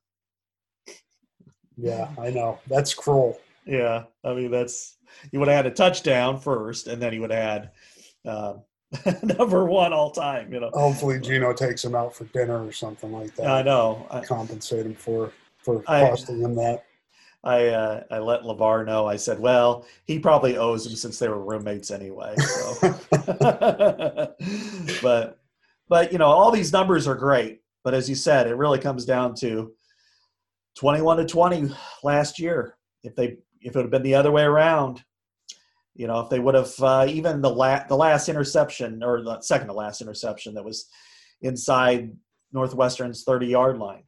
[1.78, 2.60] Yeah, I know.
[2.68, 3.40] That's cruel.
[3.66, 4.04] Yeah.
[4.24, 4.98] I mean, that's,
[5.32, 7.72] he would have had a touchdown first, and then he would have had
[8.26, 8.54] uh,
[9.24, 10.70] number one all time, you know.
[10.74, 13.48] Hopefully, Geno takes him out for dinner or something like that.
[13.48, 14.08] I know.
[14.26, 16.86] Compensate him for, for costing I, him that.
[17.44, 19.06] I uh, I let Levar know.
[19.06, 22.96] I said, "Well, he probably owes him since they were roommates anyway." So.
[25.02, 25.40] but
[25.90, 27.62] but you know, all these numbers are great.
[27.84, 29.74] But as you said, it really comes down to
[30.78, 31.70] twenty-one to twenty
[32.02, 32.78] last year.
[33.04, 35.04] If they if it would have been the other way around,
[35.96, 39.42] you know, if they would have uh, even the last the last interception or the
[39.42, 40.90] second to last interception that was
[41.42, 42.12] inside
[42.52, 44.04] Northwestern's thirty-yard line.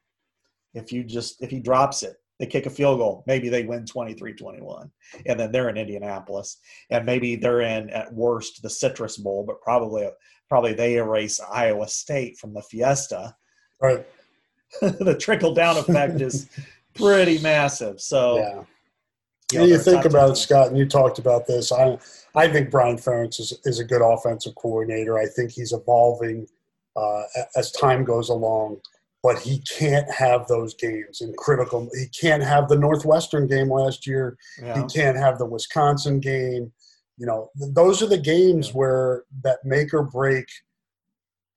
[0.74, 3.86] If you just if he drops it they kick a field goal maybe they win
[3.86, 4.90] 23-21
[5.26, 6.58] and then they're in indianapolis
[6.90, 10.08] and maybe they're in at worst the citrus bowl but probably
[10.50, 13.34] probably they erase iowa state from the fiesta
[13.82, 14.06] right
[14.82, 16.50] the trickle down effect is
[16.96, 18.64] pretty massive so yeah
[19.52, 21.72] you, know, you think about it, Scott, and you talked about this.
[21.72, 21.98] I,
[22.34, 25.18] I think Brian Ferentz is, is a good offensive coordinator.
[25.18, 26.48] I think he's evolving
[26.96, 27.24] uh,
[27.56, 28.82] as time goes along.
[29.22, 31.90] But he can't have those games in critical.
[31.98, 34.38] He can't have the Northwestern game last year.
[34.62, 34.80] Yeah.
[34.80, 36.72] He can't have the Wisconsin game.
[37.18, 40.46] You know, those are the games where that make or break.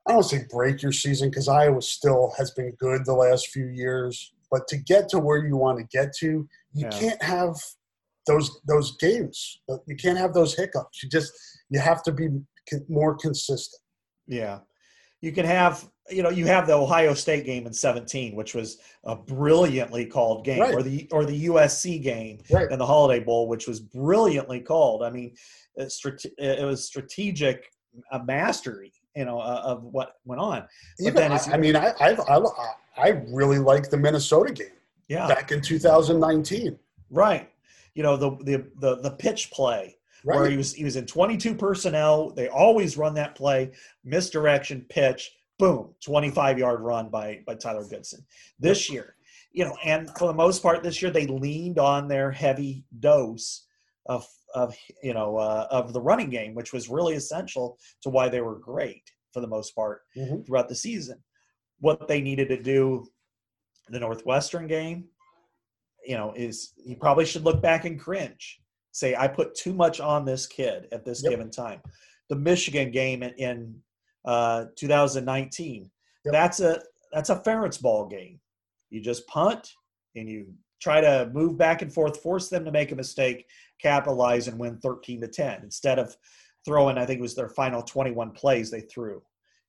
[0.07, 3.67] I don't say break your season because Iowa still has been good the last few
[3.67, 4.33] years.
[4.51, 6.49] But to get to where you want to get to, you
[6.87, 6.91] Yeah.
[6.91, 7.57] can't have
[8.27, 9.61] those those games.
[9.71, 11.03] Uh, you can't have those hiccups.
[11.03, 11.33] You just
[11.71, 12.29] you have to be
[12.89, 13.81] more consistent.
[14.27, 14.61] Yeah.
[15.21, 18.79] You can have, you know, you have the Ohio State game in 17, which was
[19.05, 20.75] a brilliantly called game, Right.
[20.75, 22.71] or the or the USC game Right.
[22.71, 25.03] in the Holiday Bowl, which was brilliantly called.
[25.03, 25.35] I mean,
[25.77, 27.71] it's strate- it was strategic
[28.13, 30.61] a mastery, you know, uh, of what went on.
[30.99, 32.39] But Even then I, I mean, I, I I
[32.99, 34.73] I really like the Minnesota game
[35.09, 36.79] Yeah, back in 2019.
[37.11, 37.51] right.
[37.95, 39.97] You know, the the the, the pitch play
[40.37, 42.31] where he was he was in 22 personnel.
[42.31, 43.73] They always run that play,
[44.05, 48.25] misdirection, pitch, boom, 25 yard run by by Tyler Goodson.
[48.61, 49.17] This year,
[49.53, 53.67] you know, and for the most part this year they leaned on their heavy dose
[54.07, 58.29] of of you know uh, of the running game, which was really essential to why
[58.29, 60.47] they were great for the most part Mhm.
[60.47, 61.19] throughout the season.
[61.81, 63.09] What they needed to do
[63.89, 65.05] the Northwestern game,
[66.05, 68.61] you know, is you probably should look back and cringe.
[68.93, 71.31] Say, I put too much on this kid at this Yep.
[71.31, 71.81] given time.
[72.29, 73.83] The Michigan game in, in
[74.25, 75.91] uh, 2019,
[76.25, 76.33] Yep.
[76.33, 76.83] that's a
[77.13, 78.41] that's a Ferentz ball game.
[78.91, 79.73] You just punt
[80.17, 83.47] and you try to move back and forth, force them to make a mistake,
[83.81, 86.15] capitalize, and win 13 to 10 instead of
[86.65, 86.99] throwing.
[86.99, 89.23] I think it was their final 21 plays they threw.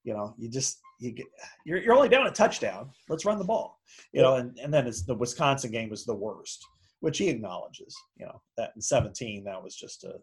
[0.03, 1.25] You know, you just you get
[1.65, 2.89] you're, you're only down a touchdown.
[3.07, 3.79] Let's run the ball.
[4.13, 6.63] You know, and, and then it's the Wisconsin game was the worst,
[6.99, 7.95] which he acknowledges.
[8.17, 10.15] You know that in 17 that was just a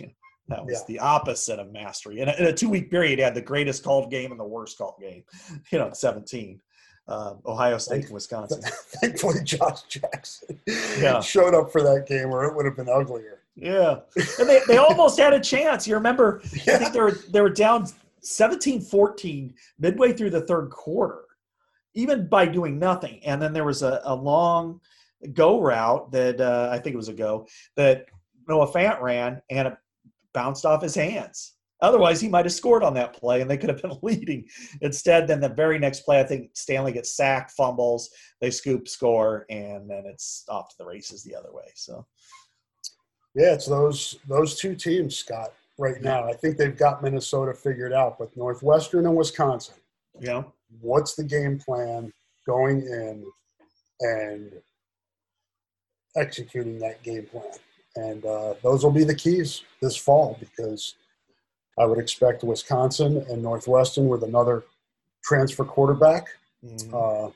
[0.48, 0.84] that was Yeah.
[0.88, 2.20] the opposite of mastery.
[2.20, 4.44] In a, in a two week period, he had the greatest called game and the
[4.44, 5.24] worst called game.
[5.72, 6.60] You know, 17.
[7.08, 8.60] Uh, Ohio State and Wisconsin.
[9.00, 10.60] Thankfully, Josh Jackson
[11.00, 11.20] Yeah.
[11.20, 13.40] showed up for that game, or it would have been uglier.
[13.56, 13.98] Yeah,
[14.38, 15.86] and they, they almost had a chance.
[15.86, 16.40] You remember?
[16.44, 17.86] I think they were they were down
[18.24, 21.24] 17-14 midway through the third quarter,
[21.94, 23.20] even by doing nothing.
[23.24, 24.80] And then there was a, a long
[25.34, 27.46] go route that uh, I think it was a go
[27.76, 28.06] that
[28.48, 29.76] Noah Fant ran, and it
[30.32, 31.54] bounced off his hands.
[31.80, 34.48] Otherwise, he might have scored on that play, and they could have been leading.
[34.80, 39.46] Instead, then the very next play, I think Stanley gets sacked, fumbles, they scoop, score,
[39.50, 41.70] and then it's off to the races the other way.
[41.74, 42.06] So.
[43.34, 45.54] Yeah, it's those those two teams, Scott.
[45.78, 49.74] Right now, I think they've got Minnesota figured out, but Northwestern and Wisconsin.
[50.20, 50.42] Yeah.
[50.80, 52.12] What's the game plan
[52.46, 53.24] going in
[54.00, 54.52] and
[56.16, 57.52] executing that game plan?
[57.96, 60.94] And uh, those will be the keys this fall because
[61.78, 64.64] I would expect Wisconsin and Northwestern with another
[65.24, 66.26] transfer quarterback
[66.64, 66.92] Mhm.
[67.28, 67.32] uh,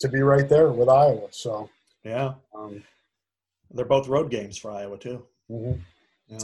[0.00, 1.28] to be right there with Iowa.
[1.30, 1.70] So,
[2.04, 2.82] yeah, um,
[3.70, 5.26] they're both road games for Iowa too.
[5.50, 5.80] mhm.
[6.28, 6.38] Yeah.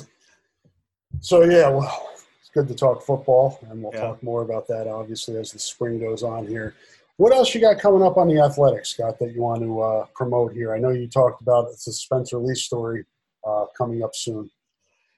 [1.25, 4.01] So yeah, well, it's good to talk football, and we'll Yeah.
[4.01, 6.75] talk more about that obviously as the spring goes on here.
[7.17, 10.07] What else you got coming up on the athletics, Scott, that you want to uh,
[10.15, 10.75] promote here?
[10.75, 13.05] I know you talked about a Spencer Lee story
[13.47, 14.51] uh, coming up soon.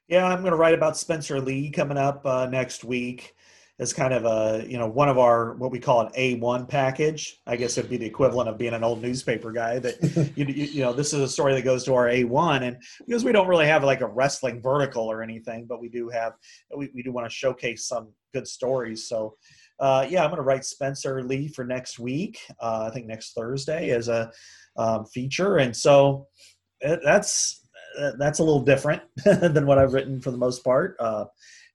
[0.07, 3.35] Yeah, I'm going to write about Spencer Lee coming up uh, next week
[3.79, 7.41] as kind of a you know one of our what we call an A1 package.
[7.47, 9.79] I guess it'd be the equivalent of being an old newspaper guy.
[9.79, 12.77] That you, you you know this is a story that goes to our A1, and
[13.07, 16.35] because we don't really have like a wrestling vertical or anything, but we do have
[16.77, 19.09] we, we do want to showcase some good stories.
[19.09, 19.37] So.
[19.79, 22.41] Uh, yeah, I'm going to write Spencer Lee for next week.
[22.59, 24.33] Uh, I think next Thursday as a
[24.79, 26.29] um, feature, and so
[26.81, 27.67] it, that's
[27.99, 30.97] uh, that's a little different than what I've written for the most part.
[30.99, 31.27] Uh,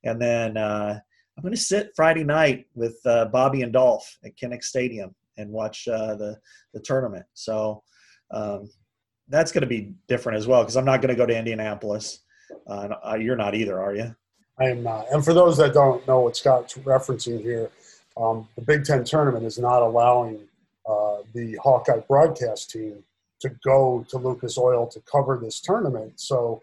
[0.03, 0.99] and then uh,
[1.41, 5.49] I'm going to sit Friday night with uh, Bobby and Dolph at Kinnick Stadium and
[5.49, 6.38] watch uh, the
[6.72, 7.26] the tournament.
[7.34, 7.81] So
[8.30, 8.69] um,
[9.27, 12.19] that's going to be different as well because I'm not going to go to Indianapolis.
[12.68, 14.15] Uh, uh, you're not either, are you?
[14.59, 15.07] I am not.
[15.11, 17.72] And for those that don't know what Scott's referencing here,
[18.18, 20.41] um, the Big Ten tournament is not allowing
[20.88, 23.03] uh, the Hawkeye broadcast team
[23.39, 26.19] to go to Lucas Oil to cover this tournament.
[26.19, 26.61] So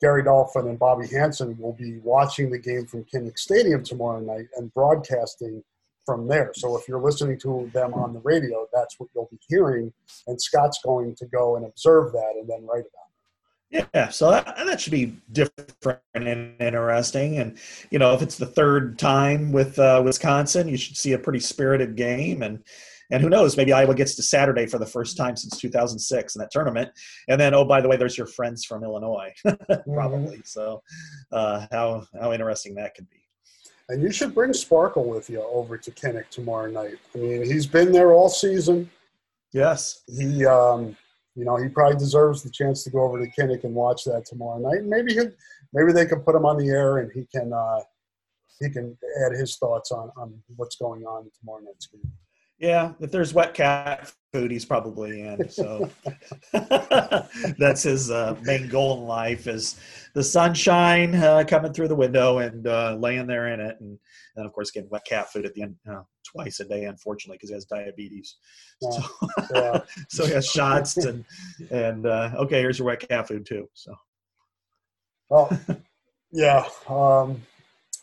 [0.00, 4.46] Gary Dolphin and Bobby Hansen will be watching the game from Kinnick Stadium tomorrow night
[4.56, 5.62] and broadcasting
[6.06, 6.52] from there.
[6.54, 9.92] So if you're listening to them on the radio, that's what you'll be hearing.
[10.26, 13.00] And Scott's going to go and observe that and then write about
[13.70, 13.86] it.
[13.94, 17.38] Yeah, so that, that should be different and interesting.
[17.38, 17.56] And
[17.90, 21.38] you know, if it's the third time with uh, Wisconsin, you should see a pretty
[21.38, 22.42] spirited game.
[22.42, 22.64] And
[23.10, 26.40] and who knows, maybe Iowa gets to Saturday for the first time since 2006 in
[26.40, 26.90] that tournament.
[27.28, 29.32] And then, oh, by the way, there's your friends from Illinois,
[29.92, 30.42] probably.
[30.44, 30.82] So,
[31.32, 33.16] uh, how how interesting that could be.
[33.88, 36.98] And you should bring Sparkle with you over to Kinnick tomorrow night.
[37.14, 38.88] I mean, he's been there all season.
[39.52, 40.02] Yes.
[40.06, 40.96] He, um,
[41.34, 44.26] you know, he probably deserves the chance to go over to Kinnick and watch that
[44.26, 44.84] tomorrow night.
[44.84, 45.22] Maybe he,
[45.72, 47.80] maybe they can put him on the air and he can uh,
[48.60, 52.12] he can add his thoughts on on what's going on tomorrow night's game.
[52.60, 55.48] Yeah, if there's wet cat food, he's probably in.
[55.48, 55.88] So
[57.58, 59.80] that's his uh, main goal in life is
[60.14, 63.98] the sunshine uh, coming through the window and uh, laying there in it, and
[64.36, 65.76] then of course getting wet cat food at the end
[66.22, 68.36] twice a day, unfortunately, because he has diabetes.
[68.82, 68.90] Yeah.
[68.90, 69.02] So,
[69.54, 69.80] yeah.
[70.10, 71.24] so he has shots and
[71.70, 73.70] and uh, okay, here's your wet cat food too.
[73.72, 73.94] So,
[75.30, 75.60] well,
[76.30, 77.40] yeah, um,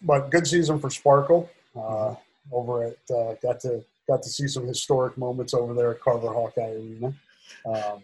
[0.01, 1.49] but good season for Sparkle.
[1.75, 2.15] Uh,
[2.51, 6.33] over at uh, got to got to see some historic moments over there at Carver
[6.33, 7.13] Hawkeye Arena.
[7.65, 8.03] Um,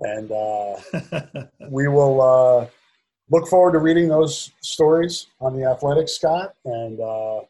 [0.00, 0.76] and uh,
[1.70, 2.66] we will uh,
[3.30, 6.54] look forward to reading those stories on the Athletic, Scott.
[6.64, 7.40] And uh,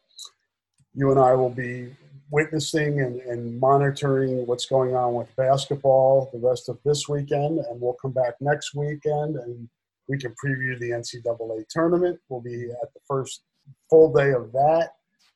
[0.93, 1.93] you and I will be
[2.29, 7.59] witnessing and, and, monitoring what's going on with basketball the rest of this weekend.
[7.59, 9.69] And we'll come back next weekend and
[10.09, 12.19] we can preview the NCAA tournament.
[12.27, 13.43] We'll be at the first
[13.89, 14.91] full day of that.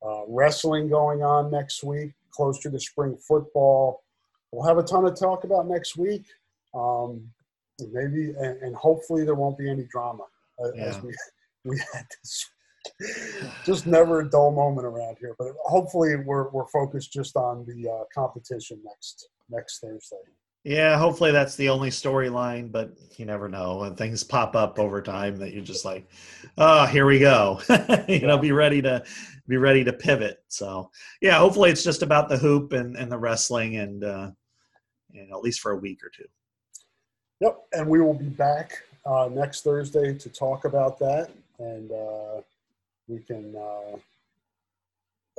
[0.06, 4.03] Uh, wrestling going on next week, closer to spring football.
[4.52, 6.26] We'll have a ton of talk about next week.
[6.73, 7.30] Um,
[7.91, 10.23] maybe and, and, hopefully there won't be any drama
[10.64, 10.84] uh, yeah.
[10.84, 11.14] as we
[11.65, 12.49] we had this
[13.65, 15.36] just never a dull moment around here.
[15.38, 20.18] But hopefully we're we're focused just on the uh, competition next next Thursday.
[20.64, 23.84] Yeah, hopefully that's the only storyline, but you never know.
[23.84, 26.08] And things pop up over time that you're just like,
[26.58, 27.60] oh, here we go.
[28.08, 29.04] you know, be ready to
[29.48, 30.44] be ready to pivot.
[30.50, 34.32] So yeah, hopefully it's just about the hoop and, and the wrestling and uh
[35.14, 36.28] and at least for a week or two.
[37.40, 42.42] Yep, and we will be back uh, next Thursday to talk about that, and uh,
[43.08, 43.98] we can uh,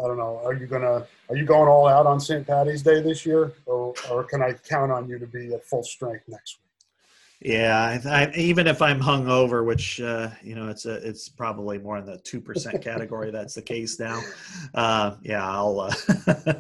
[0.02, 0.40] I don't know.
[0.44, 2.46] Are you gonna are you going all out on St.
[2.46, 5.82] Patty's Day this year, or or can I count on you to be at full
[5.82, 6.72] strength next week?
[7.44, 11.28] Yeah, I, I, even if I'm hung over, which uh, you know it's a, it's
[11.28, 13.30] probably more in the two percent category.
[13.30, 14.20] that's the case now.
[14.74, 15.94] Uh, yeah, I'll, uh,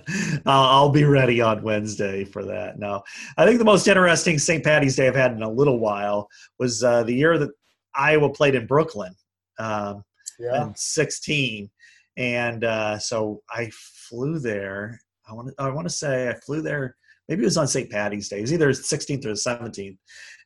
[0.46, 2.78] I'll I'll be ready on Wednesday for that.
[2.78, 3.02] No,
[3.38, 4.62] I think the most interesting St.
[4.62, 6.28] Patty's Day I've had in a little while
[6.58, 7.50] was uh, the year that
[7.94, 9.14] Iowa played in Brooklyn.
[9.58, 10.04] Um,
[10.38, 10.64] yeah.
[10.64, 11.70] in 16
[12.16, 13.70] and uh, so I
[14.08, 15.00] flew there.
[15.28, 16.96] I want to I want to say I flew there.
[17.28, 17.90] Maybe it was on St.
[17.90, 18.38] Patty's Day.
[18.38, 19.96] It was either 16th or the 17th,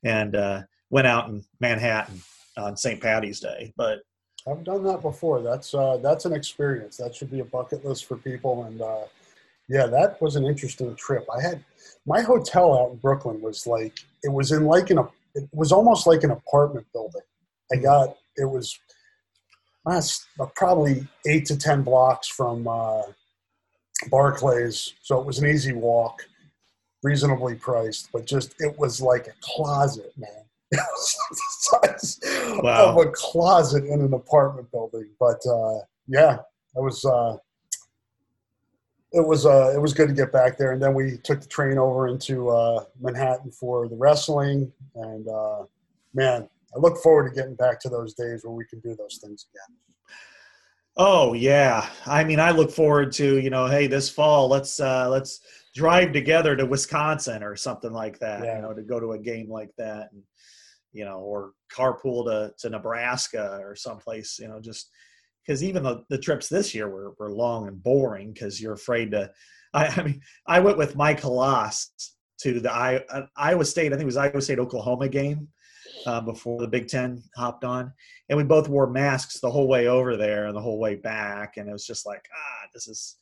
[0.05, 2.21] and uh, went out in Manhattan
[2.57, 3.01] on St.
[3.01, 3.73] Patty's Day.
[3.77, 4.01] But
[4.49, 5.43] I've done that before.
[5.43, 6.97] That's uh, that's an experience.
[6.97, 8.65] That should be a bucket list for people.
[8.65, 9.05] And uh,
[9.69, 11.27] yeah, that was an interesting trip.
[11.37, 11.65] I had
[12.07, 14.99] my hotel out in Brooklyn was like it was in like an
[15.35, 17.23] it was almost like an apartment building.
[17.73, 17.83] I hmm.
[17.83, 18.79] got it was
[19.87, 20.27] that's
[20.57, 23.03] probably eight to ten blocks from uh,
[24.11, 26.23] Barclays, so it was an easy walk,
[27.03, 30.31] reasonably priced, but just it was like a closet, man.
[30.73, 30.83] The
[31.61, 32.19] size
[32.61, 32.87] wow.
[32.87, 35.09] of a closet in an apartment building.
[35.21, 36.39] But uh, yeah,
[36.75, 37.37] it was uh,
[39.13, 41.47] it was uh, it was good to get back there, and then we took the
[41.47, 45.65] train over into uh, Manhattan for the wrestling, and uh,
[46.13, 49.19] man, I look forward to getting back to those days where we can do those
[49.23, 49.77] things again.
[50.99, 55.09] Oh yeah, I mean, I look forward to you know, hey, this fall let's uh,
[55.11, 55.41] let's
[55.75, 58.45] drive together to Wisconsin or something like that.
[58.45, 58.57] Yeah.
[58.57, 60.23] You know, to go to a game like that, and
[60.93, 64.39] you know, or carpool to to Nebraska or someplace.
[64.39, 64.91] You know, just
[65.47, 69.11] because even the, the trips this year were, were long and boring because you're afraid
[69.13, 69.31] to.
[69.75, 71.89] I, I mean, I went with Mike Hlas
[72.41, 73.93] to the I, uh, Iowa State.
[73.93, 75.49] I think it was Iowa State Oklahoma game
[76.07, 77.93] uh, before the Big Ten hopped on,
[78.29, 81.57] and we both wore masks the whole way over there and the whole way back,
[81.57, 83.17] and it was just like, ah, this is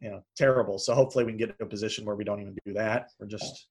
[0.00, 0.78] you know terrible.
[0.78, 3.10] So hopefully we can get to a position where we don't even do that.
[3.20, 3.68] We're just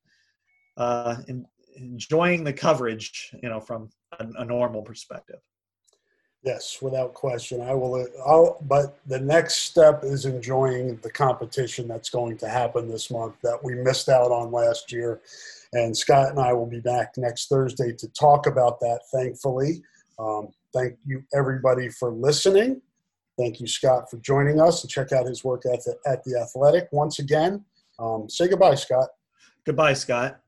[0.78, 3.90] uh, in, enjoying the coverage, you know, from
[4.20, 5.40] a, a normal perspective.
[6.44, 7.62] Yes, without question.
[7.62, 8.08] I will.
[8.26, 13.36] I'll, but the next step is enjoying the competition that's going to happen this month
[13.44, 15.22] that we missed out on last year.
[15.74, 19.84] And Scott and I will be back next Thursday to talk about that, thankfully.
[20.20, 22.82] Um, thank you, everybody, for listening.
[23.38, 26.40] Thank you, Scott, for joining us and check out his work at the, at the
[26.40, 27.64] Athletic once again.
[27.98, 29.10] Um, say goodbye, Scott.
[29.66, 30.40] Goodbye, Scott.